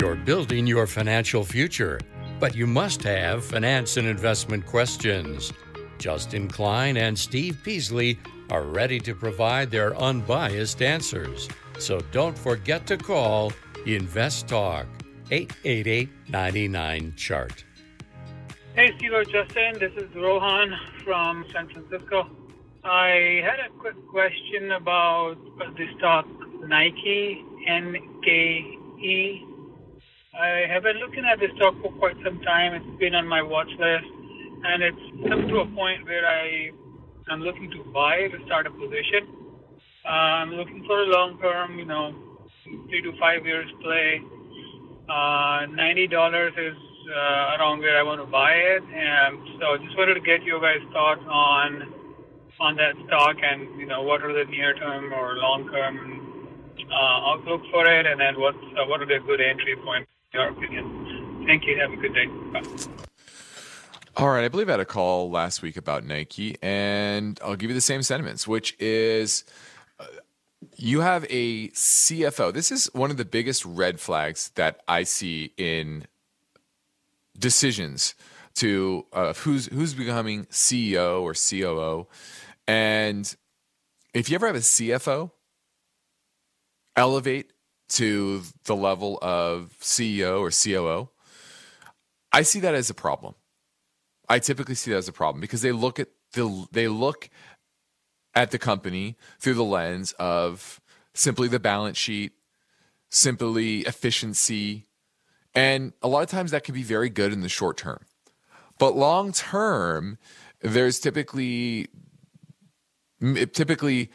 You're 0.00 0.16
building 0.16 0.66
your 0.66 0.86
financial 0.86 1.44
future, 1.44 2.00
but 2.38 2.56
you 2.56 2.66
must 2.66 3.02
have 3.02 3.44
finance 3.44 3.98
and 3.98 4.08
investment 4.08 4.64
questions. 4.64 5.52
Justin 5.98 6.48
Klein 6.48 6.96
and 6.96 7.18
Steve 7.18 7.58
Peasley 7.62 8.18
are 8.48 8.62
ready 8.62 8.98
to 9.00 9.14
provide 9.14 9.70
their 9.70 9.94
unbiased 10.00 10.80
answers. 10.80 11.50
So 11.78 12.00
don't 12.12 12.38
forget 12.38 12.86
to 12.86 12.96
call 12.96 13.52
Invest 13.84 14.48
Talk 14.48 14.86
888 15.30 16.08
99 16.30 17.12
Chart. 17.18 17.62
Hey, 18.74 18.94
Steve 18.96 19.12
Justin. 19.30 19.78
This 19.78 19.92
is 20.02 20.08
Rohan 20.14 20.72
from 21.04 21.44
San 21.52 21.68
Francisco. 21.68 22.26
I 22.84 23.42
had 23.44 23.60
a 23.60 23.68
quick 23.78 23.96
question 24.08 24.70
about 24.70 25.36
uh, 25.60 25.70
the 25.76 25.86
stock 25.98 26.26
Nike, 26.66 27.44
NKE. 27.68 29.49
I 30.40 30.64
have 30.72 30.84
been 30.84 30.96
looking 30.96 31.26
at 31.28 31.38
this 31.38 31.50
stock 31.56 31.74
for 31.82 31.92
quite 32.00 32.16
some 32.24 32.40
time. 32.40 32.72
It's 32.72 32.98
been 32.98 33.14
on 33.14 33.28
my 33.28 33.42
watch 33.42 33.68
list, 33.76 34.08
and 34.64 34.82
it's 34.82 35.04
come 35.28 35.44
to 35.48 35.60
a 35.60 35.68
point 35.76 36.08
where 36.08 36.24
I 36.24 36.72
am 37.28 37.44
looking 37.44 37.70
to 37.72 37.84
buy 37.92 38.24
to 38.32 38.38
start 38.46 38.66
a 38.66 38.70
position. 38.70 39.28
Uh, 40.00 40.40
I'm 40.40 40.52
looking 40.56 40.82
for 40.86 40.96
a 41.02 41.08
long 41.12 41.36
term, 41.42 41.78
you 41.78 41.84
know, 41.84 42.16
three 42.88 43.02
to 43.02 43.12
five 43.20 43.44
years 43.44 43.68
play. 43.82 44.22
Uh, 45.12 45.68
$90 45.76 46.08
is 46.08 46.78
uh, 47.12 47.60
around 47.60 47.80
where 47.80 48.00
I 48.00 48.02
want 48.02 48.24
to 48.24 48.26
buy 48.26 48.52
it. 48.52 48.82
And 48.96 49.60
so 49.60 49.76
I 49.76 49.84
just 49.84 49.92
wanted 49.98 50.14
to 50.14 50.24
get 50.24 50.42
your 50.42 50.60
guys' 50.60 50.80
thoughts 50.92 51.24
on 51.28 51.92
on 52.60 52.76
that 52.76 52.96
stock 53.08 53.36
and, 53.42 53.78
you 53.78 53.86
know, 53.86 54.02
what 54.02 54.22
are 54.22 54.32
the 54.32 54.50
near 54.50 54.72
term 54.74 55.12
or 55.12 55.36
long 55.36 55.68
term 55.68 55.96
uh, 56.80 57.28
outlook 57.28 57.60
for 57.70 57.84
it, 57.86 58.06
and 58.06 58.18
then 58.18 58.40
what 58.40 58.54
uh, 58.54 58.88
what 58.88 59.00
are 59.00 59.06
the 59.06 59.20
good 59.26 59.40
entry 59.40 59.76
points 59.84 60.08
in 60.32 60.40
your 60.40 60.50
opinion? 60.50 61.44
Thank 61.46 61.64
you. 61.66 61.78
Have 61.78 61.92
a 61.92 61.96
good 61.96 62.14
day. 62.14 62.26
Bye. 62.52 62.62
All 64.16 64.28
right, 64.28 64.44
I 64.44 64.48
believe 64.48 64.68
I 64.68 64.72
had 64.72 64.80
a 64.80 64.84
call 64.84 65.30
last 65.30 65.62
week 65.62 65.76
about 65.76 66.04
Nike, 66.04 66.56
and 66.60 67.38
I'll 67.42 67.56
give 67.56 67.70
you 67.70 67.74
the 67.74 67.80
same 67.80 68.02
sentiments, 68.02 68.46
which 68.46 68.76
is 68.78 69.44
uh, 69.98 70.06
you 70.76 71.00
have 71.00 71.24
a 71.30 71.68
CFO. 71.68 72.52
This 72.52 72.70
is 72.70 72.90
one 72.92 73.10
of 73.10 73.16
the 73.16 73.24
biggest 73.24 73.64
red 73.64 74.00
flags 74.00 74.50
that 74.56 74.80
I 74.86 75.04
see 75.04 75.52
in 75.56 76.06
decisions 77.38 78.14
to 78.56 79.06
uh, 79.12 79.32
who's 79.32 79.66
who's 79.66 79.94
becoming 79.94 80.44
CEO 80.46 81.22
or 81.22 81.32
COO, 81.34 82.06
and 82.66 83.34
if 84.12 84.28
you 84.28 84.34
ever 84.34 84.48
have 84.48 84.56
a 84.56 84.58
CFO 84.58 85.30
elevate 86.96 87.52
to 87.90 88.42
the 88.64 88.76
level 88.76 89.18
of 89.20 89.74
CEO 89.80 90.40
or 90.40 90.50
COO, 90.50 91.10
I 92.32 92.42
see 92.42 92.60
that 92.60 92.74
as 92.74 92.90
a 92.90 92.94
problem. 92.94 93.34
I 94.28 94.38
typically 94.38 94.76
see 94.76 94.92
that 94.92 94.98
as 94.98 95.08
a 95.08 95.12
problem 95.12 95.40
because 95.40 95.62
they 95.62 95.72
look 95.72 95.98
at 95.98 96.08
the 96.32 96.66
they 96.70 96.86
look 96.88 97.28
at 98.34 98.52
the 98.52 98.58
company 98.58 99.16
through 99.40 99.54
the 99.54 99.64
lens 99.64 100.12
of 100.12 100.80
simply 101.14 101.48
the 101.48 101.58
balance 101.58 101.98
sheet, 101.98 102.32
simply 103.10 103.80
efficiency, 103.80 104.86
and 105.54 105.92
a 106.00 106.08
lot 106.08 106.22
of 106.22 106.30
times 106.30 106.52
that 106.52 106.62
can 106.62 106.74
be 106.74 106.84
very 106.84 107.10
good 107.10 107.32
in 107.32 107.40
the 107.40 107.48
short 107.48 107.76
term. 107.76 108.04
But 108.78 108.96
long 108.96 109.32
term, 109.32 110.16
there's 110.60 111.00
typically 111.00 111.88
it 113.20 113.52
typically 113.52 114.10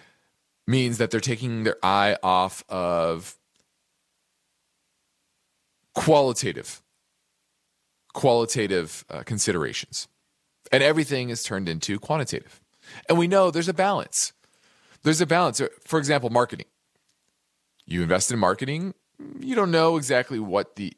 means 0.66 0.98
that 0.98 1.12
they're 1.12 1.20
taking 1.20 1.64
their 1.64 1.78
eye 1.84 2.18
off 2.24 2.64
of 2.70 3.36
qualitative 5.96 6.82
qualitative 8.14 9.04
uh, 9.10 9.24
considerations. 9.24 10.08
And 10.72 10.82
everything 10.82 11.30
is 11.30 11.44
turned 11.44 11.68
into 11.68 12.00
quantitative. 12.00 12.62
And 13.10 13.18
we 13.18 13.28
know 13.28 13.52
there's 13.52 13.68
a 13.68 13.74
balance. 13.74 14.32
There's 15.04 15.20
a 15.20 15.26
balance. 15.26 15.62
For 15.86 16.00
example 16.00 16.30
marketing. 16.30 16.68
You 17.86 18.02
invest 18.02 18.32
in 18.32 18.40
marketing 18.40 18.94
you 19.40 19.56
don't 19.56 19.72
know 19.72 19.98
exactly 19.98 20.40
what 20.40 20.76
the 20.76 20.94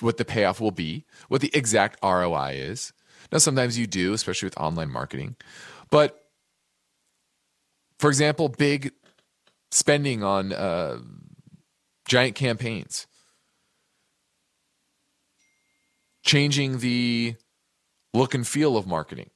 what 0.00 0.16
the 0.16 0.24
payoff 0.24 0.60
will 0.60 0.72
be 0.72 1.04
what 1.28 1.40
the 1.40 1.50
exact 1.54 1.98
roi 2.02 2.52
is. 2.54 2.92
Now 3.30 3.38
sometimes 3.38 3.78
you 3.78 3.86
do 3.86 4.12
especially 4.12 4.46
with 4.46 4.58
online 4.58 4.90
marketing. 4.90 5.36
But 5.90 6.24
for 7.98 8.08
example 8.08 8.48
big 8.48 8.92
spending 9.70 10.22
on 10.22 10.52
uh, 10.52 10.98
giant 12.06 12.34
campaigns, 12.34 13.06
changing 16.22 16.78
the 16.78 17.34
look 18.14 18.34
and 18.34 18.46
feel 18.46 18.76
of 18.76 18.86
marketing, 18.86 19.30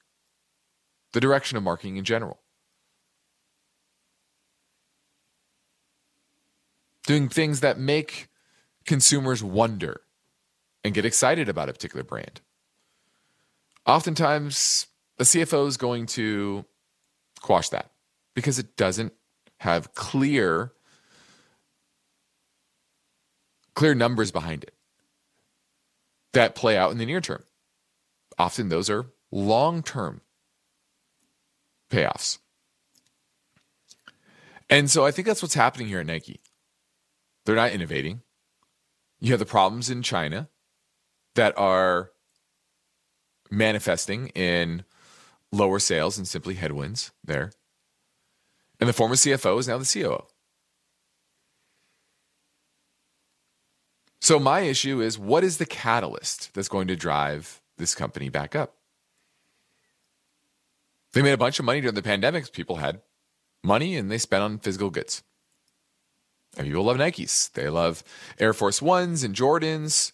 the 1.13 1.21
direction 1.21 1.57
of 1.57 1.63
marketing 1.63 1.97
in 1.97 2.05
general. 2.05 2.39
Doing 7.07 7.29
things 7.29 7.61
that 7.61 7.79
make 7.79 8.29
consumers 8.85 9.43
wonder 9.43 10.01
and 10.83 10.95
get 10.95 11.05
excited 11.05 11.49
about 11.49 11.69
a 11.69 11.73
particular 11.73 12.05
brand. 12.05 12.41
Oftentimes, 13.87 14.87
a 15.19 15.23
CFO 15.23 15.67
is 15.67 15.77
going 15.77 16.07
to 16.07 16.65
quash 17.41 17.69
that 17.69 17.91
because 18.35 18.59
it 18.59 18.77
doesn't 18.77 19.13
have 19.59 19.95
clear 19.95 20.73
clear 23.75 23.95
numbers 23.95 24.31
behind 24.31 24.65
it 24.65 24.76
that 26.37 26.55
play 26.55 26.77
out 26.77 26.93
in 26.93 26.99
the 26.99 27.07
near 27.07 27.23
term. 27.23 27.43
Often 28.39 28.69
those 28.69 28.91
are 28.91 29.07
long-term 29.33 30.21
payoffs. 31.91 32.39
And 34.69 34.91
so 34.91 35.07
I 35.07 35.13
think 35.13 35.27
that's 35.27 35.41
what's 35.41 35.55
happening 35.55 35.89
here 35.89 36.01
at 36.01 36.07
Nike. 36.07 36.41
They're 37.45 37.57
not 37.57 37.73
innovating. 37.73 38.21
You 39.19 39.31
have 39.31 39.39
the 39.39 39.47
problems 39.47 39.89
in 39.89 40.03
China 40.03 40.51
that 41.37 41.57
are 41.57 42.11
manifesting 43.51 44.29
in 44.29 44.85
lower 45.53 45.79
sales 45.79 46.19
and 46.19 46.29
simply 46.29 46.55
headwinds 46.55 47.13
there. 47.25 47.53
And 48.79 48.89
the 48.91 48.93
former 48.93 49.15
CFO 49.15 49.59
is 49.59 49.69
now 49.69 49.79
the 49.79 49.91
COO. 49.91 50.27
So, 54.21 54.39
my 54.39 54.61
issue 54.61 55.01
is 55.01 55.19
what 55.19 55.45
is 55.45 55.59
the 55.59 55.67
catalyst 55.67 56.55
that's 56.55 56.69
going 56.69 56.89
to 56.89 56.97
drive 56.97 57.61
this 57.77 57.95
company 57.95 58.29
back 58.29 58.57
up? 58.57 58.75
They 61.13 61.23
made 61.23 61.33
a 61.33 61.39
bunch 61.39 61.59
of 61.59 61.65
money 61.65 61.81
during 61.81 61.95
the 61.95 62.03
pandemic. 62.03 62.53
People 62.53 62.77
had 62.77 63.01
money 63.63 63.97
and 63.97 64.11
they 64.11 64.19
spent 64.19 64.43
on 64.43 64.59
physical 64.59 64.91
goods. 64.91 65.23
And 66.57 66.67
people 66.67 66.85
love 66.85 66.97
Nikes. 66.97 67.53
They 67.53 67.69
love 67.69 68.03
Air 68.39 68.53
Force 68.53 68.81
Ones 68.81 69.23
and 69.23 69.35
Jordans, 69.35 70.13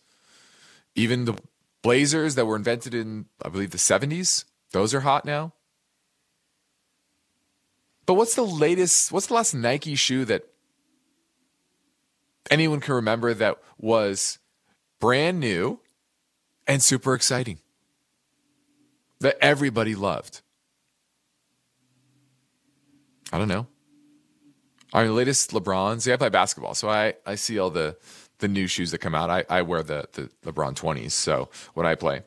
even 0.95 1.25
the 1.25 1.37
Blazers 1.83 2.37
that 2.37 2.47
were 2.47 2.57
invented 2.57 2.95
in, 2.95 3.27
I 3.45 3.49
believe, 3.49 3.71
the 3.71 3.79
70s. 3.79 4.45
Those 4.71 4.95
are 4.95 5.01
hot 5.01 5.25
now. 5.25 5.53
But 8.07 8.15
what's 8.15 8.35
the 8.35 8.43
latest? 8.43 9.13
What's 9.13 9.27
the 9.27 9.35
last 9.35 9.55
Nike 9.55 9.95
shoe 9.95 10.25
that 10.27 10.52
anyone 12.51 12.81
can 12.81 12.95
remember 12.95 13.35
that 13.35 13.59
was 13.79 14.39
brand 15.01 15.41
new 15.41 15.81
and 16.67 16.83
super 16.83 17.15
exciting? 17.15 17.59
That 19.21 19.37
everybody 19.41 19.95
loved. 19.95 20.43
I 23.33 23.39
don't 23.39 23.49
know. 23.49 23.67
Our 24.93 25.09
latest 25.09 25.53
LeBrons. 25.53 26.07
Yeah, 26.07 26.15
I 26.15 26.17
play 26.17 26.29
basketball, 26.29 26.75
so 26.75 26.89
I, 26.91 27.15
I 27.25 27.37
see 27.37 27.59
all 27.59 27.71
the 27.71 27.97
the 28.39 28.49
new 28.49 28.67
shoes 28.67 28.91
that 28.91 28.99
come 28.99 29.15
out. 29.15 29.31
I, 29.31 29.45
I 29.49 29.63
wear 29.63 29.83
the 29.83 30.07
the 30.13 30.29
LeBron 30.45 30.75
twenties. 30.75 31.15
So 31.15 31.49
when 31.75 31.87
I 31.87 31.95
play, 31.95 32.23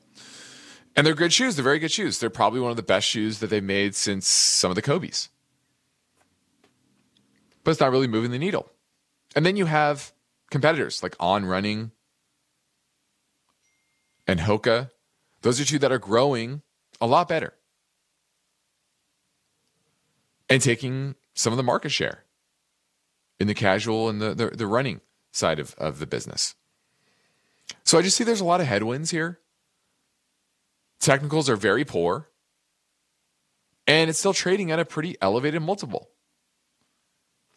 and 0.95 1.05
they're 1.05 1.13
good 1.13 1.33
shoes. 1.33 1.55
They're 1.55 1.63
very 1.63 1.79
good 1.79 1.91
shoes. 1.91 2.19
They're 2.19 2.29
probably 2.29 2.61
one 2.61 2.71
of 2.71 2.77
the 2.77 2.83
best 2.83 3.07
shoes 3.07 3.39
that 3.39 3.49
they've 3.49 3.63
made 3.63 3.93
since 3.93 4.27
some 4.27 4.71
of 4.71 4.75
the 4.75 4.81
Kobe's 4.81 5.29
but 7.65 7.71
it's 7.71 7.81
not 7.81 7.91
really 7.91 8.07
moving 8.07 8.31
the 8.31 8.39
needle. 8.39 8.71
And 9.35 9.45
then 9.45 9.57
you 9.57 9.65
have 9.65 10.13
competitors 10.49 11.03
like 11.03 11.15
On 11.19 11.45
Running 11.45 11.91
and 14.25 14.39
Hoka. 14.39 14.91
Those 15.41 15.59
are 15.59 15.65
two 15.65 15.79
that 15.79 15.91
are 15.91 15.99
growing 15.99 16.61
a 17.01 17.05
lot 17.05 17.27
better 17.27 17.53
and 20.49 20.61
taking 20.61 21.15
some 21.33 21.51
of 21.51 21.57
the 21.57 21.63
market 21.63 21.89
share 21.89 22.23
in 23.39 23.47
the 23.47 23.53
casual 23.53 24.07
and 24.07 24.21
the, 24.21 24.33
the, 24.33 24.47
the 24.47 24.67
running 24.67 25.01
side 25.31 25.59
of, 25.59 25.75
of 25.77 25.99
the 25.99 26.07
business. 26.07 26.55
So 27.83 27.97
I 27.97 28.01
just 28.01 28.15
see 28.15 28.23
there's 28.23 28.41
a 28.41 28.45
lot 28.45 28.61
of 28.61 28.67
headwinds 28.67 29.11
here. 29.11 29.39
Technicals 30.99 31.49
are 31.49 31.57
very 31.57 31.83
poor. 31.83 32.29
And 33.87 34.09
it's 34.09 34.17
still 34.17 34.33
trading 34.33 34.71
at 34.71 34.79
a 34.79 34.85
pretty 34.85 35.15
elevated 35.21 35.61
multiple. 35.61 36.09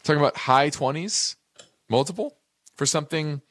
Talking 0.02 0.20
about 0.20 0.36
high 0.36 0.68
20s 0.70 1.36
multiple 1.88 2.36
for 2.76 2.86
something 2.86 3.42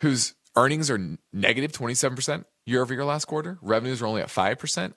whose 0.00 0.34
earnings 0.56 0.90
are 0.90 1.18
negative 1.32 1.72
27% 1.72 2.44
year 2.66 2.82
over 2.82 2.94
year 2.94 3.04
last 3.04 3.26
quarter. 3.26 3.58
Revenues 3.62 4.02
are 4.02 4.06
only 4.06 4.22
at 4.22 4.28
5%. 4.28 4.92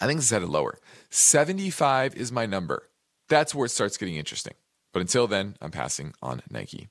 I 0.00 0.06
think 0.06 0.18
it's 0.18 0.30
headed 0.30 0.48
lower. 0.48 0.78
75 1.10 2.14
is 2.16 2.32
my 2.32 2.46
number. 2.46 2.88
That's 3.28 3.54
where 3.54 3.66
it 3.66 3.70
starts 3.70 3.96
getting 3.96 4.16
interesting. 4.16 4.54
But 4.92 5.00
until 5.00 5.26
then, 5.26 5.56
I'm 5.60 5.70
passing 5.70 6.14
on 6.22 6.42
Nike. 6.50 6.88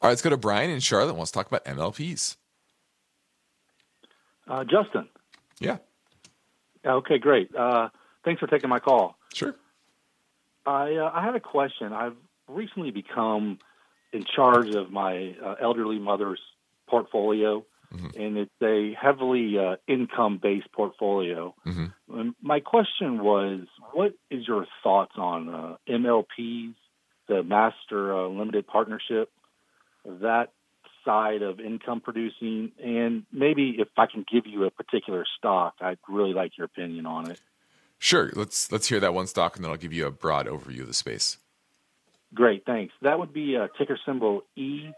All 0.00 0.08
right, 0.08 0.10
let's 0.10 0.22
go 0.22 0.30
to 0.30 0.36
Brian 0.36 0.70
in 0.70 0.80
Charlotte. 0.80 1.14
Wants 1.14 1.32
to 1.32 1.38
talk 1.38 1.48
about 1.48 1.64
MLPs. 1.64 2.36
Uh, 4.48 4.64
Justin. 4.64 5.08
Yeah. 5.60 5.78
Okay, 6.84 7.18
great. 7.18 7.54
Uh, 7.54 7.88
thanks 8.24 8.40
for 8.40 8.46
taking 8.46 8.70
my 8.70 8.78
call. 8.78 9.16
Sure. 9.34 9.54
I 10.64 10.94
uh, 10.96 11.10
I 11.12 11.24
had 11.24 11.34
a 11.34 11.40
question. 11.40 11.92
I've 11.92 12.16
recently 12.52 12.90
become 12.90 13.58
in 14.12 14.24
charge 14.24 14.74
of 14.74 14.90
my 14.90 15.34
uh, 15.42 15.54
elderly 15.60 15.98
mother's 15.98 16.40
portfolio, 16.86 17.64
mm-hmm. 17.92 18.20
and 18.20 18.36
it's 18.36 18.62
a 18.62 18.94
heavily 19.00 19.56
uh, 19.58 19.76
income 19.88 20.38
based 20.42 20.70
portfolio. 20.72 21.54
Mm-hmm. 21.66 22.30
my 22.42 22.60
question 22.60 23.22
was, 23.22 23.60
what 23.92 24.14
is 24.30 24.46
your 24.46 24.66
thoughts 24.82 25.14
on 25.16 25.48
uh, 25.48 25.76
MLPs, 25.88 26.74
the 27.28 27.42
master 27.42 28.14
uh, 28.14 28.28
limited 28.28 28.66
partnership, 28.66 29.30
that 30.04 30.52
side 31.04 31.42
of 31.42 31.60
income 31.60 32.00
producing, 32.00 32.72
and 32.82 33.24
maybe 33.32 33.76
if 33.78 33.88
I 33.96 34.06
can 34.06 34.24
give 34.30 34.46
you 34.46 34.64
a 34.64 34.70
particular 34.70 35.24
stock, 35.38 35.74
I'd 35.80 35.98
really 36.08 36.32
like 36.32 36.56
your 36.56 36.66
opinion 36.66 37.06
on 37.06 37.30
it. 37.30 37.40
Sure. 37.98 38.30
Let's 38.34 38.70
let's 38.72 38.88
hear 38.88 39.00
that 39.00 39.14
one 39.14 39.26
stock, 39.26 39.56
and 39.56 39.64
then 39.64 39.70
I'll 39.70 39.78
give 39.78 39.92
you 39.92 40.06
a 40.06 40.10
broad 40.10 40.46
overview 40.46 40.80
of 40.80 40.88
the 40.88 40.94
space. 40.94 41.38
Great, 42.34 42.64
thanks. 42.64 42.94
That 43.02 43.18
would 43.18 43.32
be 43.32 43.56
a 43.56 43.68
ticker 43.78 43.98
symbol 44.06 44.42
E 44.56 44.90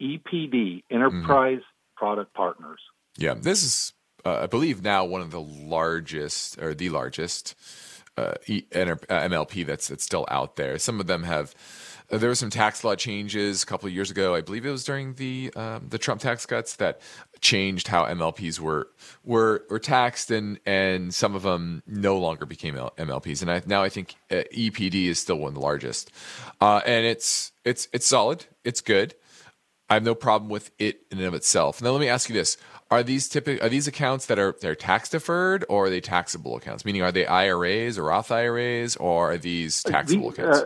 EPD 0.00 0.82
Enterprise 0.90 1.58
mm. 1.58 1.96
Product 1.96 2.34
Partners. 2.34 2.80
Yeah, 3.16 3.34
this 3.34 3.62
is 3.62 3.92
uh, 4.24 4.40
I 4.42 4.46
believe 4.46 4.82
now 4.82 5.04
one 5.04 5.20
of 5.20 5.30
the 5.30 5.40
largest 5.40 6.60
or 6.60 6.74
the 6.74 6.88
largest 6.88 7.54
uh, 8.16 8.34
e- 8.46 8.66
MLP 8.72 9.62
uh, 9.62 9.66
that's 9.66 9.88
that's 9.88 10.04
still 10.04 10.26
out 10.28 10.56
there. 10.56 10.78
Some 10.78 11.00
of 11.00 11.06
them 11.06 11.22
have 11.24 11.54
uh, 12.10 12.18
there 12.18 12.28
were 12.28 12.34
some 12.34 12.50
tax 12.50 12.84
law 12.84 12.94
changes 12.94 13.62
a 13.62 13.66
couple 13.66 13.86
of 13.86 13.94
years 13.94 14.10
ago. 14.10 14.34
I 14.34 14.40
believe 14.40 14.66
it 14.66 14.70
was 14.70 14.84
during 14.84 15.14
the 15.14 15.52
um, 15.56 15.86
the 15.88 15.98
Trump 15.98 16.20
tax 16.20 16.44
cuts 16.46 16.76
that 16.76 17.00
changed 17.40 17.88
how 17.88 18.04
MLPs 18.04 18.60
were 18.60 18.88
were 19.24 19.64
were 19.70 19.78
taxed, 19.78 20.30
and 20.30 20.60
and 20.66 21.14
some 21.14 21.34
of 21.34 21.42
them 21.42 21.82
no 21.86 22.18
longer 22.18 22.46
became 22.46 22.74
MLPs. 22.74 23.42
And 23.42 23.50
I, 23.50 23.62
now 23.66 23.82
I 23.82 23.88
think 23.88 24.16
uh, 24.30 24.42
EPD 24.54 25.06
is 25.06 25.18
still 25.18 25.36
one 25.36 25.48
of 25.48 25.54
the 25.54 25.60
largest, 25.60 26.10
uh, 26.60 26.80
and 26.84 27.06
it's 27.06 27.52
it's 27.64 27.88
it's 27.92 28.06
solid. 28.06 28.44
It's 28.64 28.80
good. 28.80 29.14
I 29.88 29.94
have 29.94 30.02
no 30.02 30.14
problem 30.14 30.50
with 30.50 30.70
it 30.78 31.02
in 31.10 31.18
and 31.18 31.26
of 31.26 31.34
itself. 31.34 31.82
Now 31.82 31.90
let 31.90 32.00
me 32.00 32.08
ask 32.08 32.28
you 32.28 32.34
this: 32.34 32.56
Are 32.90 33.02
these 33.02 33.28
typical 33.28 33.64
are 33.64 33.68
these 33.68 33.86
accounts 33.86 34.26
that 34.26 34.38
are 34.38 34.56
they're 34.60 34.74
tax 34.74 35.10
deferred 35.10 35.64
or 35.68 35.86
are 35.86 35.90
they 35.90 36.00
taxable 36.00 36.56
accounts? 36.56 36.84
Meaning, 36.84 37.02
are 37.02 37.12
they 37.12 37.26
IRAs 37.26 37.98
or 37.98 38.04
Roth 38.04 38.30
IRAs 38.30 38.96
or 38.96 39.32
are 39.32 39.38
these 39.38 39.82
taxable 39.82 40.30
accounts? 40.30 40.60
Uh, 40.60 40.64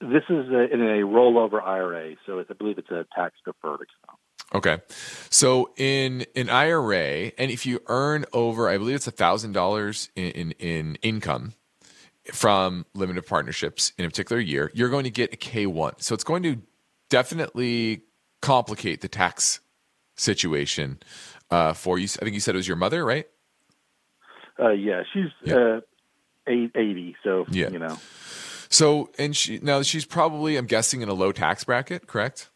this 0.00 0.22
is 0.28 0.48
a, 0.50 0.72
in 0.72 0.80
a 0.80 1.04
rollover 1.04 1.62
IRA, 1.62 2.14
so 2.26 2.40
I 2.40 2.52
believe 2.54 2.78
it's 2.78 2.90
a 2.90 3.06
tax 3.14 3.34
deferred 3.44 3.80
account. 3.80 4.18
Okay, 4.54 4.78
so 5.28 5.72
in 5.76 6.24
an 6.34 6.48
IRA, 6.48 7.32
and 7.36 7.50
if 7.50 7.66
you 7.66 7.80
earn 7.86 8.24
over, 8.32 8.68
I 8.68 8.78
believe 8.78 8.94
it's 8.94 9.06
a 9.06 9.12
thousand 9.12 9.52
dollars 9.52 10.10
in 10.16 10.52
in 10.52 10.96
income 11.02 11.52
from 12.32 12.86
limited 12.94 13.26
partnerships 13.26 13.92
in 13.98 14.04
a 14.04 14.08
particular 14.08 14.40
year, 14.40 14.70
you're 14.74 14.88
going 14.88 15.04
to 15.04 15.10
get 15.10 15.32
a 15.32 15.36
K 15.36 15.66
one. 15.66 15.94
So 15.98 16.14
it's 16.14 16.24
going 16.24 16.42
to 16.44 16.62
definitely 17.08 18.02
complicate 18.40 19.00
the 19.00 19.08
tax 19.08 19.60
situation 20.16 20.98
uh, 21.50 21.72
for 21.72 21.98
you. 21.98 22.04
I 22.20 22.24
think 22.24 22.34
you 22.34 22.40
said 22.40 22.54
it 22.54 22.58
was 22.58 22.68
your 22.68 22.76
mother, 22.76 23.04
right? 23.04 23.26
Uh, 24.58 24.70
yeah, 24.70 25.02
she's 25.12 25.30
yeah. 25.44 25.54
Uh, 25.54 25.80
eighty, 26.46 27.16
so 27.22 27.44
yeah. 27.50 27.68
you 27.70 27.78
know. 27.78 27.98
So, 28.68 29.10
and 29.18 29.36
she 29.36 29.58
now 29.62 29.82
she's 29.82 30.04
probably, 30.04 30.56
I'm 30.56 30.66
guessing, 30.66 31.00
in 31.00 31.08
a 31.08 31.14
low 31.14 31.32
tax 31.32 31.64
bracket, 31.64 32.06
correct? 32.06 32.50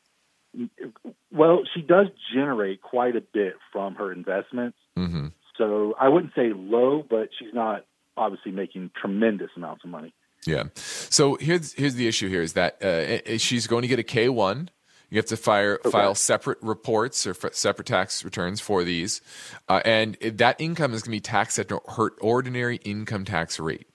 Well, 1.33 1.63
she 1.75 1.81
does 1.81 2.09
generate 2.35 2.83
quite 2.83 3.17
a 3.17 3.23
bit 3.23 3.55
from 3.73 3.95
her 3.95 4.13
investments. 4.13 4.77
Mm-hmm. 4.99 5.29
So 5.57 5.95
I 5.99 6.09
wouldn't 6.09 6.35
say 6.35 6.53
low, 6.55 7.05
but 7.09 7.31
she's 7.39 7.55
not 7.55 7.87
obviously 8.17 8.53
making 8.53 8.91
tremendous 9.01 9.51
amounts 9.57 9.85
of 9.85 9.91
money. 9.91 10.13
Yeah. 10.47 10.65
So 10.75 11.37
here's 11.37 11.73
here's 11.73 11.95
the 11.95 12.09
issue 12.09 12.29
here 12.29 12.43
is 12.43 12.55
that 12.55 12.83
uh, 12.83 13.39
she's 13.39 13.67
going 13.67 13.83
to 13.83 13.89
get 13.89 13.99
a 13.99 14.03
K 14.03 14.29
one. 14.29 14.71
You 15.09 15.19
have 15.19 15.27
to 15.27 15.37
fire, 15.37 15.75
okay. 15.75 15.91
file 15.91 16.15
separate 16.15 16.57
reports 16.63 17.27
or 17.27 17.31
f- 17.31 17.53
separate 17.53 17.87
tax 17.87 18.25
returns 18.25 18.63
for 18.63 18.83
these, 18.83 19.21
uh, 19.69 19.83
and 19.85 20.15
that 20.23 20.59
income 20.59 20.95
is 20.95 21.03
going 21.03 21.11
to 21.13 21.17
be 21.17 21.21
taxed 21.21 21.59
at 21.59 21.71
her 21.71 22.13
ordinary 22.23 22.77
income 22.77 23.27
tax 23.27 23.61
rate. 23.61 23.87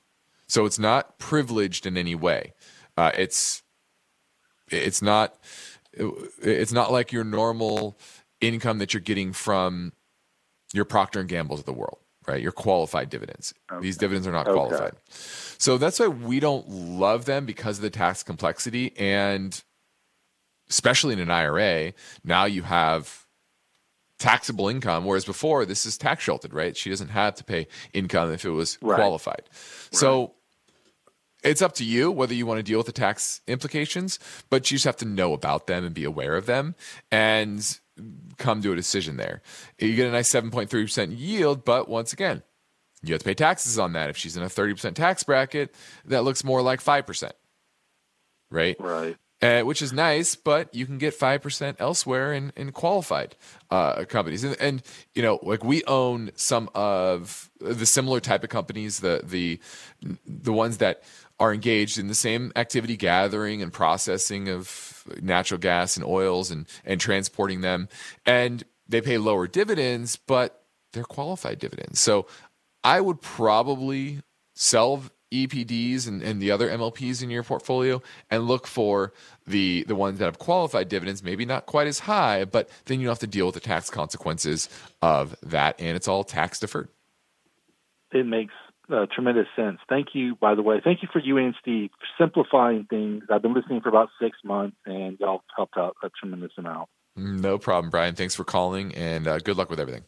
So 0.48 0.66
it's 0.66 0.80
not 0.80 1.20
privileged 1.20 1.86
in 1.86 1.98
any 1.98 2.16
way. 2.16 2.54
Uh, 2.96 3.12
it's 3.18 3.64
it's 4.70 5.02
not 5.02 5.36
it's 5.94 6.72
not 6.72 6.92
like 6.92 7.12
your 7.12 7.24
normal 7.24 7.98
income 8.42 8.80
that 8.80 8.94
you're 8.94 9.02
getting 9.02 9.34
from 9.34 9.94
your 10.74 10.86
Procter 10.86 11.20
and 11.20 11.30
Gamble's 11.30 11.62
of 11.62 11.66
the 11.66 11.74
world, 11.74 11.98
right? 12.28 12.42
Your 12.42 12.52
qualified 12.52 13.10
dividends. 13.10 13.54
Okay. 13.72 13.82
These 13.82 13.98
dividends 13.98 14.28
are 14.28 14.32
not 14.32 14.46
qualified. 14.46 14.94
Okay. 14.94 15.02
So 15.58 15.78
that's 15.78 16.00
why 16.00 16.08
we 16.08 16.40
don't 16.40 16.68
love 16.70 17.26
them 17.26 17.46
because 17.46 17.78
of 17.78 17.82
the 17.82 17.90
tax 17.90 18.24
complexity 18.24 18.94
and 18.98 19.62
especially 20.70 21.14
in 21.14 21.20
an 21.20 21.32
IRA, 21.32 21.94
now 22.24 22.46
you 22.46 22.64
have 22.64 23.26
taxable 24.20 24.68
income, 24.68 25.06
whereas 25.06 25.26
before 25.26 25.66
this 25.66 25.86
is 25.86 25.98
tax 25.98 26.24
sheltered, 26.24 26.54
right? 26.54 26.76
She 26.76 26.90
doesn't 26.90 27.10
have 27.10 27.36
to 27.36 27.44
pay 27.44 27.68
income 27.94 28.32
if 28.32 28.46
it 28.46 28.50
was 28.50 28.78
right. 28.82 28.98
qualified. 28.98 29.44
Right. 29.44 29.52
So 29.92 30.34
it's 31.48 31.62
up 31.62 31.74
to 31.76 31.84
you 31.84 32.12
whether 32.12 32.34
you 32.34 32.46
want 32.46 32.60
to 32.60 32.64
deal 32.64 32.78
with 32.78 32.88
the 32.88 32.92
tax 32.92 33.42
implications, 33.48 34.20
but 34.50 34.70
you 34.70 34.76
just 34.76 34.86
have 34.86 34.98
to 34.98 35.06
know 35.06 35.34
about 35.34 35.68
them 35.68 35.86
and 35.86 35.94
be 35.94 36.04
aware 36.04 36.36
of 36.36 36.46
them 36.46 36.76
and 37.12 37.80
come 38.38 38.62
to 38.62 38.72
a 38.72 38.76
decision 38.76 39.18
there. 39.18 39.42
You 39.80 39.96
get 39.96 40.08
a 40.08 40.12
nice 40.12 40.32
7.3% 40.32 41.18
yield, 41.18 41.66
but 41.66 41.90
once 41.90 42.14
again, 42.14 42.44
you 43.04 43.14
have 43.14 43.22
to 43.22 43.26
pay 43.26 43.34
taxes 43.34 43.80
on 43.80 43.94
that. 43.94 44.10
If 44.10 44.18
she's 44.18 44.38
in 44.38 44.44
a 44.44 44.48
30% 44.48 44.94
tax 44.94 45.24
bracket, 45.24 45.74
that 46.06 46.24
looks 46.24 46.44
more 46.44 46.62
like 46.62 46.84
5%. 46.84 47.32
Right? 48.50 48.76
Right. 48.80 49.18
Uh, 49.40 49.62
which 49.62 49.84
is 49.84 49.94
nice, 49.94 50.34
but 50.34 50.74
you 50.74 50.88
can 50.88 50.98
get 50.98 51.18
5% 51.18 51.76
elsewhere 51.78 52.34
in, 52.34 52.52
in 52.56 52.72
qualified 52.72 53.36
uh, 53.70 54.04
companies. 54.06 54.44
And, 54.44 54.60
and, 54.60 54.82
you 55.14 55.22
know, 55.22 55.40
like 55.44 55.64
we 55.64 55.84
own 55.84 56.32
some 56.34 56.72
of 56.74 57.52
the 57.60 57.86
similar 57.86 58.20
type 58.20 58.44
of 58.44 58.50
companies, 58.50 59.00
the, 59.00 59.22
the, 59.24 59.60
the 60.26 60.52
ones 60.52 60.80
that 60.80 61.04
are 61.40 61.54
engaged 61.54 61.98
in 61.98 62.08
the 62.08 62.16
same 62.16 62.52
activity 62.56 62.98
gathering 62.98 63.62
and 63.62 63.72
processing 63.72 64.50
of 64.50 65.04
natural 65.22 65.60
gas 65.60 65.96
and 65.96 66.06
oils 66.06 66.50
and, 66.52 66.68
and 66.84 67.00
transporting 67.00 67.62
them. 67.62 67.88
And 68.26 68.64
they 68.88 69.02
pay 69.02 69.18
lower 69.18 69.48
dividends, 69.48 70.16
but 70.16 70.64
they're 70.94 71.04
qualified 71.04 71.60
dividends. 71.60 72.00
So 72.00 72.28
I 72.84 73.02
would 73.02 73.22
probably 73.22 74.22
sell 74.56 75.04
EPDs 75.32 76.08
and, 76.08 76.22
and 76.22 76.42
the 76.42 76.52
other 76.52 76.70
MLPs 76.70 77.22
in 77.22 77.30
your 77.30 77.44
portfolio 77.44 78.02
and 78.32 78.48
look 78.48 78.66
for 78.66 79.12
the 79.46 79.84
the 79.84 79.96
ones 79.96 80.20
that 80.20 80.26
have 80.26 80.40
qualified 80.40 80.88
dividends, 80.88 81.22
maybe 81.22 81.46
not 81.46 81.66
quite 81.66 81.88
as 81.88 82.00
high, 82.00 82.46
but 82.46 82.70
then 82.86 83.00
you 83.00 83.06
don't 83.06 83.12
have 83.12 83.20
to 83.20 83.28
deal 83.28 83.46
with 83.46 83.56
the 83.56 83.62
tax 83.62 83.90
consequences 83.90 84.70
of 85.02 85.36
that, 85.44 85.76
and 85.80 85.98
it's 85.98 86.08
all 86.08 86.24
tax 86.24 86.60
deferred. 86.60 86.88
It 88.14 88.26
makes 88.26 88.54
uh, 88.92 89.06
tremendous 89.14 89.48
sense. 89.56 89.80
Thank 89.90 90.10
you, 90.14 90.36
by 90.36 90.56
the 90.56 90.62
way. 90.62 90.82
Thank 90.84 91.02
you 91.02 91.10
for 91.12 91.20
you 91.20 91.38
and 91.38 91.56
Steve 91.62 91.90
simplifying 92.18 92.86
things. 92.90 93.24
I've 93.30 93.42
been 93.42 93.54
listening 93.54 93.82
for 93.82 93.90
about 93.90 94.10
six 94.22 94.38
months, 94.44 94.78
and 94.86 95.20
y'all 95.20 95.44
helped 95.56 95.78
out 95.78 95.96
a 96.04 96.10
tremendous 96.10 96.52
amount. 96.58 96.90
No 97.16 97.58
problem, 97.58 97.90
Brian. 97.90 98.16
Thanks 98.16 98.36
for 98.36 98.44
calling, 98.44 98.94
and 98.96 99.28
uh, 99.28 99.40
good 99.40 99.58
luck 99.58 99.70
with 99.70 99.80
everything. 99.80 100.04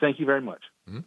Thank 0.00 0.18
you 0.18 0.26
very 0.26 0.40
much. 0.40 0.62
Mm-hmm. 0.88 1.00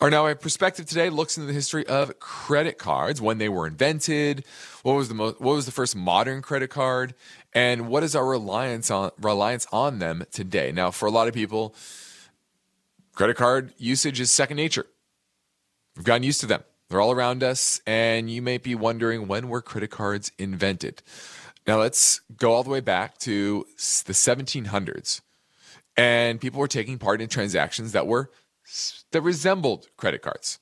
Our 0.00 0.08
now 0.08 0.32
perspective 0.32 0.86
today 0.86 1.10
looks 1.10 1.36
into 1.36 1.46
the 1.46 1.52
history 1.52 1.86
of 1.86 2.18
credit 2.20 2.78
cards, 2.78 3.20
when 3.20 3.36
they 3.36 3.50
were 3.50 3.66
invented, 3.66 4.46
what 4.82 4.94
was 4.94 5.08
the 5.08 5.14
most, 5.14 5.40
what 5.42 5.54
was 5.54 5.66
the 5.66 5.72
first 5.72 5.94
modern 5.94 6.40
credit 6.40 6.68
card, 6.68 7.14
and 7.52 7.88
what 7.88 8.02
is 8.02 8.16
our 8.16 8.26
reliance 8.26 8.90
on 8.90 9.10
reliance 9.20 9.66
on 9.72 9.98
them 9.98 10.24
today. 10.30 10.72
Now, 10.72 10.90
for 10.90 11.06
a 11.06 11.10
lot 11.10 11.28
of 11.28 11.34
people, 11.34 11.74
credit 13.14 13.36
card 13.36 13.74
usage 13.76 14.20
is 14.20 14.30
second 14.30 14.56
nature. 14.56 14.86
We've 16.00 16.06
gotten 16.06 16.22
used 16.22 16.40
to 16.40 16.46
them. 16.46 16.64
They're 16.88 17.02
all 17.02 17.12
around 17.12 17.42
us, 17.42 17.82
and 17.86 18.30
you 18.30 18.40
may 18.40 18.56
be 18.56 18.74
wondering 18.74 19.28
when 19.28 19.50
were 19.50 19.60
credit 19.60 19.90
cards 19.90 20.32
invented. 20.38 21.02
Now 21.66 21.78
let's 21.78 22.22
go 22.38 22.54
all 22.54 22.62
the 22.62 22.70
way 22.70 22.80
back 22.80 23.18
to 23.18 23.66
the 24.06 24.14
1700s, 24.14 25.20
and 25.98 26.40
people 26.40 26.58
were 26.58 26.68
taking 26.68 26.96
part 26.96 27.20
in 27.20 27.28
transactions 27.28 27.92
that 27.92 28.06
were 28.06 28.30
that 29.12 29.20
resembled 29.20 29.88
credit 29.98 30.22
cards. 30.22 30.58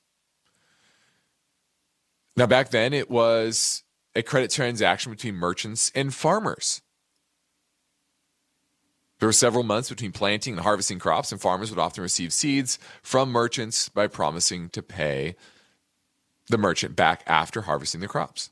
Now 2.35 2.45
back 2.45 2.71
then, 2.71 2.91
it 2.93 3.09
was 3.09 3.83
a 4.17 4.21
credit 4.21 4.51
transaction 4.51 5.09
between 5.09 5.35
merchants 5.35 5.89
and 5.95 6.13
farmers. 6.13 6.81
There 9.19 9.27
were 9.27 9.33
several 9.33 9.63
months 9.63 9.89
between 9.89 10.13
planting 10.13 10.53
and 10.53 10.63
harvesting 10.63 10.97
crops, 10.97 11.31
and 11.31 11.41
farmers 11.41 11.69
would 11.69 11.79
often 11.79 12.01
receive 12.01 12.31
seeds 12.31 12.79
from 13.03 13.31
merchants 13.31 13.89
by 13.89 14.07
promising 14.07 14.69
to 14.69 14.81
pay 14.81 15.35
the 16.47 16.57
merchant 16.57 16.95
back 16.95 17.23
after 17.27 17.63
harvesting 17.63 17.99
the 17.99 18.07
crops. 18.07 18.49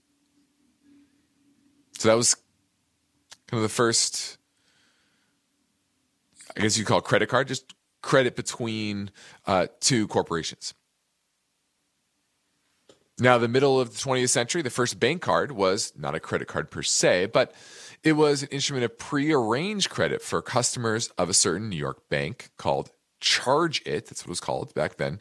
So 1.98 2.10
that 2.10 2.18
was 2.18 2.36
kind 3.48 3.60
of 3.60 3.62
the 3.62 3.74
first, 3.74 4.38
I 6.56 6.62
guess 6.62 6.78
you 6.78 6.86
call 6.86 7.00
it 7.00 7.06
credit 7.06 7.30
card, 7.30 7.48
just 7.48 7.74
credit 8.02 8.36
between 8.36 9.10
uh, 9.46 9.68
two 9.80 10.08
corporations. 10.08 10.74
Now, 13.20 13.40
the 13.40 13.48
middle 13.48 13.80
of 13.80 13.92
the 13.92 13.98
20th 13.98 14.30
century, 14.30 14.62
the 14.62 14.70
first 14.70 15.00
bank 15.00 15.24
card 15.24 15.52
was 15.52 15.92
not 15.98 16.14
a 16.14 16.20
credit 16.20 16.48
card 16.48 16.70
per 16.70 16.84
se, 16.84 17.28
but 17.28 17.52
it 18.08 18.14
was 18.14 18.42
an 18.42 18.48
instrument 18.52 18.86
of 18.86 18.98
prearranged 18.98 19.90
credit 19.90 20.22
for 20.22 20.42
customers 20.42 21.10
of 21.18 21.30
a 21.30 21.34
certain 21.34 21.68
New 21.68 21.76
York 21.76 22.08
bank 22.08 22.52
called 22.58 22.90
Charge 23.20 23.82
It. 23.86 24.06
That's 24.06 24.24
what 24.24 24.28
it 24.28 24.30
was 24.30 24.40
called 24.40 24.74
back 24.74 24.96
then. 24.96 25.20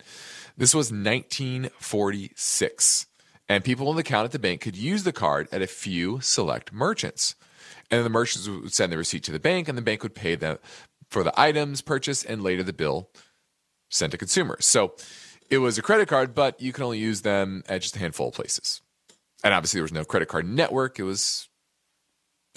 This 0.57 0.72
was 0.72 0.93
1946. 0.93 3.07
And 3.49 3.64
people 3.64 3.91
in 3.91 3.97
the 3.97 4.03
account 4.03 4.26
at 4.26 4.30
the 4.30 4.39
bank 4.39 4.61
could 4.61 4.76
use 4.76 5.03
the 5.03 5.12
card 5.12 5.49
at 5.51 5.62
a 5.62 5.66
few 5.66 6.20
select 6.20 6.72
merchants. 6.72 7.34
And 7.91 8.05
the 8.05 8.11
merchants 8.11 8.49
would 8.49 8.72
send 8.72 8.93
the 8.93 8.99
receipt 8.99 9.24
to 9.24 9.32
the 9.32 9.41
bank, 9.41 9.66
and 9.66 9.76
the 9.76 9.82
bank 9.82 10.05
would 10.05 10.14
pay 10.14 10.37
them 10.37 10.59
for 11.11 11.24
the 11.24 11.37
items 11.39 11.82
purchased 11.82 12.24
and 12.24 12.41
later 12.41 12.62
the 12.62 12.72
bill 12.72 13.11
sent 13.91 14.12
to 14.12 14.18
consumers. 14.18 14.64
So 14.64 14.95
it 15.51 15.59
was 15.59 15.76
a 15.76 15.82
credit 15.82 16.07
card, 16.07 16.37
but 16.37 16.62
you 16.62 16.72
can 16.72 16.84
only 16.84 16.99
use 16.99 17.22
them 17.22 17.64
at 17.68 17.82
just 17.82 17.97
a 17.97 17.99
handful 17.99 18.28
of 18.28 18.34
places. 18.34 18.80
And 19.43 19.53
obviously, 19.53 19.78
there 19.78 19.82
was 19.82 19.93
no 19.93 20.05
credit 20.05 20.28
card 20.28 20.49
network. 20.49 21.01
It 21.01 21.03
was 21.03 21.49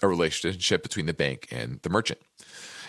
a 0.01 0.07
relationship 0.07 0.83
between 0.83 1.05
the 1.05 1.13
bank 1.13 1.47
and 1.51 1.79
the 1.81 1.89
merchant. 1.89 2.19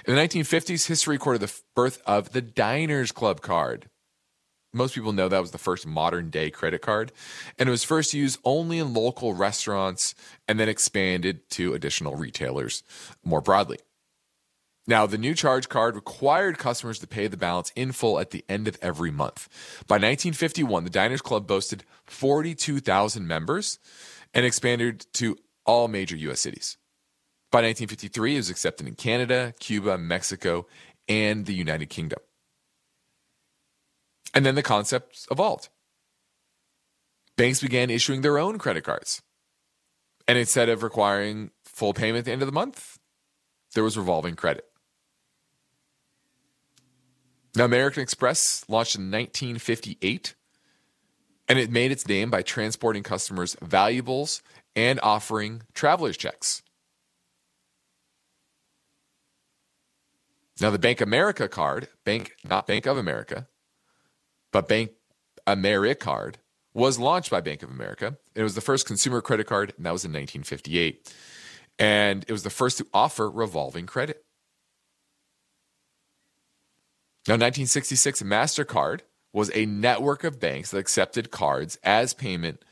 In 0.06 0.14
the 0.14 0.20
1950s, 0.20 0.86
history 0.86 1.16
recorded 1.16 1.42
the 1.42 1.52
birth 1.74 2.00
of 2.06 2.32
the 2.32 2.40
Diners 2.40 3.12
Club 3.12 3.40
card. 3.40 3.88
Most 4.72 4.94
people 4.94 5.12
know 5.12 5.28
that 5.28 5.40
was 5.40 5.50
the 5.50 5.58
first 5.58 5.86
modern 5.86 6.30
day 6.30 6.50
credit 6.50 6.80
card, 6.80 7.12
and 7.58 7.68
it 7.68 7.72
was 7.72 7.82
first 7.82 8.14
used 8.14 8.38
only 8.44 8.78
in 8.78 8.94
local 8.94 9.34
restaurants 9.34 10.14
and 10.46 10.60
then 10.60 10.68
expanded 10.68 11.48
to 11.50 11.74
additional 11.74 12.14
retailers 12.14 12.82
more 13.24 13.40
broadly. 13.40 13.78
Now, 14.86 15.06
the 15.06 15.18
new 15.18 15.34
charge 15.34 15.68
card 15.68 15.94
required 15.94 16.58
customers 16.58 16.98
to 17.00 17.06
pay 17.06 17.26
the 17.26 17.36
balance 17.36 17.70
in 17.76 17.92
full 17.92 18.18
at 18.18 18.30
the 18.30 18.44
end 18.48 18.66
of 18.66 18.78
every 18.80 19.10
month. 19.10 19.48
By 19.86 19.96
1951, 19.96 20.84
the 20.84 20.90
Diners 20.90 21.22
Club 21.22 21.46
boasted 21.46 21.84
42,000 22.06 23.26
members 23.26 23.78
and 24.32 24.46
expanded 24.46 25.06
to 25.14 25.36
all 25.66 25.88
major 25.88 26.16
U.S. 26.16 26.40
cities. 26.40 26.76
By 27.50 27.58
1953, 27.58 28.34
it 28.34 28.36
was 28.36 28.50
accepted 28.50 28.86
in 28.86 28.94
Canada, 28.94 29.54
Cuba, 29.58 29.98
Mexico, 29.98 30.66
and 31.08 31.46
the 31.46 31.54
United 31.54 31.90
Kingdom. 31.90 32.20
And 34.32 34.46
then 34.46 34.54
the 34.54 34.62
concept 34.62 35.26
evolved. 35.30 35.68
Banks 37.36 37.60
began 37.60 37.90
issuing 37.90 38.20
their 38.20 38.38
own 38.38 38.58
credit 38.58 38.84
cards. 38.84 39.22
And 40.28 40.38
instead 40.38 40.68
of 40.68 40.84
requiring 40.84 41.50
full 41.64 41.92
payment 41.92 42.20
at 42.20 42.24
the 42.26 42.32
end 42.32 42.42
of 42.42 42.46
the 42.46 42.52
month, 42.52 42.98
there 43.74 43.82
was 43.82 43.98
revolving 43.98 44.36
credit. 44.36 44.66
Now, 47.56 47.64
American 47.64 48.02
Express 48.02 48.64
launched 48.68 48.94
in 48.94 49.10
1958, 49.10 50.34
and 51.48 51.58
it 51.58 51.72
made 51.72 51.90
its 51.90 52.06
name 52.06 52.30
by 52.30 52.42
transporting 52.42 53.02
customers 53.02 53.56
valuables 53.60 54.40
and 54.76 55.00
offering 55.02 55.62
traveler's 55.74 56.16
checks. 56.16 56.62
Now, 60.60 60.70
the 60.70 60.78
Bank 60.78 61.00
America 61.00 61.48
card, 61.48 61.88
bank 62.04 62.36
not 62.44 62.66
Bank 62.66 62.86
of 62.86 62.98
America, 62.98 63.48
but 64.52 64.68
Bank 64.68 64.90
America 65.46 65.94
card, 65.94 66.38
was 66.74 66.98
launched 66.98 67.30
by 67.30 67.40
Bank 67.40 67.62
of 67.62 67.70
America. 67.70 68.18
It 68.34 68.42
was 68.42 68.54
the 68.54 68.60
first 68.60 68.86
consumer 68.86 69.20
credit 69.22 69.46
card, 69.46 69.72
and 69.76 69.86
that 69.86 69.92
was 69.92 70.04
in 70.04 70.10
1958. 70.10 71.14
And 71.78 72.24
it 72.28 72.32
was 72.32 72.42
the 72.42 72.50
first 72.50 72.78
to 72.78 72.86
offer 72.92 73.30
revolving 73.30 73.86
credit. 73.86 74.24
Now, 77.26 77.34
1966, 77.34 78.22
MasterCard 78.22 79.00
was 79.32 79.50
a 79.54 79.66
network 79.66 80.24
of 80.24 80.40
banks 80.40 80.70
that 80.70 80.78
accepted 80.78 81.30
cards 81.30 81.78
as 81.82 82.12
payment 82.12 82.62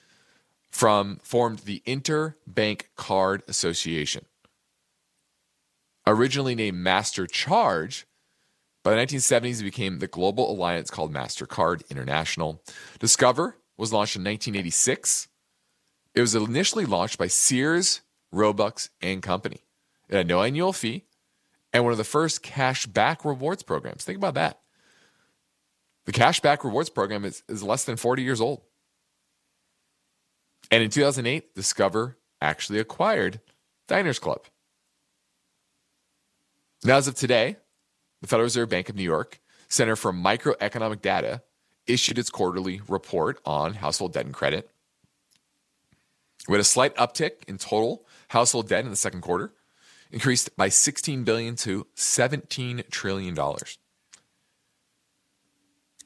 from, 0.70 1.18
formed 1.22 1.60
the 1.60 1.82
Interbank 1.86 2.82
Card 2.96 3.42
Association. 3.48 4.26
Originally 6.08 6.54
named 6.54 6.78
Master 6.78 7.26
Charge, 7.26 8.06
by 8.82 8.92
the 8.92 8.96
1970s, 8.96 9.60
it 9.60 9.64
became 9.64 9.98
the 9.98 10.06
global 10.06 10.50
alliance 10.50 10.90
called 10.90 11.12
MasterCard 11.12 11.86
International. 11.90 12.62
Discover 12.98 13.58
was 13.76 13.92
launched 13.92 14.16
in 14.16 14.22
1986. 14.22 15.28
It 16.14 16.22
was 16.22 16.34
initially 16.34 16.86
launched 16.86 17.18
by 17.18 17.26
Sears, 17.26 18.00
Roebuck, 18.32 18.80
and 19.02 19.22
Company. 19.22 19.60
It 20.08 20.16
had 20.16 20.26
no 20.26 20.42
annual 20.42 20.72
fee 20.72 21.04
and 21.74 21.84
one 21.84 21.92
of 21.92 21.98
the 21.98 22.04
first 22.04 22.42
cash 22.42 22.86
back 22.86 23.22
rewards 23.22 23.62
programs. 23.62 24.04
Think 24.04 24.16
about 24.16 24.32
that. 24.32 24.60
The 26.06 26.12
cash 26.12 26.40
back 26.40 26.64
rewards 26.64 26.88
program 26.88 27.26
is, 27.26 27.42
is 27.50 27.62
less 27.62 27.84
than 27.84 27.98
40 27.98 28.22
years 28.22 28.40
old. 28.40 28.62
And 30.70 30.82
in 30.82 30.88
2008, 30.88 31.54
Discover 31.54 32.16
actually 32.40 32.78
acquired 32.78 33.42
Diners 33.88 34.18
Club. 34.18 34.46
Now, 36.84 36.96
as 36.96 37.08
of 37.08 37.14
today, 37.14 37.56
the 38.20 38.28
Federal 38.28 38.44
Reserve 38.44 38.68
Bank 38.68 38.88
of 38.88 38.96
New 38.96 39.02
York 39.02 39.40
Center 39.68 39.96
for 39.96 40.12
Microeconomic 40.12 41.02
Data 41.02 41.42
issued 41.86 42.18
its 42.18 42.30
quarterly 42.30 42.80
report 42.88 43.40
on 43.44 43.74
household 43.74 44.12
debt 44.12 44.26
and 44.26 44.34
credit. 44.34 44.70
We 46.46 46.54
had 46.54 46.60
a 46.60 46.64
slight 46.64 46.94
uptick 46.96 47.44
in 47.48 47.58
total 47.58 48.06
household 48.28 48.68
debt 48.68 48.84
in 48.84 48.90
the 48.90 48.96
second 48.96 49.22
quarter, 49.22 49.52
increased 50.10 50.56
by 50.56 50.68
16 50.68 51.24
billion 51.24 51.56
to 51.56 51.86
17 51.94 52.84
trillion 52.90 53.34
dollars. 53.34 53.78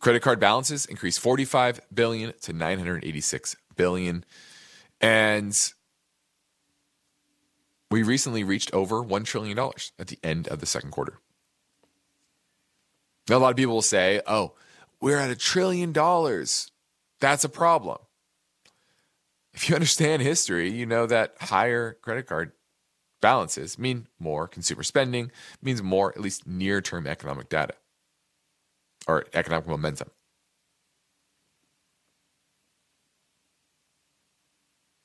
Credit 0.01 0.21
card 0.21 0.41
balances 0.41 0.85
increased 0.87 1.21
45 1.21 1.81
billion 1.95 2.33
to 2.43 2.53
986 2.53 3.55
billion 3.77 4.25
and 5.01 5.57
we 7.93 8.03
recently 8.03 8.43
reached 8.43 8.73
over 8.73 9.03
$1 9.03 9.25
trillion 9.25 9.59
at 9.99 10.07
the 10.07 10.19
end 10.25 10.49
of 10.49 10.61
the 10.61 10.67
second 10.67 10.91
quarter. 10.91 11.19
Now, 13.29 13.37
a 13.37 13.39
lot 13.39 13.51
of 13.51 13.57
people 13.57 13.75
will 13.75 13.83
say, 13.83 14.21
oh, 14.27 14.55
we're 15.01 15.19
at 15.19 15.31
a 15.31 15.37
trillion 15.37 15.93
dollars. 15.93 16.71
That's 17.21 17.45
a 17.45 17.49
problem. 17.49 17.99
If 19.55 19.69
you 19.69 19.75
understand 19.75 20.23
history, 20.23 20.71
you 20.71 20.87
know 20.87 21.07
that 21.07 21.35
higher 21.39 21.99
credit 22.01 22.27
card 22.27 22.53
balances 23.21 23.79
mean 23.79 24.09
more 24.19 24.49
consumer 24.49 24.83
spending, 24.83 25.31
means 25.61 25.83
more, 25.83 26.11
at 26.11 26.21
least 26.21 26.47
near 26.47 26.81
term 26.81 27.07
economic 27.07 27.49
data 27.49 27.75
or 29.07 29.27
economic 29.35 29.67
momentum. 29.67 30.11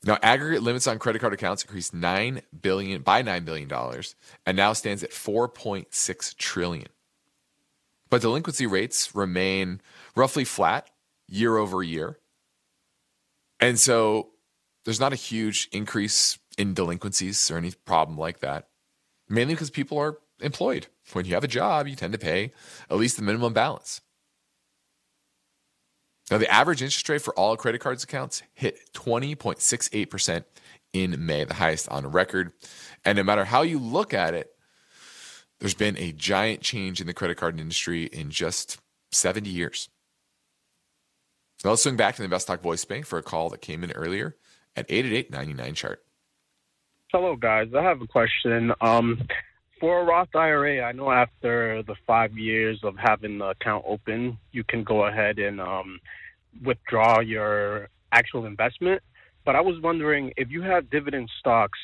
Now, 0.08 0.18
aggregate 0.24 0.64
limits 0.64 0.88
on 0.88 1.00
credit 1.00 1.20
card 1.20 1.34
accounts 1.34 1.64
increased 1.64 1.94
nine 1.94 2.42
billion 2.62 3.02
by 3.02 3.22
nine 3.22 3.44
billion 3.44 3.68
dollars, 3.68 4.16
and 4.46 4.56
now 4.56 4.72
stands 4.72 5.04
at 5.04 5.12
4.6 5.12 6.38
trillion. 6.38 6.88
But 8.10 8.22
delinquency 8.22 8.66
rates 8.66 9.14
remain 9.14 9.82
roughly 10.16 10.46
flat 10.46 10.90
year 11.28 11.58
over 11.58 11.84
year. 11.84 12.20
And 13.60 13.78
so 13.78 14.30
there's 14.86 15.02
not 15.02 15.12
a 15.12 15.18
huge 15.18 15.68
increase 15.74 16.40
in 16.58 16.74
delinquencies 16.74 17.52
or 17.52 17.58
any 17.58 17.74
problem 17.84 18.18
like 18.18 18.40
that, 18.40 18.70
mainly 19.28 19.56
because 19.56 19.70
people 19.70 19.98
are 19.98 20.20
employed. 20.40 20.88
When 21.12 21.26
you 21.26 21.34
have 21.34 21.44
a 21.44 21.50
job, 21.50 21.86
you 21.86 21.98
tend 21.98 22.14
to 22.14 22.20
pay 22.20 22.54
at 22.90 22.96
least 22.96 23.18
the 23.18 23.24
minimum 23.24 23.52
balance. 23.52 24.00
Now, 26.30 26.38
the 26.38 26.52
average 26.52 26.82
interest 26.82 27.08
rate 27.08 27.22
for 27.22 27.34
all 27.36 27.56
credit 27.56 27.80
cards 27.80 28.04
accounts 28.04 28.44
hit 28.54 28.92
20.68% 28.94 30.44
in 30.94 31.26
May, 31.26 31.46
the 31.46 31.54
highest 31.54 31.88
on 31.90 32.08
record. 32.08 32.52
And 33.06 33.18
no 33.18 33.24
matter 33.24 33.46
how 33.46 33.62
you 33.62 33.80
look 33.80 34.14
at 34.14 34.34
it, 34.34 34.52
there's 35.60 35.74
been 35.74 35.98
a 35.98 36.12
giant 36.12 36.62
change 36.62 37.02
in 37.02 37.08
the 37.08 37.14
credit 37.14 37.38
card 37.38 37.60
industry 37.60 38.06
in 38.06 38.30
just 38.30 38.80
70 39.12 39.50
years. 39.50 39.90
Now 41.64 41.72
let's 41.72 41.84
swing 41.84 41.96
back 41.96 42.16
to 42.16 42.22
the 42.22 42.26
Invest 42.26 42.48
Talk 42.48 42.62
voice 42.62 42.86
bank 42.86 43.06
for 43.06 43.18
a 43.18 43.24
call 43.24 43.50
that 43.50 43.62
came 43.62 43.84
in 43.84 43.92
earlier 43.94 44.36
at 44.76 44.86
888 44.90 45.32
99 45.32 45.74
chart. 45.74 46.04
Hello, 47.12 47.36
guys. 47.36 47.70
I 47.76 47.82
have 47.82 48.02
a 48.02 48.08
question. 48.08 48.74
Um, 48.82 49.28
for 49.80 50.02
a 50.02 50.06
Roth 50.06 50.36
IRA, 50.36 50.82
I 50.82 50.92
know 50.92 51.12
after 51.12 51.84
the 51.84 51.96
five 52.06 52.38
years 52.38 52.80
of 52.84 52.96
having 52.98 53.38
the 53.38 53.50
account 53.50 53.86
open, 53.88 54.38
you 54.52 54.64
can 54.64 54.84
go 54.84 55.06
ahead 55.06 55.40
and 55.40 55.62
um, 55.62 56.00
withdraw 56.64 57.20
your 57.20 57.90
actual 58.12 58.46
investment. 58.46 59.02
But 59.46 59.56
I 59.56 59.62
was 59.62 59.80
wondering 59.82 60.34
if 60.38 60.50
you 60.52 60.62
have 60.64 60.90
dividend 60.90 61.30
stocks 61.40 61.80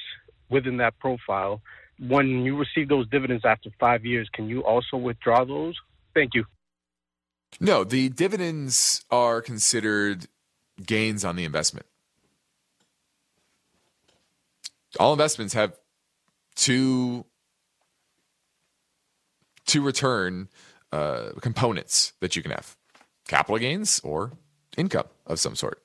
within 0.49 0.77
that 0.77 0.97
profile, 0.99 1.61
when 1.99 2.43
you 2.43 2.57
receive 2.57 2.89
those 2.89 3.07
dividends 3.09 3.43
after 3.45 3.69
five 3.79 4.05
years, 4.05 4.29
can 4.33 4.47
you 4.47 4.63
also 4.63 4.97
withdraw 4.97 5.45
those? 5.45 5.75
Thank 6.13 6.33
you. 6.33 6.45
No, 7.59 7.83
the 7.83 8.09
dividends 8.09 9.03
are 9.11 9.41
considered 9.41 10.27
gains 10.85 11.23
on 11.23 11.35
the 11.35 11.43
investment. 11.43 11.85
All 14.99 15.13
investments 15.13 15.53
have 15.53 15.73
two 16.55 17.25
two 19.65 19.81
return 19.81 20.49
uh, 20.91 21.31
components 21.41 22.13
that 22.19 22.35
you 22.35 22.41
can 22.41 22.51
have: 22.51 22.75
capital 23.27 23.57
gains 23.57 23.99
or 24.03 24.33
income 24.77 25.07
of 25.25 25.39
some 25.39 25.55
sort. 25.55 25.81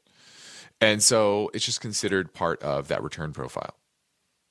And 0.81 1.03
so 1.03 1.51
it's 1.55 1.64
just 1.64 1.81
considered 1.81 2.33
part 2.33 2.62
of 2.62 2.89
that 2.89 3.03
return 3.03 3.33
profile. 3.33 3.74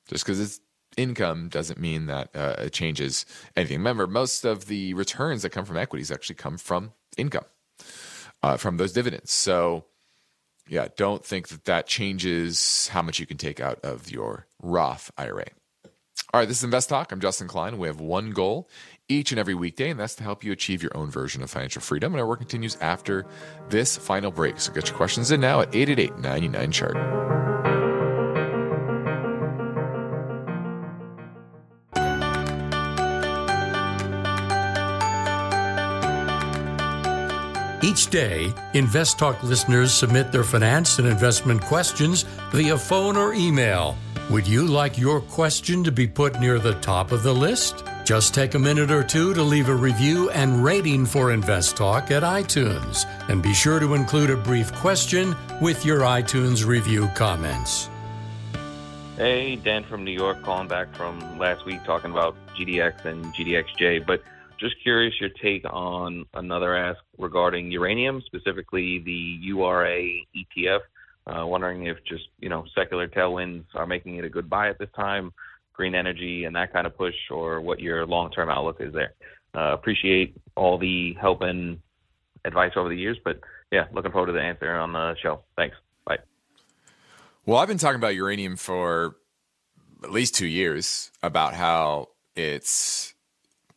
Just 0.08 0.24
because 0.24 0.40
it's 0.40 0.60
income 0.96 1.48
doesn't 1.48 1.80
mean 1.80 2.06
that 2.06 2.30
uh, 2.34 2.56
it 2.58 2.72
changes 2.72 3.24
anything. 3.56 3.78
Remember, 3.78 4.06
most 4.06 4.44
of 4.44 4.66
the 4.66 4.94
returns 4.94 5.42
that 5.42 5.50
come 5.50 5.64
from 5.64 5.76
equities 5.76 6.10
actually 6.10 6.36
come 6.36 6.58
from 6.58 6.92
income, 7.16 7.44
uh, 8.42 8.56
from 8.56 8.76
those 8.76 8.92
dividends. 8.92 9.32
So, 9.32 9.84
yeah, 10.68 10.88
don't 10.96 11.24
think 11.24 11.48
that 11.48 11.64
that 11.64 11.86
changes 11.86 12.88
how 12.88 13.00
much 13.00 13.18
you 13.18 13.26
can 13.26 13.38
take 13.38 13.60
out 13.60 13.78
of 13.82 14.10
your 14.10 14.46
Roth 14.62 15.10
IRA. 15.16 15.46
All 16.34 16.40
right, 16.40 16.48
this 16.48 16.58
is 16.58 16.64
Invest 16.64 16.90
Talk. 16.90 17.10
I'm 17.10 17.20
Justin 17.20 17.48
Klein. 17.48 17.78
We 17.78 17.88
have 17.88 18.00
one 18.00 18.32
goal 18.32 18.68
each 19.08 19.32
and 19.32 19.38
every 19.38 19.54
weekday, 19.54 19.90
and 19.90 19.98
that's 19.98 20.14
to 20.16 20.22
help 20.22 20.44
you 20.44 20.52
achieve 20.52 20.82
your 20.82 20.96
own 20.96 21.10
version 21.10 21.42
of 21.42 21.50
financial 21.50 21.82
freedom. 21.82 22.12
And 22.12 22.20
our 22.20 22.26
work 22.26 22.40
continues 22.40 22.76
after 22.76 23.26
this 23.68 23.96
final 23.96 24.30
break. 24.30 24.60
So 24.60 24.72
get 24.72 24.88
your 24.88 24.96
questions 24.96 25.30
in 25.30 25.40
now 25.40 25.60
at 25.60 25.74
888 25.74 26.18
99 26.18 26.72
Chart. 26.72 27.28
Each 37.82 38.08
day, 38.08 38.52
Invest 38.74 39.18
Talk 39.18 39.42
listeners 39.42 39.94
submit 39.94 40.30
their 40.30 40.44
finance 40.44 40.98
and 40.98 41.08
investment 41.08 41.62
questions 41.62 42.24
via 42.52 42.76
phone 42.76 43.16
or 43.16 43.32
email. 43.32 43.96
Would 44.30 44.46
you 44.46 44.66
like 44.66 44.98
your 44.98 45.20
question 45.22 45.82
to 45.84 45.90
be 45.90 46.06
put 46.06 46.38
near 46.38 46.58
the 46.58 46.74
top 46.74 47.12
of 47.12 47.22
the 47.22 47.32
list? 47.32 47.82
Just 48.08 48.32
take 48.32 48.54
a 48.54 48.58
minute 48.58 48.90
or 48.90 49.04
two 49.04 49.34
to 49.34 49.42
leave 49.42 49.68
a 49.68 49.74
review 49.74 50.30
and 50.30 50.64
rating 50.64 51.04
for 51.04 51.30
Invest 51.30 51.76
Talk 51.76 52.10
at 52.10 52.22
iTunes. 52.22 53.04
And 53.28 53.42
be 53.42 53.52
sure 53.52 53.78
to 53.78 53.92
include 53.92 54.30
a 54.30 54.36
brief 54.38 54.72
question 54.76 55.36
with 55.60 55.84
your 55.84 56.00
iTunes 56.00 56.64
review 56.64 57.10
comments. 57.14 57.90
Hey, 59.18 59.56
Dan 59.56 59.84
from 59.84 60.04
New 60.04 60.12
York 60.12 60.42
calling 60.42 60.68
back 60.68 60.96
from 60.96 61.38
last 61.38 61.66
week 61.66 61.84
talking 61.84 62.10
about 62.10 62.34
GDX 62.58 63.04
and 63.04 63.26
GDXJ. 63.34 64.06
But 64.06 64.22
just 64.58 64.76
curious 64.82 65.12
your 65.20 65.28
take 65.28 65.66
on 65.70 66.24
another 66.32 66.74
ask 66.74 67.00
regarding 67.18 67.70
uranium, 67.70 68.22
specifically 68.22 69.00
the 69.00 69.38
URA 69.42 70.02
ETF. 70.34 70.80
Uh, 71.26 71.44
wondering 71.46 71.84
if 71.84 71.98
just 72.04 72.28
you 72.40 72.48
know 72.48 72.64
secular 72.74 73.06
tailwinds 73.06 73.64
are 73.74 73.86
making 73.86 74.16
it 74.16 74.24
a 74.24 74.30
good 74.30 74.48
buy 74.48 74.70
at 74.70 74.78
this 74.78 74.88
time, 74.96 75.30
green 75.78 75.94
energy 75.94 76.44
and 76.44 76.56
that 76.56 76.72
kind 76.72 76.86
of 76.86 76.98
push, 76.98 77.14
or 77.30 77.60
what 77.60 77.78
your 77.80 78.04
long-term 78.04 78.50
outlook 78.50 78.78
is 78.80 78.92
there. 78.92 79.14
Uh, 79.54 79.72
appreciate 79.72 80.36
all 80.56 80.76
the 80.76 81.14
help 81.14 81.40
and 81.40 81.78
advice 82.44 82.72
over 82.76 82.88
the 82.88 82.96
years, 82.96 83.16
but 83.24 83.40
yeah, 83.70 83.84
looking 83.92 84.10
forward 84.10 84.26
to 84.26 84.32
the 84.32 84.40
answer 84.40 84.70
on 84.74 84.92
the 84.92 85.14
show. 85.22 85.40
Thanks. 85.56 85.76
Bye. 86.04 86.18
Well, 87.46 87.58
I've 87.58 87.68
been 87.68 87.78
talking 87.78 87.96
about 87.96 88.14
uranium 88.14 88.56
for 88.56 89.16
at 90.02 90.10
least 90.10 90.34
two 90.34 90.46
years 90.46 91.10
about 91.22 91.54
how 91.54 92.08
it's 92.34 93.14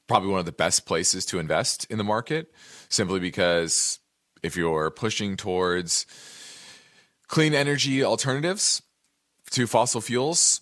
probably 0.08 0.30
one 0.30 0.40
of 0.40 0.46
the 0.46 0.52
best 0.52 0.86
places 0.86 1.26
to 1.26 1.40
invest 1.40 1.86
in 1.90 1.98
the 1.98 2.04
market 2.04 2.52
simply 2.90 3.20
because 3.20 4.00
if 4.44 4.58
you're 4.58 4.90
pushing 4.90 5.38
towards 5.38 6.06
clean 7.28 7.54
energy 7.54 8.04
alternatives 8.04 8.82
to 9.52 9.68
fossil 9.68 10.02
fuels, 10.02 10.62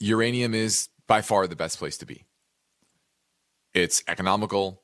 uranium 0.00 0.54
is 0.54 0.88
by 1.06 1.22
far 1.22 1.46
the 1.46 1.56
best 1.56 1.78
place 1.78 1.96
to 1.98 2.06
be. 2.06 2.24
It's 3.74 4.02
economical. 4.08 4.82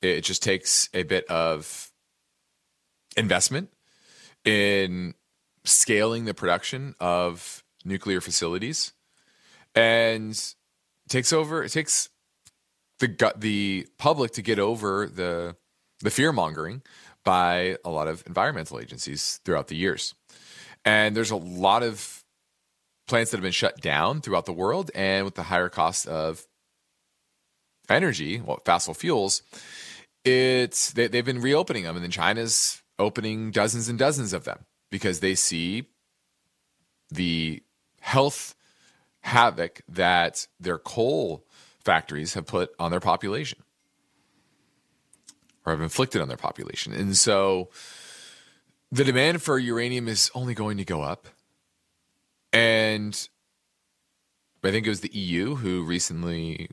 It 0.00 0.22
just 0.22 0.42
takes 0.42 0.88
a 0.92 1.02
bit 1.02 1.24
of 1.26 1.90
investment 3.16 3.70
in 4.44 5.14
scaling 5.64 6.24
the 6.24 6.34
production 6.34 6.94
of 7.00 7.64
nuclear 7.84 8.20
facilities 8.20 8.92
and 9.74 10.54
takes 11.08 11.32
over 11.32 11.62
it 11.62 11.70
takes 11.70 12.08
the 12.98 13.32
the 13.36 13.86
public 13.98 14.32
to 14.32 14.42
get 14.42 14.58
over 14.58 15.06
the 15.06 15.56
the 16.00 16.10
fear 16.10 16.32
mongering 16.32 16.82
by 17.24 17.76
a 17.84 17.90
lot 17.90 18.06
of 18.06 18.22
environmental 18.26 18.78
agencies 18.78 19.40
throughout 19.44 19.68
the 19.68 19.76
years. 19.76 20.14
And 20.84 21.16
there's 21.16 21.30
a 21.30 21.36
lot 21.36 21.82
of 21.82 22.23
plants 23.06 23.30
that 23.30 23.38
have 23.38 23.42
been 23.42 23.52
shut 23.52 23.80
down 23.80 24.20
throughout 24.20 24.46
the 24.46 24.52
world, 24.52 24.90
and 24.94 25.24
with 25.24 25.34
the 25.34 25.44
higher 25.44 25.68
cost 25.68 26.06
of 26.06 26.46
energy, 27.88 28.40
well, 28.40 28.60
fossil 28.64 28.94
fuels, 28.94 29.42
it's 30.24 30.92
they, 30.92 31.06
they've 31.06 31.24
been 31.24 31.40
reopening 31.40 31.84
them, 31.84 31.96
and 31.96 32.04
then 32.04 32.10
China's 32.10 32.82
opening 32.98 33.50
dozens 33.50 33.88
and 33.88 33.98
dozens 33.98 34.32
of 34.32 34.44
them 34.44 34.64
because 34.90 35.20
they 35.20 35.34
see 35.34 35.88
the 37.10 37.62
health 38.00 38.54
havoc 39.20 39.82
that 39.88 40.46
their 40.60 40.78
coal 40.78 41.44
factories 41.84 42.34
have 42.34 42.46
put 42.46 42.70
on 42.78 42.90
their 42.90 43.00
population 43.00 43.58
or 45.66 45.72
have 45.72 45.82
inflicted 45.82 46.20
on 46.20 46.28
their 46.28 46.36
population. 46.36 46.92
And 46.92 47.16
so 47.16 47.70
the 48.92 49.04
demand 49.04 49.42
for 49.42 49.58
uranium 49.58 50.08
is 50.08 50.30
only 50.34 50.54
going 50.54 50.76
to 50.76 50.84
go 50.84 51.02
up. 51.02 51.26
And 52.54 53.28
I 54.62 54.70
think 54.70 54.86
it 54.86 54.90
was 54.90 55.00
the 55.00 55.12
EU 55.12 55.56
who 55.56 55.82
recently 55.82 56.70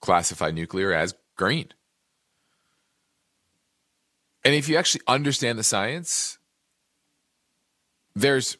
classified 0.00 0.54
nuclear 0.54 0.92
as 0.94 1.14
green. 1.36 1.68
And 4.44 4.54
if 4.54 4.68
you 4.68 4.76
actually 4.76 5.02
understand 5.06 5.58
the 5.58 5.62
science, 5.62 6.38
there's 8.14 8.56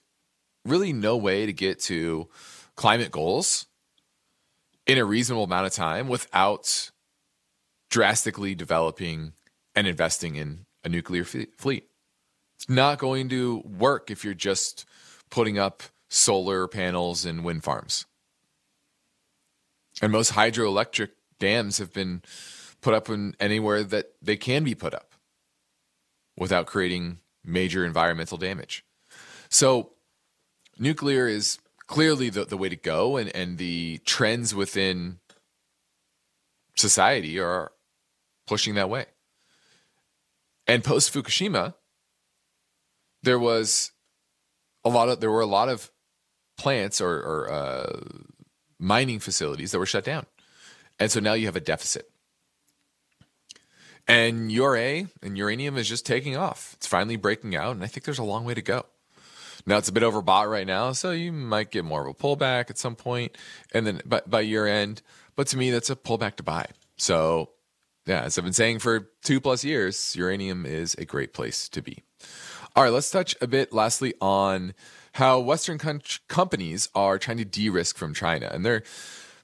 really 0.67 0.93
no 0.93 1.17
way 1.17 1.47
to 1.47 1.53
get 1.53 1.81
to 1.81 2.29
climate 2.77 3.11
goals 3.11 3.67
in 4.87 4.99
a 4.99 5.05
reasonable 5.05 5.45
amount 5.45 5.67
of 5.67 5.73
time 5.73 6.09
without 6.09 6.91
drastically 7.91 8.55
developing 8.55 9.33
and 9.75 9.87
investing 9.87 10.37
in 10.37 10.67
a 10.85 10.91
nuclear 10.91 11.25
fleet. 11.25 11.89
It's 12.57 12.69
not 12.69 12.99
going 12.99 13.31
to 13.31 13.63
work 13.65 14.11
if 14.11 14.25
you're 14.25 14.35
just 14.35 14.85
putting 15.31 15.59
up 15.59 15.83
solar 16.15 16.69
panels 16.69 17.25
and 17.25 17.45
wind 17.45 17.65
farms. 17.65 18.07
And 20.01 20.13
most 20.13 20.33
hydroelectric 20.33 21.11
dams 21.41 21.79
have 21.79 21.93
been 21.93 22.23
put 22.81 22.95
up 22.95 23.09
in 23.09 23.35
anywhere 23.41 23.83
that 23.83 24.13
they 24.23 24.37
can 24.37 24.63
be 24.63 24.75
put 24.75 24.95
up 24.95 25.15
without 26.37 26.67
creating 26.67 27.19
major 27.45 27.85
environmental 27.85 28.39
damage. 28.39 28.85
So 29.49 29.93
nuclear 30.79 31.27
is 31.27 31.59
clearly 31.87 32.31
the, 32.31 32.45
the 32.45 32.57
way 32.57 32.69
to 32.69 32.77
go 32.77 33.17
and, 33.17 33.35
and 33.35 33.59
the 33.59 33.99
trends 34.05 34.55
within 34.55 35.19
society 36.77 37.41
are 37.41 37.73
pushing 38.47 38.75
that 38.75 38.91
way. 38.91 39.07
And 40.67 40.85
post 40.85 41.13
Fukushima, 41.13 41.75
there 43.23 43.39
was 43.39 43.91
a 44.85 44.89
lot 44.89 45.09
of 45.09 45.21
there 45.21 45.31
were 45.31 45.41
a 45.41 45.47
lot 45.47 45.69
of 45.69 45.91
plants 46.57 47.01
or, 47.01 47.15
or 47.15 47.53
uh, 47.53 48.01
mining 48.79 49.21
facilities 49.21 49.73
that 49.73 49.79
were 49.79 49.87
shut 49.87 50.05
down, 50.05 50.27
and 50.99 51.11
so 51.11 51.21
now 51.21 51.35
you 51.35 51.47
have 51.47 51.57
a 51.57 51.61
deficit. 51.61 52.11
And 54.07 54.53
URA 54.53 55.07
and 55.23 55.39
uranium 55.39 55.79
is 55.79 55.89
just 55.89 56.05
taking 56.05 56.37
off. 56.37 56.75
It's 56.75 56.87
finally 56.87 57.17
breaking 57.17 57.57
out, 57.57 57.75
and 57.75 57.83
I 57.83 57.87
think 57.87 58.05
there's 58.05 58.19
a 58.19 58.25
long 58.25 58.45
way 58.45 58.55
to 58.55 58.63
go. 58.63 58.85
Now 59.67 59.79
it's 59.79 59.89
a 59.89 59.93
bit 59.93 60.03
overbought 60.03 60.51
right 60.51 60.67
now, 60.67 60.93
so 60.93 61.11
you 61.11 61.33
might 61.33 61.71
get 61.71 61.85
more 61.85 62.03
of 62.03 62.09
a 62.09 62.15
pullback 62.15 62.69
at 62.69 62.77
some 62.77 62.97
point, 62.97 63.37
and 63.73 63.87
then 63.87 64.03
by, 64.05 64.21
by 64.27 64.41
year 64.43 64.67
end. 64.67 65.01
But 65.37 65.47
to 65.49 65.57
me, 65.57 65.71
that's 65.71 65.91
a 65.91 65.97
pullback 65.97 66.37
to 66.37 66.43
buy. 66.43 66.67
So, 66.97 67.51
yeah, 68.07 68.23
as 68.23 68.37
I've 68.37 68.45
been 68.45 68.53
saying 68.53 68.81
for 68.81 69.09
two 69.23 69.41
plus 69.41 69.65
years, 69.65 70.15
uranium 70.17 70.67
is 70.67 70.95
a 70.95 71.07
great 71.07 71.33
place 71.33 71.69
to 71.71 71.81
be. 71.81 72.03
All 72.77 72.85
right, 72.85 72.93
let's 72.93 73.11
touch 73.11 73.35
a 73.41 73.47
bit 73.47 73.73
lastly 73.73 74.15
on 74.21 74.75
how 75.15 75.41
Western 75.41 75.79
com- 75.79 76.01
companies 76.29 76.89
are 76.95 77.19
trying 77.19 77.39
to 77.39 77.45
de-risk 77.45 77.97
from 77.97 78.15
China, 78.15 78.51
and 78.53 78.65
they're 78.65 78.83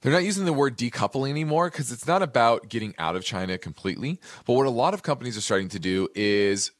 they're 0.01 0.11
not 0.11 0.23
using 0.23 0.45
the 0.45 0.53
word 0.53 0.77
decoupling 0.77 1.29
anymore 1.29 1.69
because 1.69 1.91
it's 1.91 2.07
not 2.07 2.23
about 2.23 2.69
getting 2.69 2.95
out 2.97 3.15
of 3.15 3.23
China 3.23 3.57
completely. 3.57 4.19
But 4.45 4.53
what 4.53 4.65
a 4.65 4.71
lot 4.71 4.93
of 4.93 5.03
companies 5.03 5.37
are 5.37 5.41
starting 5.41 5.69
to 5.69 5.79
do 5.79 6.07
is 6.15 6.71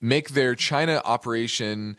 make 0.00 0.30
their 0.30 0.56
China 0.56 1.00
operation 1.04 1.96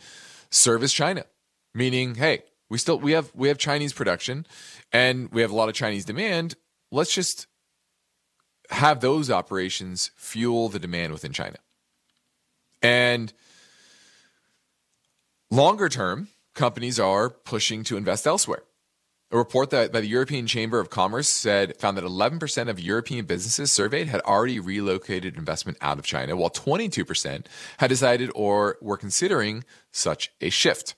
service 0.49 0.91
China, 0.91 1.25
meaning, 1.73 2.15
hey, 2.15 2.43
We 2.69 2.77
still 2.77 2.99
we 2.99 3.13
have 3.13 3.31
we 3.35 3.47
have 3.47 3.57
Chinese 3.57 3.93
production 3.93 4.45
and 4.91 5.29
we 5.31 5.41
have 5.41 5.51
a 5.51 5.55
lot 5.55 5.69
of 5.69 5.75
Chinese 5.75 6.05
demand. 6.05 6.55
Let's 6.91 7.13
just 7.13 7.47
have 8.69 8.99
those 8.99 9.29
operations 9.29 10.11
fuel 10.15 10.69
the 10.69 10.79
demand 10.79 11.13
within 11.13 11.31
China. 11.31 11.57
And 12.81 13.33
longer 15.55 15.87
term, 15.87 16.27
companies 16.53 16.99
are 16.99 17.29
pushing 17.29 17.83
to 17.85 17.97
invest 17.97 18.27
elsewhere. 18.27 18.63
A 19.31 19.37
report 19.37 19.69
that 19.71 19.91
by 19.91 20.01
the 20.01 20.07
European 20.07 20.47
Chamber 20.47 20.79
of 20.79 20.89
Commerce 20.89 21.27
said 21.27 21.77
found 21.77 21.97
that 21.97 22.03
11% 22.03 22.69
of 22.69 22.79
European 22.79 23.25
businesses 23.25 23.71
surveyed 23.71 24.07
had 24.07 24.21
already 24.21 24.59
relocated 24.59 25.35
investment 25.35 25.77
out 25.81 25.97
of 25.97 26.05
China, 26.05 26.35
while 26.35 26.49
22% 26.49 27.45
had 27.77 27.87
decided 27.87 28.31
or 28.35 28.77
were 28.81 28.97
considering 28.97 29.63
such 29.91 30.31
a 30.41 30.49
shift. 30.49 30.95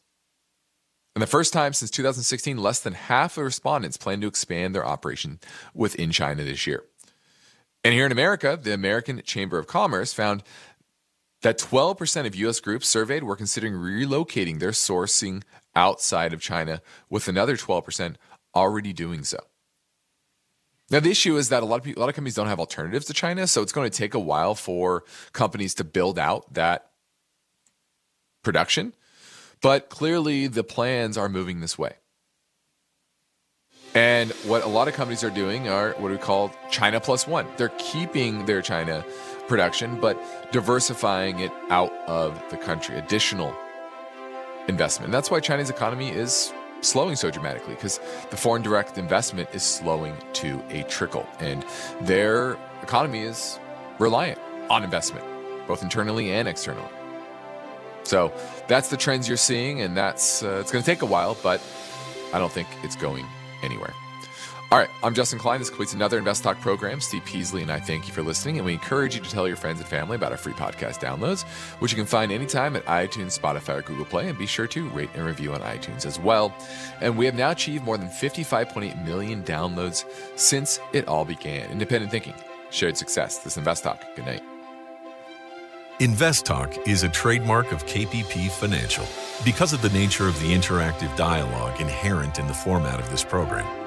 And 1.16 1.22
the 1.22 1.28
first 1.28 1.54
time 1.54 1.74
since 1.74 1.90
2016, 1.90 2.58
less 2.58 2.80
than 2.80 2.94
half 2.94 3.38
of 3.38 3.46
respondents 3.46 3.98
plan 3.98 4.22
to 4.22 4.28
expand 4.28 4.76
their 4.76 4.86
operation 4.86 5.40
within 5.74 6.12
China 6.12 6.44
this 6.44 6.68
year. 6.68 6.84
And 7.84 7.94
here 7.94 8.06
in 8.06 8.12
America, 8.12 8.60
the 8.62 8.74
American 8.74 9.22
Chamber 9.24 9.58
of 9.58 9.66
Commerce 9.66 10.12
found 10.12 10.44
that 11.42 11.60
12% 11.60 12.26
of 12.26 12.36
US 12.36 12.60
groups 12.60 12.88
surveyed 12.88 13.24
were 13.24 13.36
considering 13.36 13.74
relocating 13.74 14.60
their 14.60 14.72
sourcing 14.72 15.44
outside 15.76 16.34
of 16.34 16.42
China, 16.42 16.82
with 17.10 17.28
another 17.28 17.56
12% 17.56 18.16
already 18.56 18.94
doing 18.94 19.24
so. 19.24 19.40
Now, 20.90 21.02
the 21.02 21.12
issue 21.12 21.36
is 21.36 21.50
that 21.50 21.64
a 21.64 21.66
lot 21.66 21.76
of 21.76 21.84
people, 21.84 22.00
a 22.00 22.04
lot 22.04 22.10
of 22.10 22.16
companies 22.16 22.36
don't 22.36 22.48
have 22.48 22.60
alternatives 22.60 23.06
to 23.08 23.14
China, 23.14 23.46
so 23.46 23.62
it's 23.62 23.74
going 23.74 23.90
to 23.90 23.96
take 23.96 24.14
a 24.14 24.20
while 24.20 24.56
for 24.56 25.04
companies 25.34 25.74
to 25.76 25.84
build 25.84 26.18
out 26.18 26.54
that 26.54 26.92
production. 28.44 28.94
But 29.62 29.90
clearly, 29.90 30.48
the 30.48 30.64
plans 30.64 31.18
are 31.18 31.28
moving 31.28 31.60
this 31.60 31.78
way. 31.78 31.96
And 33.94 34.32
what 34.46 34.64
a 34.64 34.68
lot 34.68 34.88
of 34.88 34.94
companies 34.94 35.24
are 35.24 35.30
doing 35.30 35.68
are 35.68 35.92
what 35.94 36.12
we 36.12 36.18
call 36.18 36.54
China 36.70 37.00
plus 37.00 37.28
one. 37.28 37.48
They're 37.58 37.72
keeping 37.78 38.46
their 38.46 38.62
China 38.62 39.04
production, 39.48 40.00
but 40.00 40.18
diversifying 40.52 41.40
it 41.40 41.52
out 41.70 41.94
of 42.08 42.42
the 42.50 42.58
country, 42.58 42.98
additional 42.98 43.56
investment. 44.68 45.08
And 45.08 45.14
that's 45.14 45.32
why 45.32 45.40
China's 45.40 45.70
economy 45.70 46.10
is 46.10 46.54
slowing 46.82 47.16
so 47.16 47.32
dramatically 47.32 47.74
because 47.74 48.00
the 48.30 48.38
foreign 48.38 48.62
direct 48.62 48.98
investment 48.98 49.50
is 49.54 49.64
slowing 49.64 50.16
to 50.34 50.62
a 50.70 50.84
trickle. 50.84 51.26
And 51.40 51.66
their 52.02 52.58
economy 52.84 53.22
is 53.22 53.60
reliant 54.00 54.40
on 54.70 54.84
investment, 54.84 55.26
both 55.68 55.82
internally 55.82 56.32
and 56.32 56.48
externally. 56.48 56.90
So 58.04 58.32
that's 58.68 58.90
the 58.90 58.98
trends 58.98 59.28
you're 59.28 59.38
seeing, 59.38 59.82
and 59.82 59.98
that's 59.98 60.42
uh, 60.42 60.60
it's 60.62 60.72
going 60.72 60.84
to 60.84 60.90
take 60.90 61.02
a 61.02 61.06
while, 61.06 61.36
but 61.44 61.62
I 62.34 62.40
don't 62.40 62.52
think 62.52 62.68
it's 62.84 62.96
going 62.96 63.26
anywhere. 63.64 63.94
All 64.70 64.78
right, 64.78 64.90
I'm 65.02 65.14
Justin 65.14 65.40
Klein. 65.40 65.60
This 65.60 65.70
completes 65.70 65.94
another 65.94 66.18
Invest 66.18 66.44
Talk 66.44 66.60
program. 66.60 67.00
Steve 67.00 67.24
Peasley 67.24 67.62
and 67.62 67.72
I 67.72 67.80
thank 67.80 68.06
you 68.06 68.14
for 68.14 68.22
listening, 68.22 68.58
and 68.58 68.66
we 68.66 68.74
encourage 68.74 69.16
you 69.16 69.22
to 69.22 69.30
tell 69.30 69.48
your 69.48 69.56
friends 69.56 69.80
and 69.80 69.88
family 69.88 70.18
about 70.18 70.34
our 70.34 70.38
free 70.38 70.52
podcast 70.52 71.00
downloads, 71.00 71.44
which 71.80 71.94
you 71.94 71.96
can 71.96 72.06
find 72.06 72.34
anytime 72.34 72.76
at 72.76 72.84
iTunes, 72.84 73.40
Spotify, 73.40 73.78
or 73.78 73.82
Google 73.82 74.04
Play, 74.04 74.28
and 74.28 74.38
be 74.38 74.46
sure 74.46 74.68
to 74.68 74.90
rate 74.90 75.10
and 75.14 75.26
review 75.26 75.54
on 75.54 75.62
iTunes 75.62 76.06
as 76.06 76.20
well. 76.20 76.54
And 77.00 77.18
we 77.18 77.26
have 77.26 77.34
now 77.34 77.52
achieved 77.52 77.86
more 77.86 77.98
than 77.98 78.10
55.8 78.10 79.06
million 79.06 79.42
downloads 79.44 80.04
since 80.38 80.82
it 80.92 81.08
all 81.08 81.24
began. 81.24 81.72
Independent 81.72 82.12
thinking, 82.12 82.34
shared 82.70 82.98
success. 82.98 83.38
This 83.38 83.54
is 83.54 83.60
Invest 83.60 83.86
Talk. 83.86 84.04
Good 84.18 84.26
night. 84.26 84.44
Invest 86.02 86.46
Talk 86.46 86.78
is 86.86 87.04
a 87.04 87.10
trademark 87.10 87.72
of 87.72 87.86
KPP 87.86 88.52
Financial. 88.52 89.06
Because 89.46 89.72
of 89.72 89.82
the 89.82 89.90
nature 89.92 90.28
of 90.28 90.38
the 90.42 90.54
interactive 90.54 91.16
dialogue 91.16 91.80
inherent 91.80 92.38
in 92.38 92.48
the 92.48 92.54
format 92.54 93.00
of 93.00 93.10
this 93.10 93.24
program, 93.24 93.87